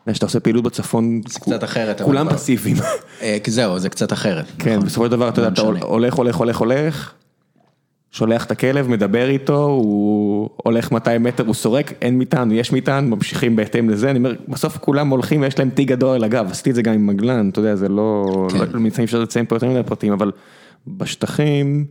[0.08, 2.02] כשאתה עושה פעילות בצפון, זה קצת אחרת.
[2.02, 2.76] כולם פסיביים.
[3.22, 4.44] אה, זהו, זה קצת אחרת.
[4.58, 4.86] כן, נכון.
[4.86, 7.12] בסופו של דבר, אתה יודע, אתה הולך, הולך, הולך, הולך,
[8.10, 13.10] שולח את הכלב, מדבר איתו, הוא הולך 200 מטר, הוא סורק, אין מטען, יש מטען,
[13.10, 16.70] ממשיכים בהתאם לזה, אני אומר, בסוף כולם הולכים ויש להם תיק גדול על הגב, עשיתי
[16.70, 18.58] את זה גם עם מגלן, אתה יודע, זה לא, כן.
[18.72, 20.32] לא מצטעים אפשר לציין פה יותר מדי פרטים, אבל
[20.86, 21.84] בשטחים,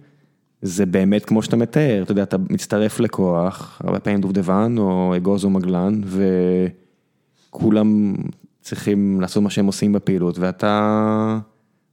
[0.61, 5.45] זה באמת כמו שאתה מתאר, אתה יודע, אתה מצטרף לכוח, הרבה פעמים דובדבן או אגוז
[5.45, 6.23] או מגלן, ו...
[7.49, 8.15] כולם
[8.61, 11.39] צריכים לעשות מה שהם עושים בפעילות, ואתה,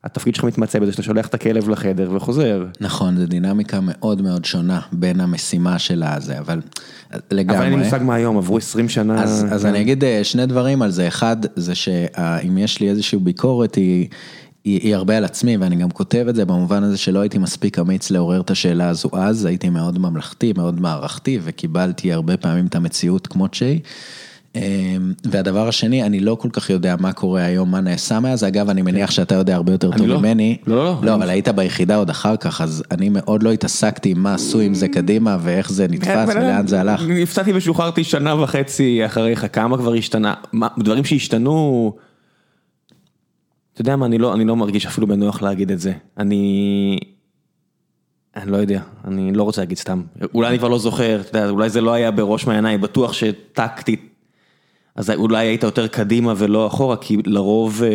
[0.05, 2.67] התפקיד שלך מתמצא בזה שאתה שולח את הכלב לחדר וחוזר.
[2.81, 6.61] נכון, זו דינמיקה מאוד מאוד שונה בין המשימה של הזה, אבל
[7.31, 7.59] לגמרי.
[7.59, 9.23] אבל אין לי מושג מה היום, עברו 20 שנה.
[9.23, 13.19] אז, אז אני אגיד אה, שני דברים על זה, אחד, זה שאם יש לי איזושהי
[13.19, 14.09] ביקורת, היא...
[14.65, 17.79] היא, היא הרבה על עצמי ואני גם כותב את זה במובן הזה שלא הייתי מספיק
[17.79, 22.75] אמיץ לעורר את השאלה הזו אז, הייתי מאוד ממלכתי, מאוד מערכתי וקיבלתי הרבה פעמים את
[22.75, 23.81] המציאות כמו שהיא.
[24.57, 28.71] אמ, והדבר השני, אני לא כל כך יודע מה קורה היום, מה נעשה מאז, אגב,
[28.71, 30.19] אני מניח שאתה יודע הרבה יותר טוב לא.
[30.19, 30.57] ממני.
[30.67, 30.99] לא, לא.
[31.03, 34.61] לא, אבל היית ביחידה עוד אחר כך, אז אני מאוד לא התעסקתי עם מה עשו
[34.61, 37.03] עם זה קדימה, ואיך זה נתפס ולאן זה הלך.
[37.09, 40.35] נפצעתי ושוחררתי שנה וחצי אחריך, כמה כבר השתנה,
[40.79, 41.93] דברים שהשתנו,
[43.73, 45.93] אתה יודע מה, אני לא, אני לא מרגיש אפילו בנוח להגיד את זה.
[46.19, 46.99] אני...
[48.37, 50.03] אני לא יודע, אני לא רוצה להגיד סתם.
[50.35, 54.16] אולי אני כבר לא זוכר, אתה יודע, אולי זה לא היה בראש מעייניי, בטוח שטקטית
[54.97, 57.89] אז אולי היית יותר קדימה ולא אחורה, כי לרוב אה,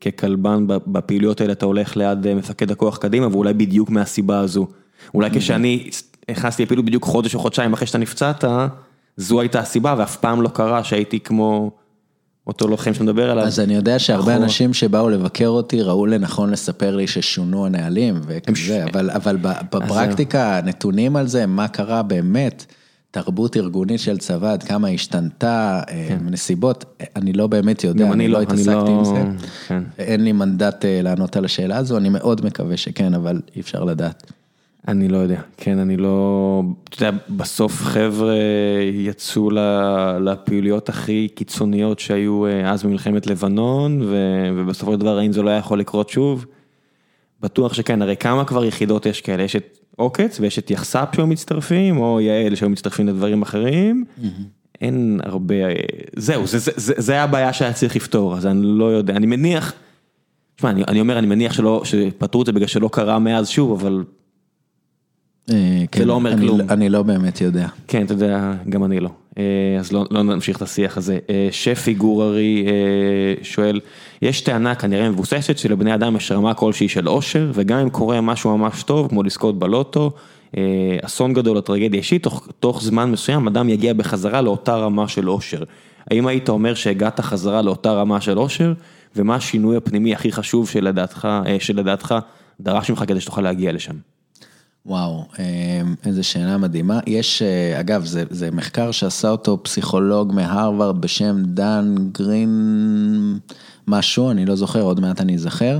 [0.00, 4.66] ככלבן בפעילויות האלה אתה הולך ליד אה, מפקד הכוח קדימה, ואולי בדיוק מהסיבה הזו.
[5.14, 5.38] אולי mm-hmm.
[5.38, 5.90] כשאני
[6.30, 8.44] נכנסתי לפעילות בדיוק חודש או חודשיים אחרי שאתה נפצעת,
[9.16, 11.70] זו הייתה הסיבה, ואף פעם לא קרה שהייתי כמו
[12.46, 13.44] אותו לוחם שמדבר עליו.
[13.44, 18.84] אז אני יודע שהרבה אנשים שבאו לבקר אותי ראו לנכון לספר לי ששונו הנהלים וכזה,
[18.84, 22.64] אבל, אבל בפרקטיקה, נתונים על זה, מה קרה באמת.
[23.14, 26.18] תרבות ארגונית של צבא, עד כמה השתנתה, אה, כן.
[26.30, 26.84] נסיבות,
[27.16, 28.88] אני לא באמת יודע, אני לא, לא התעסקתי לא...
[28.88, 29.24] עם זה,
[29.68, 29.82] כן.
[29.98, 33.84] אין לי מנדט אה, לענות על השאלה הזו, אני מאוד מקווה שכן, אבל אי אפשר
[33.84, 34.32] לדעת.
[34.88, 38.34] אני לא יודע, כן, אני לא, אתה יודע, בסוף חבר'ה
[38.92, 39.50] יצאו
[40.20, 44.02] לפעילויות הכי קיצוניות שהיו אה, אז במלחמת לבנון,
[44.54, 46.46] ובסופו של דבר האם זה לא היה יכול לקרות שוב?
[47.44, 51.26] בטוח שכן, הרי כמה כבר יחידות יש כאלה, יש את עוקץ ויש את יחס"פ שהיו
[51.26, 54.04] מצטרפים, או יעל שהיו מצטרפים לדברים אחרים.
[54.80, 55.54] אין הרבה,
[56.16, 59.72] זהו, זה, זה, זה, זה הבעיה שהיה צריך לפתור, אז אני לא יודע, אני מניח,
[60.56, 63.80] תשמע, אני, אני אומר, אני מניח שלא, שפתרו את זה בגלל שלא קרה מאז שוב,
[63.80, 64.04] אבל
[65.50, 66.60] אה, זה כן, לא אומר אני, כלום.
[66.70, 67.68] אני לא באמת יודע.
[67.88, 69.10] כן, אתה יודע, גם אני לא.
[69.38, 69.44] אה,
[69.78, 71.18] אז לא, לא נמשיך את השיח הזה.
[71.30, 72.66] אה, שפי גוררי
[73.42, 73.80] שואל,
[74.22, 78.58] יש טענה כנראה מבוססת שלבני אדם יש רמה כלשהי של אושר, וגם אם קורה משהו
[78.58, 80.10] ממש טוב, כמו לזכות בלוטו,
[81.02, 85.30] אסון גדול או טרגדיה אישית, תוך, תוך זמן מסוים אדם יגיע בחזרה לאותה רמה של
[85.30, 85.62] אושר.
[86.10, 88.72] האם היית אומר שהגעת חזרה לאותה רמה של אושר,
[89.16, 91.28] ומה השינוי הפנימי הכי חשוב שלדעתך,
[91.58, 92.14] שלדעתך
[92.60, 94.13] דרש ממך כדי שתוכל להגיע לשם?
[94.86, 97.00] וואו, אמ, איזו שאלה מדהימה.
[97.06, 103.38] יש, אה, אגב, זה, זה מחקר שעשה אותו פסיכולוג מהרווארד בשם דן גרין
[103.88, 105.78] משהו, אני לא זוכר, עוד מעט אני אזכר,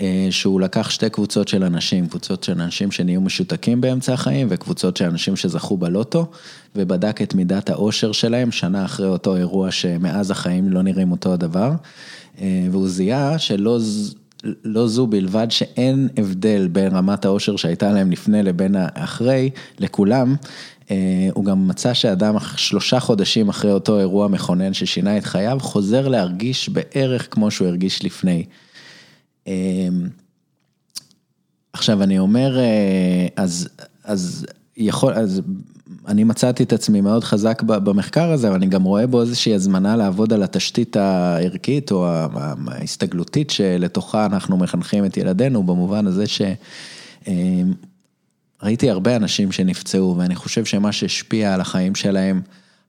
[0.00, 4.96] אה, שהוא לקח שתי קבוצות של אנשים, קבוצות של אנשים שנהיו משותקים באמצע החיים וקבוצות
[4.96, 6.30] של אנשים שזכו בלוטו,
[6.76, 11.72] ובדק את מידת האושר שלהם שנה אחרי אותו אירוע שמאז החיים לא נראים אותו הדבר,
[12.40, 13.78] אה, והוא זיהה שלא...
[14.64, 20.36] לא זו בלבד שאין הבדל בין רמת העושר שהייתה להם לפני לבין האחרי, לכולם,
[20.90, 26.08] אה, הוא גם מצא שאדם שלושה חודשים אחרי אותו אירוע מכונן ששינה את חייו, חוזר
[26.08, 28.44] להרגיש בערך כמו שהוא הרגיש לפני.
[29.48, 29.88] אה,
[31.72, 33.68] עכשיו אני אומר, אה, אז,
[34.04, 34.46] אז
[34.76, 35.42] יכול, אז
[36.08, 40.32] אני מצאתי את עצמי מאוד חזק במחקר הזה, ואני גם רואה בו איזושהי הזמנה לעבוד
[40.32, 42.06] על התשתית הערכית או
[42.66, 46.56] ההסתגלותית שלתוכה אנחנו מחנכים את ילדינו, במובן הזה שראיתי
[48.86, 52.40] אה, הרבה אנשים שנפצעו, ואני חושב שמה שהשפיע על החיים שלהם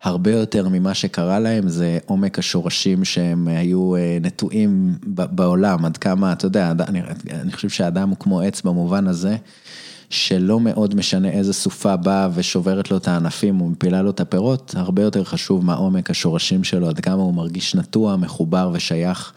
[0.04, 6.34] הרבה יותר ממה שקרה להם, זה עומק השורשים שהם היו אה, נטועים בעולם, עד כמה,
[6.34, 7.02] אתה יודע, אני,
[7.32, 9.38] אני חושב שהאדם הוא כמו עץ במובן הזה.
[10.12, 15.02] שלא מאוד משנה איזה סופה באה ושוברת לו את הענפים ומפילה לו את הפירות, הרבה
[15.02, 19.34] יותר חשוב מה עומק השורשים שלו, עד כמה הוא מרגיש נטוע, מחובר ושייך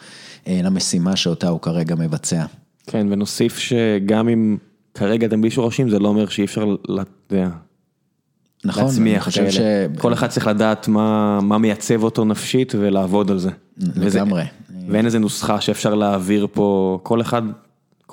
[0.49, 2.45] אה, למשימה שאותה הוא כרגע מבצע.
[2.87, 4.57] כן, ונוסיף שגם אם
[4.95, 7.49] כרגע אתם בלי שורשים, זה לא אומר שאי אפשר, אתה יודע,
[8.65, 9.53] נכון, להצמיח כאלה.
[9.53, 9.59] ש...
[9.99, 13.51] כל אחד צריך לדעת מה, מה מייצב אותו נפשית ולעבוד על זה.
[13.79, 14.43] וזה- לגמרי.
[14.89, 17.43] ואין איזה נוסחה שאפשר להעביר פה, כל אחד,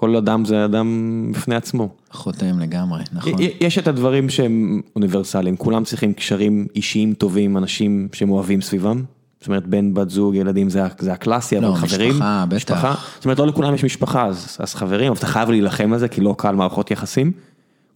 [0.02, 1.90] כל אדם זה אדם בפני עצמו.
[2.12, 3.34] חותם לגמרי, נכון.
[3.60, 9.04] יש את הדברים שהם אוניברסליים, כולם צריכים קשרים אישיים טובים, אנשים שהם אוהבים סביבם.
[9.40, 12.12] זאת אומרת, בן, בת זוג, ילדים, זה, זה הקלאסי, אבל לא, חברים.
[12.12, 13.14] משפחה, בטח.
[13.16, 16.08] זאת אומרת, לא לכולם יש משפחה, אז, אז חברים, אבל אתה חייב להילחם על זה,
[16.08, 17.32] כי לא קל מערכות יחסים.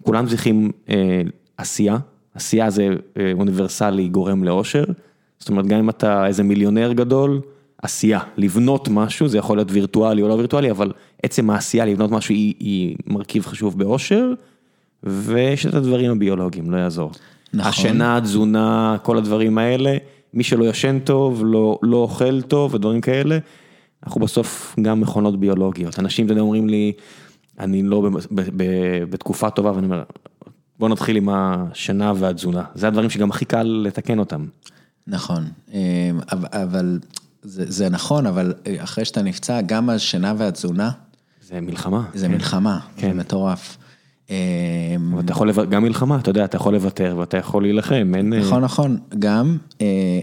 [0.03, 1.21] כולם צריכים אה,
[1.57, 1.97] עשייה,
[2.35, 4.85] עשייה זה אה, אוניברסלי, גורם לאושר.
[5.39, 7.41] זאת אומרת, גם אם אתה איזה מיליונר גדול,
[7.81, 10.91] עשייה, לבנות משהו, זה יכול להיות וירטואלי או לא וירטואלי, אבל
[11.23, 14.33] עצם העשייה, לבנות משהו, היא, היא מרכיב חשוב באושר.
[15.05, 17.11] ויש את הדברים הביולוגיים, לא יעזור.
[17.53, 17.69] נכון.
[17.69, 19.97] השינה, תזונה, כל הדברים האלה,
[20.33, 23.37] מי שלא ישן טוב, לא, לא אוכל טוב ודברים כאלה,
[24.03, 25.99] אנחנו בסוף גם מכונות ביולוגיות.
[25.99, 26.93] אנשים, אתה יודע, אומרים לי,
[27.59, 28.63] אני לא ב, ב, ב,
[29.09, 30.03] בתקופה טובה, ואני אומר,
[30.79, 32.63] בוא נתחיל עם השינה והתזונה.
[32.75, 34.45] זה הדברים שגם הכי קל לתקן אותם.
[35.07, 35.43] נכון,
[35.73, 36.99] אה, אבל
[37.45, 40.91] זה, זה נכון, אבל אה, אחרי שאתה נפצע, גם השינה והתזונה,
[41.47, 42.03] זה מלחמה.
[42.13, 42.31] זה כן.
[42.33, 43.07] מלחמה, כן.
[43.07, 43.77] זה מטורף.
[44.29, 44.35] אה,
[45.13, 48.33] אבל אתה יכול, גם מלחמה, אתה יודע, אתה יכול לוותר ואתה יכול להילחם, אין...
[48.33, 50.19] אה, נכון, נכון, גם אה,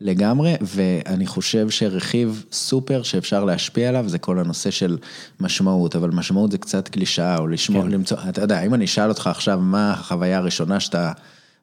[0.00, 4.98] לגמרי, ואני חושב שרכיב סופר שאפשר להשפיע עליו זה כל הנושא של
[5.40, 7.90] משמעות, אבל משמעות זה קצת קלישאה, או לשמור, כן.
[7.90, 11.12] למצוא, אתה יודע, אם אני אשאל אותך עכשיו מה החוויה הראשונה שאתה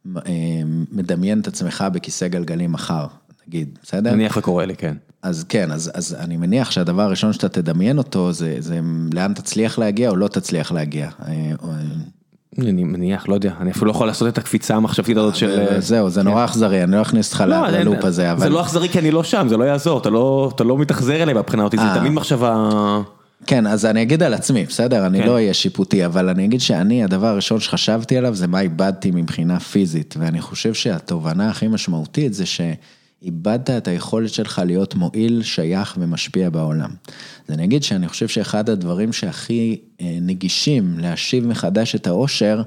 [0.08, 0.22] אה,
[0.92, 3.08] מדמיין את עצמך בכיסא גלגלים מחר,
[3.50, 4.12] נגיד, בסדר?
[4.12, 4.96] נניח וקורה לי, כן.
[5.24, 8.80] אז כן, אז, אז אני מניח שהדבר הראשון שאתה תדמיין אותו זה, זה
[9.14, 11.10] לאן תצליח להגיע או לא תצליח להגיע.
[11.28, 11.52] אה,
[12.60, 15.60] אני מניח, לא יודע, אני אפילו לא יכול לעשות את הקפיצה המחשבתית הזאת של...
[15.60, 18.40] אה, זהו, זה נורא אכזרי, אני לא אכניס אותך לא, ללופ הזה, אבל...
[18.40, 21.34] זה לא אכזרי כי אני לא שם, זה לא יעזור, אתה לא, לא מתאכזר אליי
[21.34, 22.00] מהבחינה אותי, זה אה.
[22.00, 22.70] תמיד מחשבה...
[23.46, 25.06] כן, אז אני אגיד על עצמי, בסדר?
[25.06, 25.28] אני כן.
[25.28, 29.60] לא אהיה שיפוטי, אבל אני אגיד שאני, הדבר הראשון שחשבתי עליו זה מה איבדתי מבחינה
[29.60, 32.46] פיזית, ואני חושב שהתובנה הכי משמעותית זה
[33.22, 36.90] שאיבדת את היכולת שלך להיות מועיל, שייך ומשפיע בעולם.
[37.48, 42.62] אז אני אגיד שאני חושב שאחד הדברים שהכי אה, נגישים להשיב מחדש את האושר,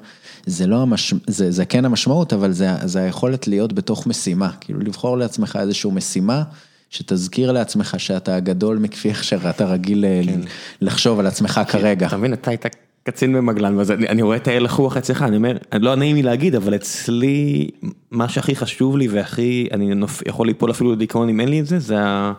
[0.47, 1.15] זה לא המש...
[1.27, 5.91] זה, זה כן המשמעות, אבל זה, זה היכולת להיות בתוך משימה, כאילו לבחור לעצמך איזושהי
[5.91, 6.43] משימה.
[6.91, 10.41] שתזכיר לעצמך שאתה הגדול מכפי איך שאתה רגיל כן.
[10.41, 10.45] ל-
[10.87, 12.07] לחשוב על עצמך כרגע.
[12.07, 12.67] אתה מבין, אתה היית
[13.03, 16.23] קצין במגלן, ואז אני, אני רואה את ההלך רוח אצלך, אני אומר, לא נעים לי
[16.23, 17.71] להגיד, אבל אצלי,
[18.11, 21.67] מה שהכי חשוב לי והכי, אני נופ, יכול ליפול אפילו לדיכאון אם אין לי את
[21.67, 22.33] זה, זה ה...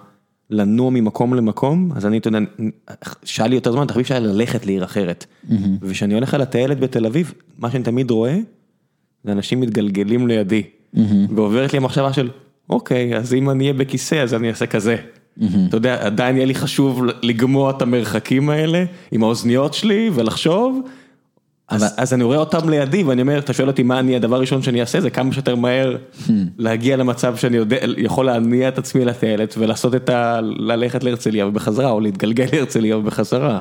[0.49, 2.39] לנוע ממקום למקום, אז אני, אתה יודע,
[3.23, 5.25] שהיה לי יותר זמן, תחביב שהיה ללכת לעיר אחרת.
[5.81, 8.37] וכשאני הולך על הטיילת בתל אביב, מה שאני תמיד רואה,
[9.23, 10.63] זה אנשים מתגלגלים לידי.
[11.35, 12.29] ועוברת לי המחשבה של,
[12.69, 14.95] אוקיי, אז אם אני אהיה בכיסא, אז אני אעשה כזה.
[15.69, 20.81] אתה יודע, עדיין יהיה לי חשוב לגמוע את המרחקים האלה עם האוזניות שלי ולחשוב.
[21.69, 24.35] אז, אבל- אז אני רואה אותם לידי ואני אומר, אתה שואל אותי מה אני, הדבר
[24.35, 25.97] הראשון שאני אעשה זה כמה שיותר מהר
[26.57, 30.39] להגיע למצב שאני יודע, יכול להניע את עצמי לטיילת ולעשות את ה...
[30.41, 33.59] ללכת להרצליה ובחזרה, או להתגלגל להרצליה ובחזרה.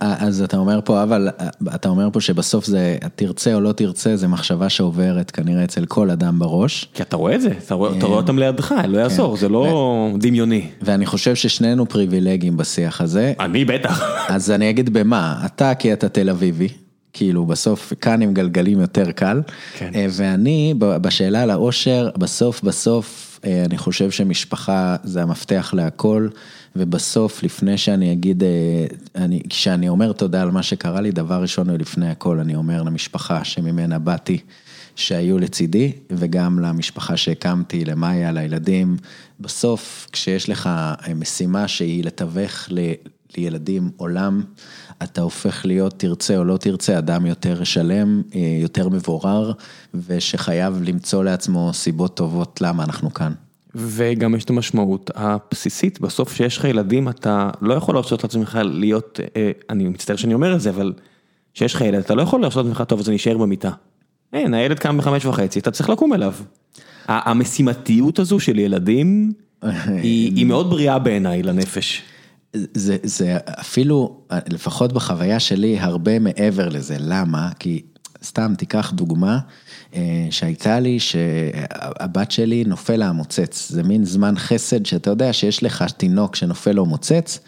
[0.00, 1.28] אז אתה אומר פה, אבל
[1.74, 6.10] אתה אומר פה שבסוף זה, תרצה או לא תרצה, זה מחשבה שעוברת כנראה אצל כל
[6.10, 6.88] אדם בראש.
[6.94, 10.10] כי אתה רואה את זה, אתה רואה, אתה רואה אותם לידך, לא יעזור, זה לא
[10.18, 10.66] דמיוני.
[10.82, 13.32] ואני חושב ששנינו פריבילגיים בשיח הזה.
[13.40, 14.02] אני בטח.
[14.34, 16.68] אז אני אגיד במה, אתה כי אתה תל אביבי,
[17.12, 19.42] כאילו בסוף כאן עם גלגלים יותר קל,
[19.78, 19.90] כן.
[19.94, 26.28] אה, ואני בשאלה על האושר, בסוף בסוף אה, אני חושב שמשפחה זה המפתח להכל,
[26.78, 31.70] ובסוף לפני שאני אגיד, אה, אני, כשאני אומר תודה על מה שקרה לי, דבר ראשון
[31.70, 34.38] ולפני הכל אני אומר למשפחה שממנה באתי.
[34.96, 38.96] שהיו לצידי, וגם למשפחה שהקמתי, למאיה, לילדים.
[39.40, 42.92] בסוף, כשיש לך אה, משימה שהיא לתווך ל-
[43.36, 44.42] לילדים עולם,
[45.02, 49.52] אתה הופך להיות, תרצה או לא תרצה, אדם יותר שלם, אה, יותר מבורר,
[49.94, 53.32] ושחייב למצוא לעצמו סיבות טובות למה אנחנו כאן.
[53.76, 59.20] וגם יש את המשמעות הבסיסית, בסוף שיש לך ילדים אתה לא יכול להרשות לעצמך להיות,
[59.36, 60.92] אה, אני מצטער שאני אומר את זה, אבל
[61.54, 63.70] שיש לך ילד, אתה לא יכול להרשות לעצמך, טוב, אז אני אשאר במיטה.
[64.32, 66.34] אין, הילד קם בחמש וחצי, אתה צריך לקום אליו.
[67.08, 69.32] המשימתיות הזו של ילדים,
[70.02, 72.02] היא היא מאוד בריאה בעיניי לנפש.
[72.52, 76.96] זה, זה אפילו, לפחות בחוויה שלי, הרבה מעבר לזה.
[76.98, 77.50] למה?
[77.58, 77.82] כי
[78.26, 79.38] סתם תיקח דוגמה
[79.94, 83.68] אה, שהייתה לי, שהבת שלי נופל לה המוצץ.
[83.70, 87.38] זה מין זמן חסד שאתה יודע שיש לך תינוק שנופל לו מוצץ,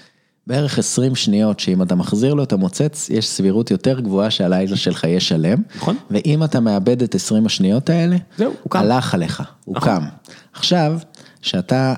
[0.47, 5.05] בערך 20 שניות שאם אתה מחזיר לו את המוצץ, יש סבירות יותר גבוהה שהלילה שלך
[5.05, 5.63] יהיה שלם.
[5.77, 5.97] נכון.
[6.11, 8.79] ואם אתה מאבד את 20 השניות האלה, זהו, הוא קם.
[8.79, 9.89] הלך עליך, הוא נכון.
[9.89, 10.05] קם.
[10.53, 10.99] עכשיו,
[11.43, 11.95] שאתה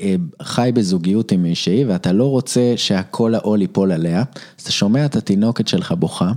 [0.00, 4.18] אה, חי בזוגיות עם מישהי ואתה לא רוצה שהכל העול ייפול עליה,
[4.58, 6.32] אז אתה שומע את התינוקת שלך בוכה,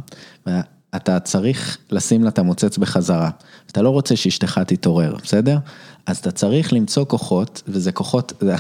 [0.95, 3.29] ואתה צריך לשים לה את המוצץ בחזרה.
[3.71, 5.57] אתה לא רוצה שאשתך תתעורר, בסדר?
[6.05, 8.55] אז אתה צריך למצוא כוחות, וזה כוחות, זה,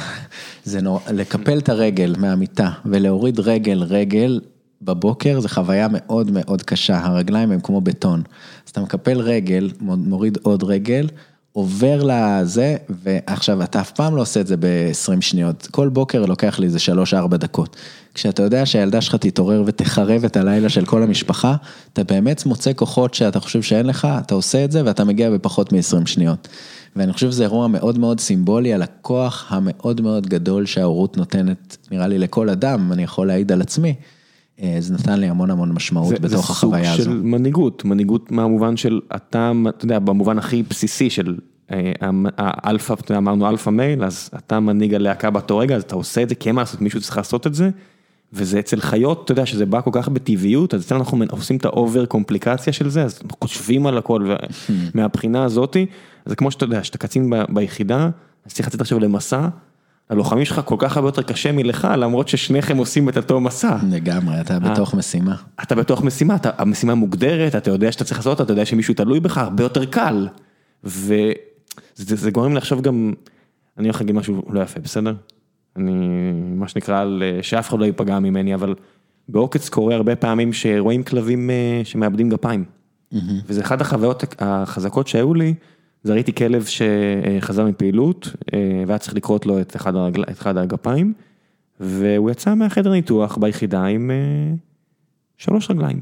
[0.63, 4.39] זה נור, לקפל את הרגל מהמיטה ולהוריד רגל רגל
[4.81, 8.23] בבוקר, זו חוויה מאוד מאוד קשה, הרגליים הם כמו בטון.
[8.65, 11.07] אז אתה מקפל רגל, מוריד עוד רגל,
[11.55, 16.59] עובר לזה, ועכשיו אתה אף פעם לא עושה את זה ב-20 שניות, כל בוקר לוקח
[16.59, 16.79] לי איזה
[17.33, 17.75] 3-4 דקות.
[18.13, 21.55] כשאתה יודע שהילדה שלך תתעורר ותחרב את הלילה של כל המשפחה,
[21.93, 25.73] אתה באמת מוצא כוחות שאתה חושב שאין לך, אתה עושה את זה ואתה מגיע בפחות
[25.73, 26.47] מ-20 שניות.
[26.95, 32.07] ואני חושב שזה אירוע מאוד מאוד סימבולי על הכוח המאוד מאוד גדול שההורות נותנת, נראה
[32.07, 33.93] לי לכל אדם, אני יכול להעיד על עצמי.
[34.61, 37.03] אה, זה נתן לי המון המון משמעות זה, בתוך החוויה זה הזו.
[37.03, 41.37] סוג של מנהיגות, מנהיגות מהמובן של אתה, אתה יודע, במובן הכי בסיסי של
[41.71, 41.91] אה,
[42.37, 46.23] האלפא, אתה יודע, אמרנו alpha male, אז אתה מנהיג הלהקה באותו רגע, אז אתה עושה
[46.23, 47.69] את זה, כי אין מה לעשות, מישהו צריך לעשות את זה,
[48.33, 51.65] וזה אצל חיות, אתה יודע, שזה בא כל כך בטבעיות, אז אצלנו אנחנו עושים את
[51.65, 54.31] ה over קומפליקציה של זה, אז חושבים על הכל,
[54.95, 55.85] ומהבחינה הזאתי,
[56.25, 58.09] זה כמו שאתה יודע, שאתה קצין ביחידה,
[58.45, 59.47] אז צריך לצאת עכשיו למסע,
[60.09, 63.77] הלוחמים שלך כל כך הרבה יותר קשה מלך, למרות ששניכם עושים את אותו מסע.
[63.91, 65.35] לגמרי, אתה בתוך משימה.
[65.63, 68.93] אתה בתוך משימה, אתה, המשימה מוגדרת, אתה יודע שאתה צריך לעשות אותה, אתה יודע שמישהו
[68.93, 70.27] תלוי בך, הרבה יותר קל.
[70.83, 71.33] וזה
[71.95, 73.13] זה גורם לחשוב גם,
[73.77, 75.13] אני הולך להגיד משהו לא יפה, בסדר?
[75.75, 78.75] אני, מה שנקרא, אה, שאף אחד לא ייפגע ממני, אבל
[79.29, 82.65] בעוקץ קורה הרבה פעמים שרואים כלבים אה, שמאבדים גפיים.
[83.47, 85.53] וזה אחת החוויות החזקות שהיו לי,
[86.11, 91.13] ראיתי כלב שחזר מפעילות, אה, והיה צריך לקרות לו את אחד, הרגל, את אחד הגפיים,
[91.79, 94.15] והוא יצא מהחדר ניתוח ביחידה עם אה,
[95.37, 95.99] שלוש רגליים.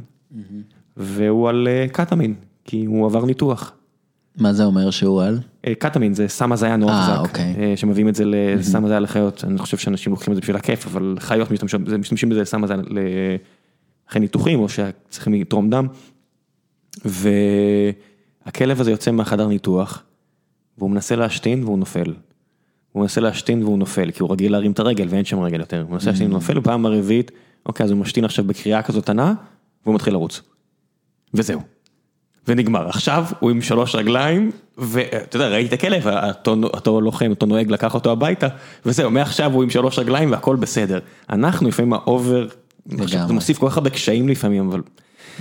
[0.98, 2.34] והוא על אה, קטמין,
[2.66, 3.74] כי הוא עבר ניתוח.
[4.38, 5.40] מה זה אומר שהוא על?
[5.80, 7.56] קטמין זה סם הזיה נורא אה, חזק, אוקיי.
[7.58, 10.86] אה, שמביאים את זה לסם הזיה לחיות, אני חושב שאנשים לוקחים את זה בשביל הכיף,
[10.86, 11.98] אבל חיות משתמשים, זה-
[12.30, 12.98] בזה לסם הזיה ל-
[14.10, 15.88] אחרי ניתוחים, או שצריכים לתרום דם.
[18.46, 20.04] והכלב הזה יוצא מהחדר ניתוח,
[20.78, 22.14] והוא מנסה להשתין והוא נופל.
[22.92, 25.82] הוא מנסה להשתין והוא נופל, כי הוא רגיל להרים את הרגל ואין שם רגל יותר.
[25.82, 27.32] הוא מנסה להשתין ונופל, בפעם הרביעית,
[27.66, 29.34] אוקיי, אז הוא משתין עכשיו בקריאה כזאת ענה,
[29.86, 30.42] והוא מתחיל לרוץ.
[31.34, 31.62] וזהו.
[32.48, 32.90] ונגמר.
[32.90, 37.72] עכשיו הוא עם שלוש רגליים, ואתה יודע, ראיתי את הכלב, אותו, אותו לוחם, אותו נוהג
[37.72, 38.48] לקח אותו הביתה,
[38.86, 41.00] וזהו, מעכשיו הוא עם שלוש רגליים והכל בסדר.
[41.30, 42.48] אנחנו לפעמים ה over,
[43.08, 44.82] זה מוסיף כל כך הרבה קשיים לפעמים, אבל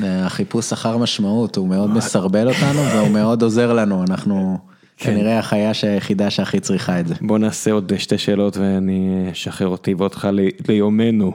[0.03, 4.59] החיפוש אחר משמעות, הוא מאוד מסרבל אותנו והוא מאוד עוזר לנו, אנחנו
[4.97, 5.11] כן.
[5.11, 7.15] כנראה החיה היחידה שהכי צריכה את זה.
[7.21, 10.29] בוא נעשה עוד שתי שאלות ואני אשחרר אותי ואותך
[10.69, 11.33] ליומנו.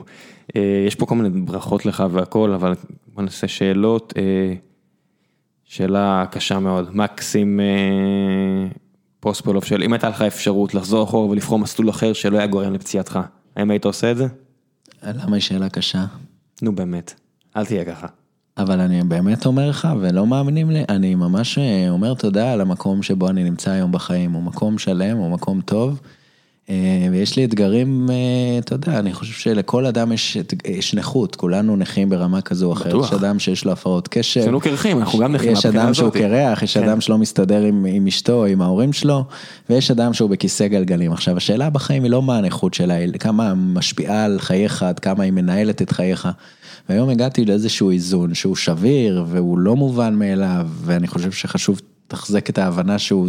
[0.56, 2.74] אה, יש פה כל מיני ברכות לך והכל, אבל
[3.14, 4.14] בוא נעשה שאלות.
[4.16, 4.54] אה,
[5.64, 8.68] שאלה קשה מאוד, מקסים אה,
[9.20, 13.18] פוספולוב שואל, אם הייתה לך אפשרות לחזור אחורה ולבחור מסלול אחר שלא היה גורם לפציעתך,
[13.56, 14.26] האם היית עושה את זה?
[15.02, 16.04] למה היא שאלה קשה?
[16.62, 17.14] נו באמת,
[17.56, 18.06] אל תהיה ככה.
[18.58, 23.02] אבל אני באמת אומר לך, ולא מאמינים לי, אני ממש אה, אומר תודה על המקום
[23.02, 26.00] שבו אני נמצא היום בחיים, הוא מקום שלם, הוא מקום טוב,
[27.12, 28.14] ויש לי אתגרים, אה,
[28.58, 32.72] אתה יודע, אני חושב שלכל אדם יש, את- יש נכות, כולנו נכים ברמה כזו או
[32.72, 33.04] אחרת.
[33.04, 34.40] יש אדם שיש לו הפרעות קשב.
[34.40, 36.10] אצלנו קרחים, אנחנו גם נכים יש אדם שהוא.
[36.10, 36.84] קרח, יש כן.
[36.88, 39.24] אדם שלא מסתדר עם, עם אשתו עם ההורים שלו,
[39.70, 41.12] ויש אדם שהוא בכיסא גלגלים.
[41.12, 45.24] עכשיו, השאלה בחיים היא לא מה הנכות שלה, היא כמה משפיעה על חייך, עד כמה
[45.24, 46.28] היא מנהלת את חייך.
[46.88, 52.58] והיום הגעתי לאיזשהו איזון שהוא שביר והוא לא מובן מאליו, ואני חושב שחשוב לתחזק את
[52.58, 53.28] ההבנה שהוא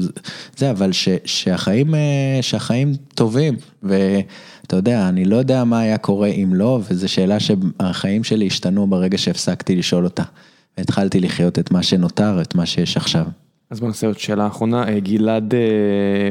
[0.57, 6.27] זה, אבל ש, שהחיים, אה, שהחיים טובים, ואתה יודע, אני לא יודע מה היה קורה
[6.27, 10.23] אם לא, וזו שאלה שהחיים שלי השתנו ברגע שהפסקתי לשאול אותה.
[10.77, 13.26] והתחלתי לחיות את מה שנותר, את מה שיש עכשיו.
[13.69, 15.60] אז בוא נעשה עוד שאלה אחרונה, אה, גלעד אה,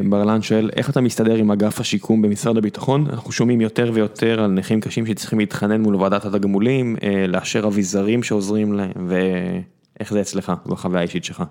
[0.08, 3.06] ברלן שואל, איך אתה מסתדר עם אגף השיקום במשרד הביטחון?
[3.10, 6.96] אנחנו שומעים יותר ויותר על נכים קשים שצריכים להתחנן מול ועדת התגמולים,
[7.28, 11.42] לאשר אביזרים שעוזרים להם, ואיך זה אצלך, בחוויה האישית שלך?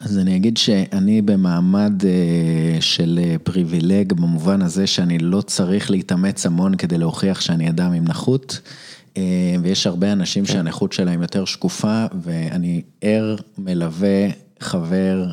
[0.00, 6.46] אז אני אגיד שאני במעמד אה, של אה, פריבילג במובן הזה שאני לא צריך להתאמץ
[6.46, 8.60] המון כדי להוכיח שאני אדם עם נכות.
[9.16, 14.28] אה, ויש הרבה אנשים שהנכות שלהם יותר שקופה ואני ער, מלווה,
[14.60, 15.26] חבר,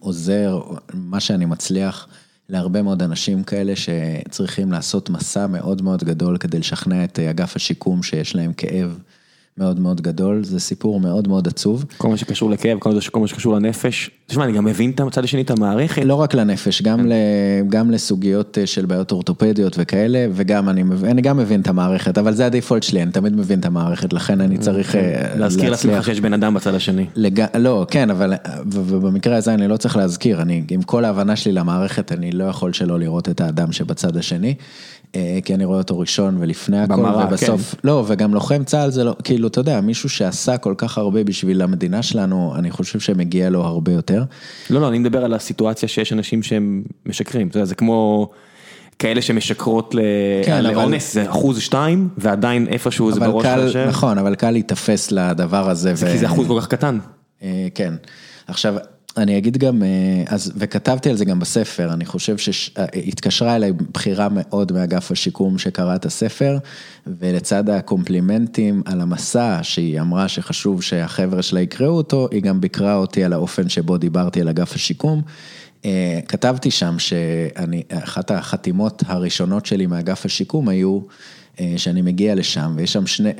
[0.00, 0.60] עוזר,
[0.94, 2.08] מה שאני מצליח
[2.48, 8.02] להרבה מאוד אנשים כאלה שצריכים לעשות מסע מאוד מאוד גדול כדי לשכנע את אגף השיקום
[8.02, 8.98] שיש להם כאב.
[9.58, 11.84] מאוד מאוד גדול, זה סיפור מאוד מאוד עצוב.
[11.96, 14.10] כל מה שקשור לכאב, כל מה שקשור לנפש.
[14.26, 16.04] תשמע, אני גם מבין את הצד השני, את המערכת.
[16.04, 17.12] לא רק לנפש, גם, ל,
[17.68, 22.34] גם לסוגיות אה, של בעיות אורתופדיות וכאלה, וגם אני, אני גם מבין את המערכת, אבל
[22.34, 25.30] זה הדיפולט שלי, אני תמיד מבין את המערכת, לכן אני צריך כן.
[25.36, 27.06] להזכיר לעצמך שיש בן אדם בצד השני.
[27.16, 27.44] לג...
[27.58, 28.34] לא, כן, אבל
[28.66, 32.72] ובמקרה הזה אני לא צריך להזכיר, אני, עם כל ההבנה שלי למערכת, אני לא יכול
[32.72, 34.54] שלא לראות את האדם שבצד השני.
[35.16, 37.78] אה, כי אני רואה אותו ראשון ולפני הכל, במראה, ובסוף, כן.
[37.84, 41.62] לא, וגם לוחם צה"ל זה לא, כאילו, אתה יודע, מישהו שעשה כל כך הרבה בשביל
[41.62, 44.24] המדינה שלנו, אני חושב שמגיע לו הרבה יותר.
[44.70, 48.30] לא, לא, אני מדבר על הסיטואציה שיש אנשים שהם משקרים, אתה יודע, זה כמו...
[48.98, 49.94] כאלה שמשקרות
[50.44, 51.24] כן, לאונס, אבל...
[51.24, 53.86] זה אחוז שתיים, ועדיין איפשהו זה בראש חושב.
[53.88, 55.94] נכון, אבל קל להיתפס לדבר הזה.
[55.94, 56.12] זה ו...
[56.12, 56.98] כי זה אחוז כל כך קטן.
[57.42, 57.94] אה, כן.
[58.46, 58.74] עכשיו,
[59.16, 59.88] אני אגיד גם, אה,
[60.26, 65.94] אז, וכתבתי על זה גם בספר, אני חושב שהתקשרה אליי בחירה מאוד מאגף השיקום שקרא
[65.94, 66.58] את הספר,
[67.06, 73.24] ולצד הקומפלימנטים על המסע, שהיא אמרה שחשוב שהחבר'ה שלה יקראו אותו, היא גם ביקרה אותי
[73.24, 75.22] על האופן שבו דיברתי על אגף השיקום.
[75.84, 81.04] אה, כתבתי שם שאני, אחת החתימות הראשונות שלי מאגף השיקום היו, אה,
[81.76, 83.30] שאני מגיע לשם, ויש שם שני,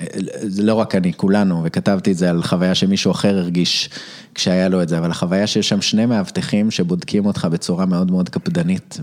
[0.43, 3.91] זה לא רק אני, כולנו, וכתבתי את זה על חוויה שמישהו אחר הרגיש
[4.35, 8.29] כשהיה לו את זה, אבל החוויה שיש שם שני מאבטחים שבודקים אותך בצורה מאוד מאוד
[8.29, 9.01] קפדנית,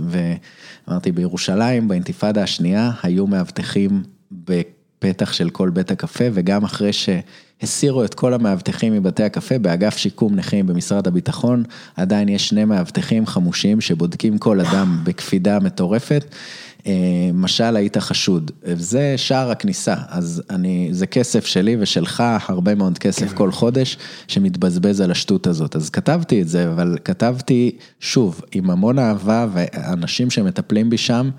[0.87, 8.13] ואמרתי, בירושלים, באינתיפאדה השנייה, היו מאבטחים בפתח של כל בית הקפה, וגם אחרי שהסירו את
[8.13, 11.63] כל המאבטחים מבתי הקפה, באגף שיקום נכים במשרד הביטחון,
[11.95, 16.35] עדיין יש שני מאבטחים חמושים שבודקים כל אדם בקפידה מטורפת.
[16.87, 16.93] אה,
[17.33, 23.29] משל היית חשוד, זה שער הכניסה, אז אני, זה כסף שלי ושלך, הרבה מאוד כסף
[23.29, 23.35] כן.
[23.35, 23.97] כל חודש
[24.27, 30.29] שמתבזבז על השטות הזאת, אז כתבתי את זה, אבל כתבתי, שוב, עם המון אהבה ואנשים
[30.29, 31.29] שמטפלים בי שם,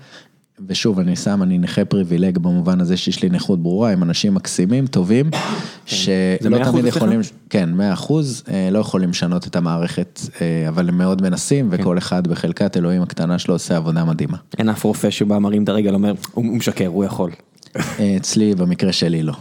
[0.67, 4.87] ושוב, אני שם, אני נכה פריבילג במובן הזה שיש לי נכות ברורה, עם אנשים מקסימים,
[4.87, 5.37] טובים, כן.
[5.85, 7.19] שלא תמיד יכולים,
[7.49, 11.81] כן, מאה אחוז, אה, לא יכולים לשנות את המערכת, אה, אבל הם מאוד מנסים, כן.
[11.81, 14.37] וכל אחד בחלקת אלוהים הקטנה שלו עושה עבודה מדהימה.
[14.57, 17.31] אין אף רופא שבא מרים את הרגל, אומר, הוא משקר, הוא יכול.
[17.75, 19.33] אה, אצלי, במקרה שלי לא.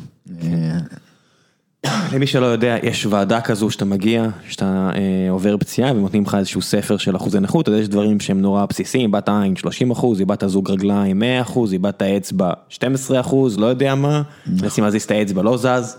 [2.13, 6.63] למי שלא יודע, יש ועדה כזו שאתה מגיע, שאתה אה, עובר פציעה ונותנים לך איזשהו
[6.63, 10.49] ספר של אחוזי נכות, אז יש דברים שהם נורא בסיסיים, איבדת עין 30 אחוז, איבדת
[10.49, 14.65] זוג רגליים 100 אחוז, איבדת אצבע 12 אחוז, לא יודע מה, נכון.
[14.65, 15.97] מנסים להזיז את האצבע, לא זז,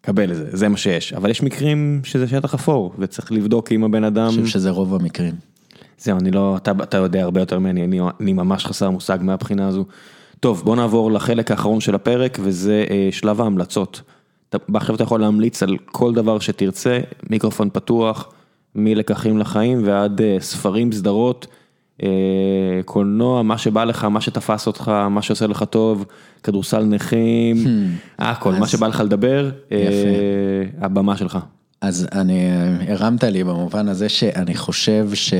[0.00, 3.84] קבל את זה, זה מה שיש, אבל יש מקרים שזה שטח אפור, וצריך לבדוק אם
[3.84, 4.26] הבן אדם...
[4.26, 5.34] אני חושב שזה רוב המקרים.
[5.98, 9.68] זהו, אני לא, אתה, אתה יודע הרבה יותר ממני, אני, אני ממש חסר מושג מהבחינה
[9.68, 9.84] הזו.
[10.40, 14.02] טוב, בוא נעבור לחלק האחרון של הפרק, וזה אה, שלב ההמלצות.
[14.74, 16.98] עכשיו אתה יכול להמליץ על כל דבר שתרצה,
[17.30, 18.32] מיקרופון פתוח,
[18.74, 21.46] מלקחים לחיים ועד אה, ספרים, סדרות,
[22.02, 22.08] אה,
[22.84, 26.04] קולנוע, מה שבא לך, מה שתפס אותך, מה שעושה לך טוב,
[26.42, 28.22] כדורסל נכים, hmm.
[28.22, 29.78] הכל, מה שבא לך לדבר, אה,
[30.80, 31.38] הבמה שלך.
[31.82, 32.48] אז אני,
[32.88, 35.34] הרמת לי במובן הזה שאני חושב שלא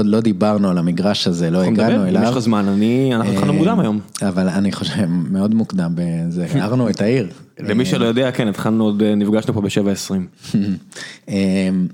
[0.00, 2.22] אמ, לא דיברנו על המגרש הזה, לא הגענו אליו.
[2.22, 4.00] אם יש לך זמן, אני, אנחנו התחלנו מוקדם היום.
[4.22, 5.94] אבל אני חושב, מאוד מוקדם,
[6.28, 7.28] זה, הערנו את העיר.
[7.60, 10.14] למי שלא יודע, כן, התחלנו עוד, נפגשנו פה ב-7.20.
[11.28, 11.86] אמ,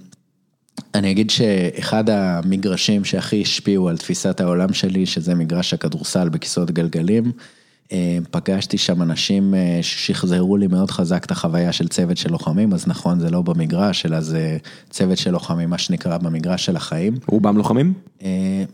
[0.94, 7.24] אני אגיד שאחד המגרשים שהכי השפיעו על תפיסת העולם שלי, שזה מגרש הכדורסל בכיסאות גלגלים,
[7.24, 7.30] אה,
[8.31, 12.89] פגשתי שם אנשים אה, ששחזרו לי מאוד חזק את החוויה של צוות של לוחמים, אז
[12.89, 14.56] נכון, זה לא במגרש, אלא זה
[14.90, 17.15] צוות של לוחמים, מה שנקרא במגרש של החיים.
[17.27, 17.93] רובם לוחמים?
[18.23, 18.65] אה,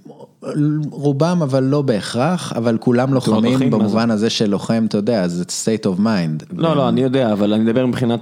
[0.91, 5.87] רובם, אבל לא בהכרח, אבל כולם לוחמים במובן הזה של לוחם, אתה יודע, זה state
[5.87, 6.45] of mind.
[6.57, 8.21] לא, לא, אני יודע, אבל אני מדבר מבחינת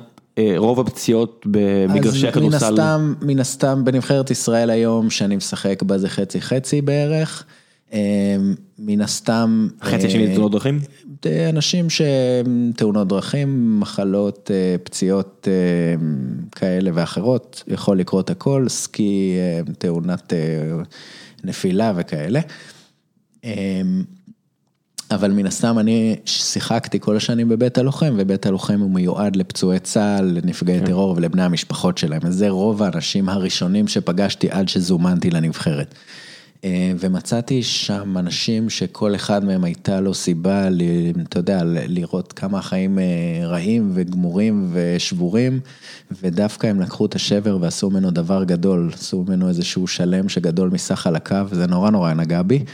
[0.56, 2.56] רוב הפציעות במגרשי הכדורסל.
[2.56, 7.44] אז מן הסתם, מן הסתם בנבחרת ישראל היום, שאני משחק בה זה חצי חצי בערך.
[7.92, 9.68] אמ, מן הסתם...
[9.80, 10.80] החצי השני זה תאונות דרכים?
[11.26, 16.06] אה, אנשים שהם תאונות דרכים, מחלות, אה, פציעות אה,
[16.52, 19.36] כאלה ואחרות, יכול לקרות הכל, סקי,
[19.78, 20.32] תאונת
[21.44, 22.40] נפילה וכאלה.
[23.44, 24.02] אמ,
[25.10, 30.24] אבל מן הסתם אני שיחקתי כל השנים בבית הלוחם, ובית הלוחם הוא מיועד לפצועי צה"ל,
[30.24, 30.86] לנפגעי כן.
[30.86, 35.94] טרור ולבני המשפחות שלהם, אז זה רוב האנשים הראשונים שפגשתי עד שזומנתי לנבחרת.
[36.64, 40.68] אה, ומצאתי שם אנשים שכל אחד מהם הייתה לו סיבה,
[41.22, 43.04] אתה יודע, לראות כמה החיים אה,
[43.42, 45.60] רעים וגמורים ושבורים,
[46.22, 51.06] ודווקא הם לקחו את השבר ועשו ממנו דבר גדול, עשו ממנו איזשהו שלם שגדול מסך
[51.06, 52.64] על הקו, זה נורא נורא נגע בי,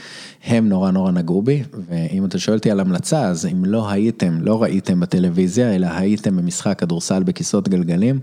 [0.44, 4.38] הם נורא נורא נגעו בי, ואם אתה שואל אותי על המלצה, אז אם לא הייתם,
[4.40, 8.20] לא ראיתם בטלוויזיה, אלא הייתם במשחק כדורסל בכיסאות גלגלים,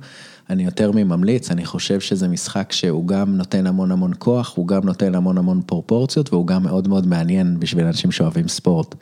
[0.51, 4.81] אני יותר מממליץ, אני חושב שזה משחק שהוא גם נותן המון המון כוח, הוא גם
[4.85, 8.95] נותן המון המון פרופורציות, והוא גם מאוד מאוד מעניין בשביל אנשים שאוהבים ספורט.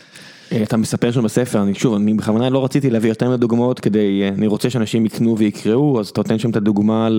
[0.63, 4.47] אתה מספר שם בספר, אני שוב, אני בכוונה לא רציתי להביא יותר מדוגמאות כדי, אני
[4.47, 7.09] רוצה שאנשים יקנו ויקראו, אז אתה נותן שם את הדוגמה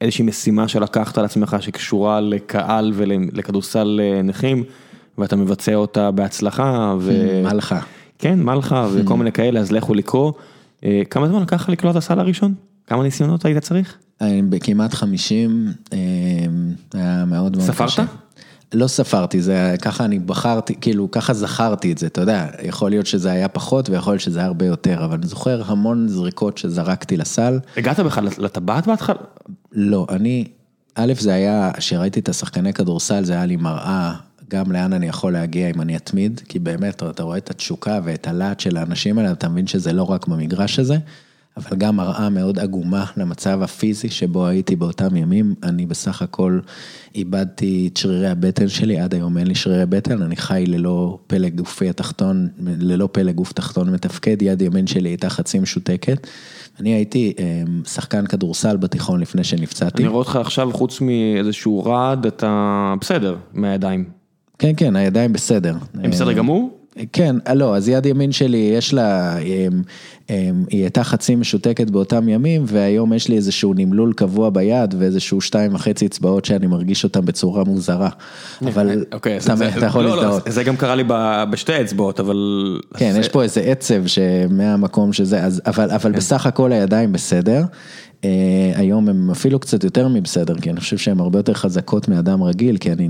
[0.00, 4.64] לאיזושהי משימה שלקחת על עצמך שקשורה לקהל ולכדורסל נכים,
[5.18, 6.94] ואתה מבצע אותה בהצלחה.
[7.00, 7.40] ו...
[7.44, 7.74] מה לך?
[8.18, 10.32] כן, מה לך וכל מיני כאלה, אז לכו לקרוא.
[11.10, 12.54] כמה זמן לקח לקלוע את הסל הראשון?
[12.86, 13.96] כמה ניסיונות היית צריך?
[14.22, 15.72] בכמעט 50,
[16.94, 17.88] היה מאוד מאוד קשה.
[17.88, 18.08] ספרת?
[18.74, 23.06] לא ספרתי, זה ככה אני בחרתי, כאילו ככה זכרתי את זה, אתה יודע, יכול להיות
[23.06, 27.16] שזה היה פחות ויכול להיות שזה היה הרבה יותר, אבל אני זוכר המון זריקות שזרקתי
[27.16, 27.58] לסל.
[27.76, 29.16] הגעת בכלל לטבעת בהתחלה?
[29.72, 30.44] לא, אני,
[30.94, 34.14] א', זה היה, כשראיתי את השחקני כדורסל, זה היה לי מראה
[34.50, 38.26] גם לאן אני יכול להגיע אם אני אתמיד, כי באמת, אתה רואה את התשוקה ואת
[38.26, 40.96] הלהט של האנשים האלה, אתה מבין שזה לא רק במגרש הזה.
[41.56, 46.60] אבל גם מראה מאוד עגומה למצב הפיזי שבו הייתי באותם ימים, אני בסך הכל
[47.14, 51.56] איבדתי את שרירי הבטן שלי, עד היום אין לי שרירי בטן, אני חי ללא פלג
[51.56, 56.26] גופי התחתון, ללא פלג גוף תחתון מתפקד, יד ימין שלי הייתה חצי משותקת.
[56.80, 57.32] אני הייתי
[57.86, 60.02] שחקן כדורסל בתיכון לפני שנפצעתי.
[60.02, 64.04] אני רואה אותך עכשיו, חוץ מאיזשהו רעד, אתה בסדר מהידיים.
[64.58, 65.76] כן, כן, הידיים בסדר.
[65.94, 66.78] הם בסדר גמור?
[67.12, 69.36] כן, לא, אז יד ימין שלי, יש לה,
[70.28, 75.74] היא הייתה חצי משותקת באותם ימים, והיום יש לי איזשהו נמלול קבוע ביד, ואיזשהו שתיים
[75.74, 78.08] וחצי אצבעות שאני מרגיש אותן בצורה מוזרה.
[78.62, 79.38] אבל אוקיי,
[79.78, 80.42] אתה יכול לא, לא, להזדהות.
[80.48, 81.04] זה גם קרה לי
[81.50, 82.80] בשתי אצבעות, אבל...
[82.96, 87.62] כן, יש פה איזה עצב שמהמקום שזה, אבל בסך הכל הידיים בסדר.
[88.74, 92.76] היום הם אפילו קצת יותר מבסדר, כי אני חושב שהן הרבה יותר חזקות מאדם רגיל,
[92.76, 93.08] כי אני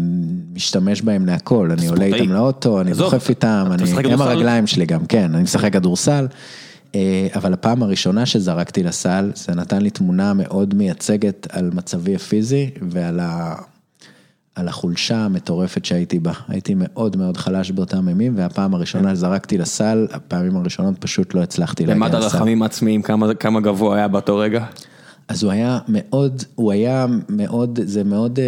[0.55, 3.67] משתמש בהם להכל, אני עולה איתם לאוטו, אני דוחף איתם,
[4.11, 6.27] הם הרגליים שלי גם, כן, אני משחק כדורסל.
[7.35, 13.21] אבל הפעם הראשונה שזרקתי לסל, זה נתן לי תמונה מאוד מייצגת על מצבי הפיזי ועל
[13.21, 13.55] ה...
[14.55, 20.07] על החולשה המטורפת שהייתי בה, הייתי מאוד מאוד חלש באותם ימים, והפעם הראשונה זרקתי לסל,
[20.13, 22.15] הפעמים הראשונות פשוט לא הצלחתי להגיע לסל.
[22.17, 23.03] למד הרחמים עצמיים,
[23.39, 24.65] כמה גבוה היה באותו רגע?
[25.29, 28.39] אז הוא היה מאוד, הוא היה מאוד, זה מאוד,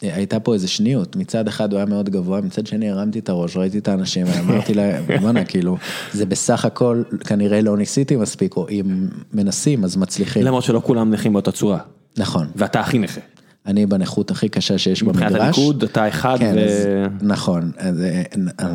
[0.00, 3.56] הייתה פה איזה שניות, מצד אחד הוא היה מאוד גבוה, מצד שני הרמתי את הראש,
[3.56, 5.76] ראיתי את האנשים ואמרתי להם, בואנה, כאילו,
[6.12, 10.42] זה בסך הכל, כנראה לא ניסיתי מספיק, או אם מנסים אז מצליחים.
[10.42, 11.78] למרות שלא כולם נכים באותה צורה.
[12.18, 12.46] נכון.
[12.56, 13.20] ואתה הכי נכה.
[13.66, 15.22] אני בנכות הכי קשה שיש במגרש.
[15.22, 16.64] מבחינת הניקוד אתה אחד כן, ו...
[16.64, 16.86] אז,
[17.22, 18.02] נכון, אז,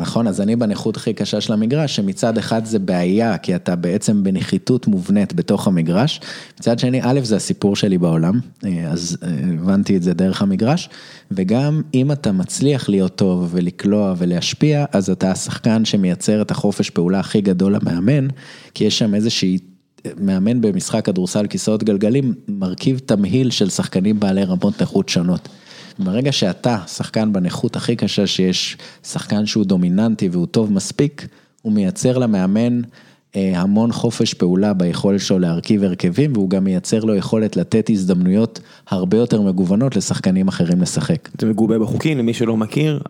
[0.00, 4.22] נכון, אז אני בנכות הכי קשה של המגרש, שמצד אחד זה בעיה, כי אתה בעצם
[4.22, 6.20] בנחיתות מובנית בתוך המגרש,
[6.60, 8.40] מצד שני, א', זה הסיפור שלי בעולם,
[8.88, 10.88] אז הבנתי את זה דרך המגרש,
[11.30, 17.20] וגם אם אתה מצליח להיות טוב ולקלוע ולהשפיע, אז אתה השחקן שמייצר את החופש פעולה
[17.20, 18.28] הכי גדול למאמן,
[18.74, 19.58] כי יש שם איזושהי...
[20.20, 25.48] מאמן במשחק כדורסל כיסאות גלגלים, מרכיב תמהיל של שחקנים בעלי רמות נכות שונות.
[25.98, 31.26] ברגע שאתה שחקן בנכות הכי קשה שיש, שחקן שהוא דומיננטי והוא טוב מספיק,
[31.62, 32.80] הוא מייצר למאמן
[33.34, 39.16] המון חופש פעולה ביכולת שלו להרכיב הרכבים, והוא גם מייצר לו יכולת לתת הזדמנויות הרבה
[39.16, 41.28] יותר מגוונות לשחקנים אחרים לשחק.
[41.40, 43.00] זה מגובה בחוקים, למי שלא מכיר,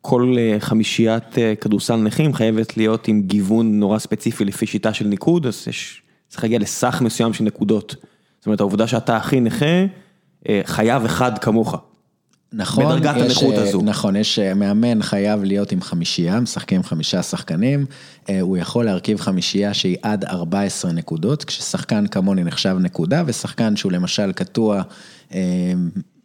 [0.00, 5.64] כל חמישיית כדורסל נכים חייבת להיות עם גיוון נורא ספציפי לפי שיטה של ניקוד, אז
[5.68, 6.02] יש...
[6.32, 7.96] צריך להגיע לסך מסוים של נקודות.
[8.38, 9.86] זאת אומרת, העובדה שאתה הכי נכה,
[10.64, 11.76] חייב אחד כמוך.
[12.52, 13.82] נכון, בדרגת הנכות הזו.
[13.82, 17.86] נכון, יש מאמן חייב להיות עם חמישייה, משחקים חמישה שחקנים,
[18.40, 24.32] הוא יכול להרכיב חמישייה שהיא עד 14 נקודות, כששחקן כמוני נחשב נקודה, ושחקן שהוא למשל
[24.32, 24.82] קטוע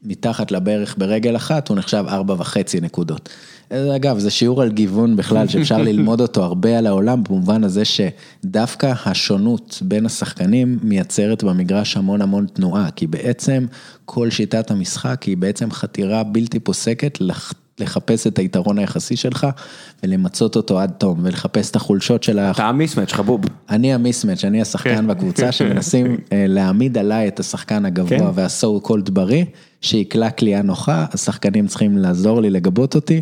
[0.08, 3.30] מתחת לברך ברגל אחת, הוא נחשב ארבע וחצי נקודות.
[3.70, 8.94] אגב, זה שיעור על גיוון בכלל, שאפשר ללמוד אותו הרבה על העולם, במובן הזה שדווקא
[9.06, 13.66] השונות בין השחקנים מייצרת במגרש המון המון תנועה, כי בעצם
[14.06, 17.18] כל שיטת המשחק היא בעצם חתירה בלתי פוסקת
[17.80, 19.48] לחפש את היתרון היחסי שלך
[20.04, 22.52] ולמצות אותו עד תום ולחפש את החולשות של ה...
[22.52, 23.42] אתה המיסמץ' חבוב.
[23.70, 29.46] אני המיסמץ', אני השחקן בקבוצה שמנסים להעמיד עליי את השחקן הגבוה והסו קולד בריא,
[29.82, 33.22] שיקלע קליעה נוחה, השחקנים צריכים לעזור לי לגבות אותי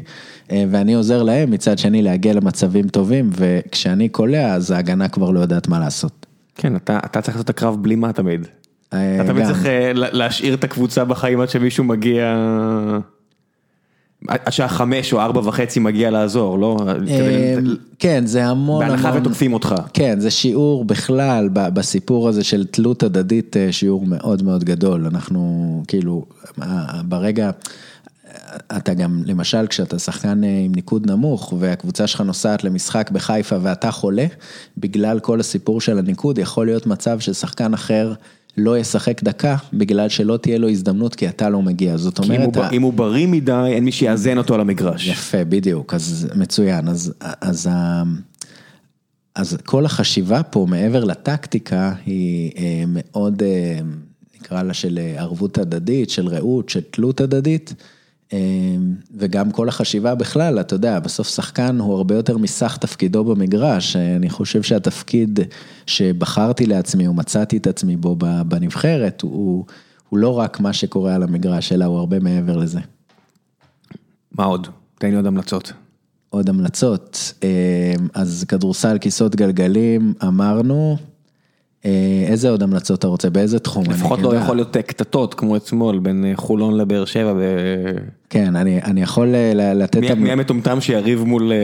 [0.50, 5.68] ואני עוזר להם מצד שני להגיע למצבים טובים וכשאני קולע אז ההגנה כבר לא יודעת
[5.68, 6.26] מה לעשות.
[6.56, 8.48] כן, אתה צריך לעשות את הקרב בלי מה תמיד.
[8.88, 12.36] אתה תמיד צריך להשאיר את הקבוצה בחיים עד שמישהו מגיע...
[14.28, 16.78] עד שעה חמש או ארבע וחצי מגיע לעזור, לא?
[18.00, 18.96] כן, זה המון המון...
[18.96, 19.76] בהנחה ותוקפים אותך.
[19.94, 25.06] כן, זה שיעור בכלל, בסיפור הזה של תלות הדדית, שיעור מאוד מאוד גדול.
[25.06, 26.26] אנחנו, כאילו,
[27.06, 27.50] ברגע...
[28.78, 34.26] אתה גם, למשל, כשאתה שחקן עם ניקוד נמוך, והקבוצה שלך נוסעת למשחק בחיפה ואתה חולה,
[34.78, 38.14] בגלל כל הסיפור של הניקוד, יכול להיות מצב ששחקן אחר
[38.58, 42.32] לא ישחק דקה בגלל שלא תהיה לו הזדמנות כי אתה לא מגיע, זאת כי אם
[42.36, 42.56] אומרת...
[42.56, 45.08] הוא ה- אם הוא בריא מדי, אין מי שיאזן אותו על המגרש.
[45.08, 48.04] יפה, בדיוק, אז מצוין, אז, אז, ה-
[49.36, 53.80] אז כל החשיבה פה מעבר לטקטיקה היא אה, מאוד, אה,
[54.42, 57.74] נקרא לה של אה, ערבות הדדית, של רעות, של תלות הדדית,
[59.18, 64.30] וגם כל החשיבה בכלל, אתה יודע, בסוף שחקן הוא הרבה יותר מסך תפקידו במגרש, אני
[64.30, 65.40] חושב שהתפקיד
[65.86, 68.16] שבחרתי לעצמי, או מצאתי את עצמי בו
[68.48, 69.66] בנבחרת, הוא,
[70.10, 72.80] הוא לא רק מה שקורה על המגרש, אלא הוא הרבה מעבר לזה.
[74.32, 74.68] מה עוד?
[75.00, 75.74] תן לי עוד המלצות.
[76.30, 80.98] עוד המלצות, אה, אז כדורסל, כיסאות גלגלים, אמרנו,
[82.28, 83.84] איזה עוד המלצות אתה רוצה, באיזה תחום?
[83.90, 84.36] לפחות אני לא.
[84.36, 87.34] יכול להיות אה, קטטות כמו אתמול בין אה, חולון לבאר שבע.
[88.30, 89.98] כן, אני, אני יכול אה, לתת...
[89.98, 91.58] מי- המ- מי המטומטם שיריב מול אה,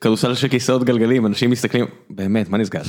[0.00, 2.80] כדורסל של כיסאות גלגלים, אנשים מסתכלים, באמת, מה נסגר?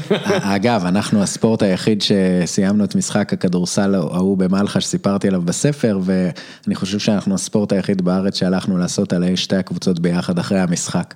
[0.56, 6.98] אגב, אנחנו הספורט היחיד שסיימנו את משחק הכדורסל ההוא במלחה שסיפרתי עליו בספר, ואני חושב
[6.98, 11.14] שאנחנו הספורט היחיד בארץ שהלכנו לעשות עלי שתי הקבוצות ביחד אחרי המשחק.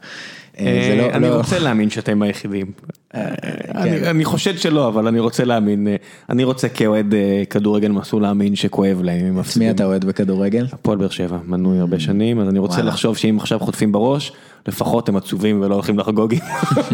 [0.59, 2.67] אה, זה לא- אני לא- רוצה להאמין שאתם היחידים.
[3.15, 5.97] אני- אני חושד שלא, אבל אני רוצה להאמין, אה,
[6.31, 9.71] אני רוצה כאוהד אה, כדורגל מסור להאמין שכואב להם הם מי.
[9.71, 10.67] אתה אוהד בכדורגל?
[10.73, 12.83] הפועל באר שבע, מנוי הרבה שנים, אז אני רוצה.
[12.83, 14.33] לחשוב שאם עכשיו חוטפים בראש,
[14.69, 16.41] לפחות הם עצובים ולא הולכים לחגוג עם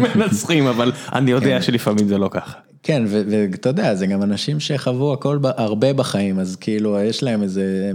[0.15, 2.53] מנצחים, אבל אני יודע שלפעמים זה לא ככה.
[2.83, 7.91] כן, ואתה יודע, זה גם אנשים שחוו הכל הרבה בחיים, אז כאילו יש להם איזה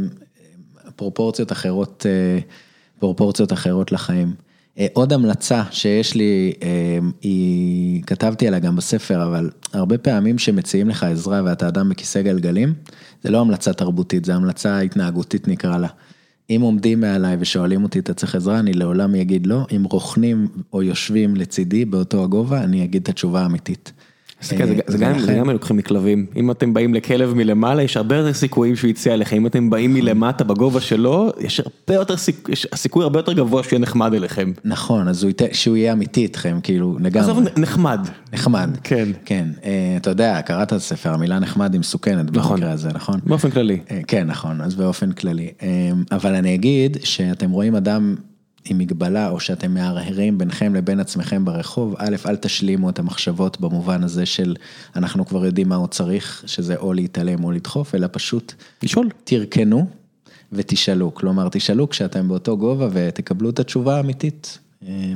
[0.86, 2.38] אה, פרופורציות אחרות, אה,
[2.98, 4.45] פרופורציות אחרות לחיים.
[4.78, 10.88] אה, עוד המלצה שיש לי, אה, היא, כתבתי עליה גם בספר, אבל הרבה פעמים שמציעים
[10.88, 12.74] לך עזרה ואתה אדם בכיסא גלגלים,
[13.22, 15.88] זה לא המלצה תרבותית, זה המלצה התנהגותית נקרא לה.
[16.50, 19.66] אם עומדים מעליי ושואלים אותי, אתה צריך עזרה, אני לעולם אגיד לא.
[19.76, 23.92] אם רוכנים או יושבים לצידי באותו הגובה, אני אגיד את התשובה האמיתית.
[24.40, 28.16] זה כן, אה, זה גם גם לוקחים מכלבים, אם אתם באים לכלב מלמעלה יש הרבה
[28.16, 32.54] יותר סיכויים שהוא יצא אליכם, אם אתם באים מלמטה בגובה שלו, יש הרבה יותר סיכוי,
[32.72, 34.52] הסיכוי הרבה יותר גבוה שהוא יהיה נחמד אליכם.
[34.64, 37.52] נכון, אז שהוא יהיה אמיתי איתכם, כאילו, עזוב, לגמרי.
[37.56, 38.08] נחמד.
[38.32, 38.70] נחמד.
[38.84, 39.08] כן.
[39.24, 42.56] כן, אה, אתה יודע, קראת את הספר, המילה נחמד היא מסוכנת נכון.
[42.56, 43.20] במקרה הזה, נכון?
[43.26, 43.78] באופן כללי.
[43.90, 45.50] אה, כן, נכון, אז באופן כללי.
[46.12, 48.14] אבל אני אגיד שאתם רואים אדם
[48.68, 54.02] עם מגבלה, או שאתם מהרהרים ביניכם לבין עצמכם ברחוב, א', אל תשלימו את המחשבות במובן
[54.04, 54.56] הזה של
[54.96, 58.52] אנחנו כבר יודעים מה הוא צריך, שזה או להתעלם או לדחוף, אלא פשוט
[58.82, 59.08] לשאול.
[59.24, 59.86] תרקנו
[60.52, 61.14] ותשאלו.
[61.14, 64.58] כלומר, תשאלו כשאתם באותו גובה ותקבלו את התשובה האמיתית.
[64.88, 65.14] אה,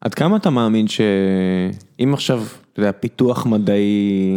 [0.00, 4.34] עד כמה אתה מאמין שאם עכשיו, אתה יודע, פיתוח מדעי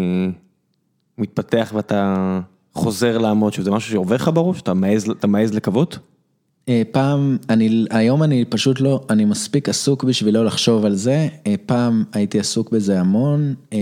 [1.18, 2.40] מתפתח ואתה
[2.74, 6.00] חוזר לעמוד, שזה משהו שעובר לך בראש, אתה מעז, אתה מעז לקוות?
[6.70, 11.28] אה, פעם, אני, היום אני פשוט לא, אני מספיק עסוק בשביל לא לחשוב על זה,
[11.48, 13.78] אה, פעם הייתי עסוק בזה המון, אה,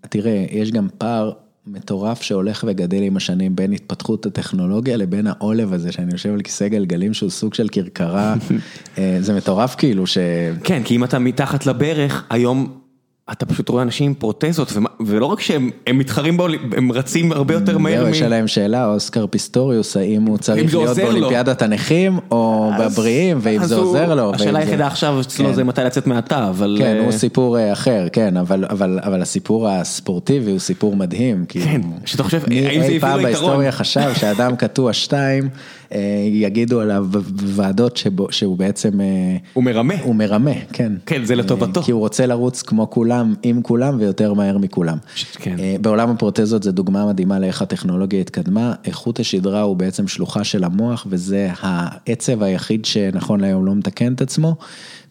[0.00, 1.32] תראה, יש גם פער
[1.66, 6.68] מטורף שהולך וגדל עם השנים בין התפתחות הטכנולוגיה לבין העלוב הזה שאני יושב על כיסא
[6.68, 8.34] גלגלים שהוא סוג של כרכרה,
[9.20, 10.18] זה מטורף כאילו ש...
[10.64, 12.81] כן, כי אם אתה מתחת לברך, היום
[13.30, 16.38] אתה פשוט רואה אנשים עם פרוטזות, ולא רק שהם הם מתחרים,
[16.76, 18.08] הם רצים הרבה יותר מהר.
[18.08, 20.96] יש עליהם שאלה, אוסקר פיסטוריוס, האם הוא צריך להיות.
[20.96, 24.34] באולימפיאדת הנכים או בבריאים, ואם זה עוזר לו.
[24.34, 25.54] השאלה היחידה עכשיו אצלו כן.
[25.54, 26.76] זה מתי לצאת מהתא, אבל...
[26.78, 31.44] כן, אה, הוא סיפור אה, אחר, כן, אבל, הסיפור הספורטיבי הוא סיפור מדהים.
[31.48, 33.32] כן, שאתה חושב, מי האם זה אי הביא פעם לו יתרון?
[33.32, 35.48] בהיסטוריה חשב שאדם קטוע שתיים,
[35.94, 38.00] אה, יגידו עליו בוועדות
[38.30, 39.06] שהוא בעצם, אה,
[39.52, 39.94] הוא מרמה.
[40.02, 40.92] הוא מרמה, כן.
[41.06, 41.80] כן, זה לטובתו.
[41.80, 43.11] אה, כי הוא רוצה לרוץ כמו כולם,
[43.42, 44.98] עם כולם ויותר מהר מכולם.
[45.34, 45.56] כן.
[45.58, 50.64] אה, בעולם הפרוטזות זו דוגמה מדהימה לאיך הטכנולוגיה התקדמה, איכות השדרה הוא בעצם שלוחה של
[50.64, 54.56] המוח וזה העצב היחיד שנכון להיום לא מתקן את עצמו,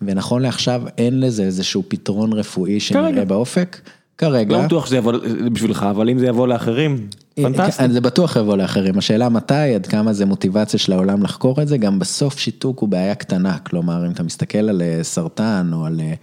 [0.01, 3.23] ונכון לעכשיו אין לזה איזשהו פתרון רפואי שנראה כרגע.
[3.23, 3.81] באופק,
[4.17, 4.57] כרגע.
[4.57, 5.13] לא בטוח שזה יבוא
[5.53, 7.83] בשבילך, אבל אם זה יבוא לאחרים, פנטסטי.
[7.83, 11.67] אה, זה בטוח יבוא לאחרים, השאלה מתי, עד כמה זה מוטיבציה של העולם לחקור את
[11.67, 15.85] זה, גם בסוף שיתוק הוא בעיה קטנה, כלומר אם אתה מסתכל על אה, סרטן או
[15.85, 16.13] על אה, אה,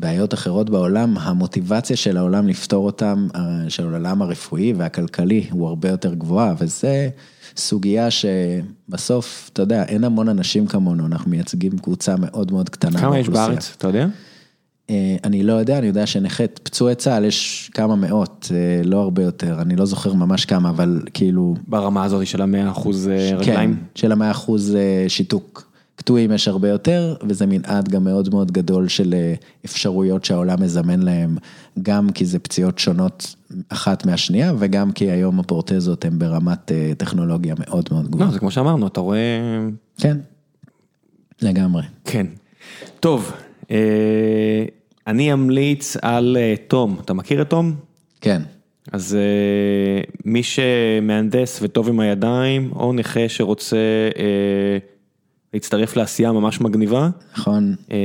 [0.00, 5.88] בעיות אחרות בעולם, המוטיבציה של העולם לפתור אותם, אה, של העולם הרפואי והכלכלי הוא הרבה
[5.88, 7.08] יותר גבוהה, וזה
[7.56, 13.18] סוגיה שבסוף, אתה יודע, אין המון אנשים כמונו, אנחנו מייצגים קבוצה מאוד מאוד קטנה כמה
[13.18, 13.28] יש.
[13.28, 14.06] בארץ, אתה יודע?
[14.90, 19.22] אה, אני לא יודע, אני יודע שנכת, פצועי צה"ל יש כמה מאות, אה, לא הרבה
[19.22, 23.76] יותר, אני לא זוכר ממש כמה, אבל כאילו, ברמה הזאת של המאה אחוז כן, רגליים.
[23.94, 24.76] של המאה אחוז
[25.08, 25.71] שיתוק.
[25.96, 31.02] קטועים יש הרבה יותר, וזה מנעד גם מאוד מאוד גדול של אה, אפשרויות שהעולם מזמן
[31.02, 31.36] להם,
[31.82, 33.34] גם כי זה פציעות שונות
[33.68, 38.30] אחת מהשנייה, וגם כי היום הפורטזות הן ברמת אה, טכנולוגיה מאוד מאוד לא, גבוהה.
[38.30, 39.18] זה כמו שאמרנו, אתה רואה...
[39.98, 40.16] כן,
[41.42, 41.82] לגמרי.
[42.04, 42.26] כן.
[43.00, 43.32] טוב,
[43.70, 44.64] אה,
[45.06, 46.36] אני אמליץ על
[46.68, 47.74] תום, אתה מכיר את תום?
[48.20, 48.42] כן,
[48.92, 53.76] אז אה, מי שמהנדס וטוב עם הידיים, או נכה שרוצה
[54.18, 54.78] אה,
[55.54, 57.74] להצטרף לעשייה ממש מגניבה, נכון.
[57.90, 57.96] אה,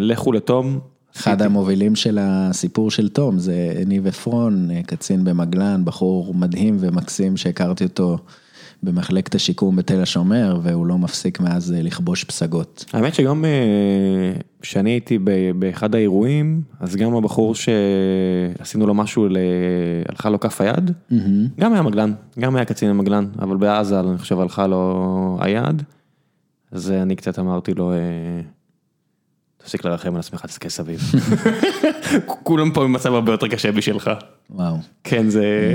[0.00, 0.78] לכו לתום.
[1.16, 7.84] אחד המובילים של הסיפור של תום זה ניב עפרון, קצין במגלן, בחור מדהים ומקסים שהכרתי
[7.84, 8.18] אותו
[8.82, 12.84] במחלקת השיקום בתל השומר, והוא לא מפסיק מאז לכבוש פסגות.
[12.92, 13.44] האמת שגם
[14.60, 15.18] כשאני הייתי
[15.58, 19.26] באחד האירועים, אז גם הבחור שעשינו לו משהו,
[20.08, 20.90] הלכה לו כף היד,
[21.60, 25.82] גם היה מגלן, גם היה קצין במגלן, אבל בעזה אני חושב הלכה לו היד,
[26.72, 27.92] אז אני קצת אמרתי לו,
[29.56, 31.00] תפסיק לרחם על עצמך, תסתכל סביב.
[32.26, 34.10] כולם פה במצב הרבה יותר קשה בשבילך.
[34.50, 34.76] וואו.
[35.04, 35.74] כן, זה,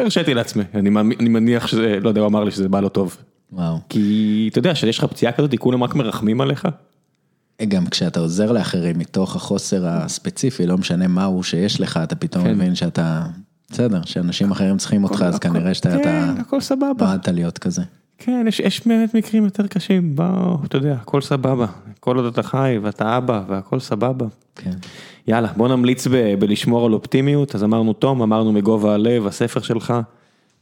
[0.00, 3.16] הרשיתי לעצמי, אני מניח שזה, לא יודע, הוא אמר לי שזה בא לו טוב.
[3.52, 3.78] וואו.
[3.88, 6.68] כי אתה יודע שיש לך פציעה כזאת, כולם רק מרחמים עליך.
[7.68, 12.74] גם כשאתה עוזר לאחרים מתוך החוסר הספציפי, לא משנה מהו שיש לך, אתה פתאום מבין
[12.74, 13.26] שאתה,
[13.70, 17.06] בסדר, שאנשים אחרים צריכים אותך, אז כנראה שאתה, כן, הכל סבבה.
[17.06, 17.82] נועדת להיות כזה.
[18.18, 20.24] כן, יש, יש באמת מקרים יותר קשים, בוא,
[20.64, 21.66] אתה יודע, הכל סבבה,
[22.00, 24.26] כל עוד אתה חי ואתה אבא והכל סבבה.
[24.56, 24.70] כן.
[25.28, 29.94] יאללה, בוא נמליץ ב, בלשמור על אופטימיות, אז אמרנו תום, אמרנו מגובה הלב, הספר שלך.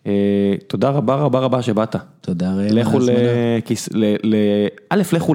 [0.06, 1.96] אה, תודה רבה רבה רבה שבאת.
[2.20, 2.68] תודה רבה.
[2.68, 3.10] לכו ל...
[3.92, 4.16] ל...
[4.22, 4.36] ל...
[4.90, 5.34] א', לכו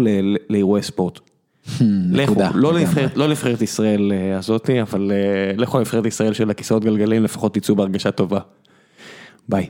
[0.49, 1.19] לאירועי ספורט.
[2.11, 6.84] לכו, לא לנבחרת לא לנבחרת ישראל אה, הזאתי, אבל אה, לכו לנבחרת ישראל של הכיסאות
[6.84, 8.39] גלגלים, לפחות תצאו בהרגשה טובה.
[9.49, 9.69] ביי.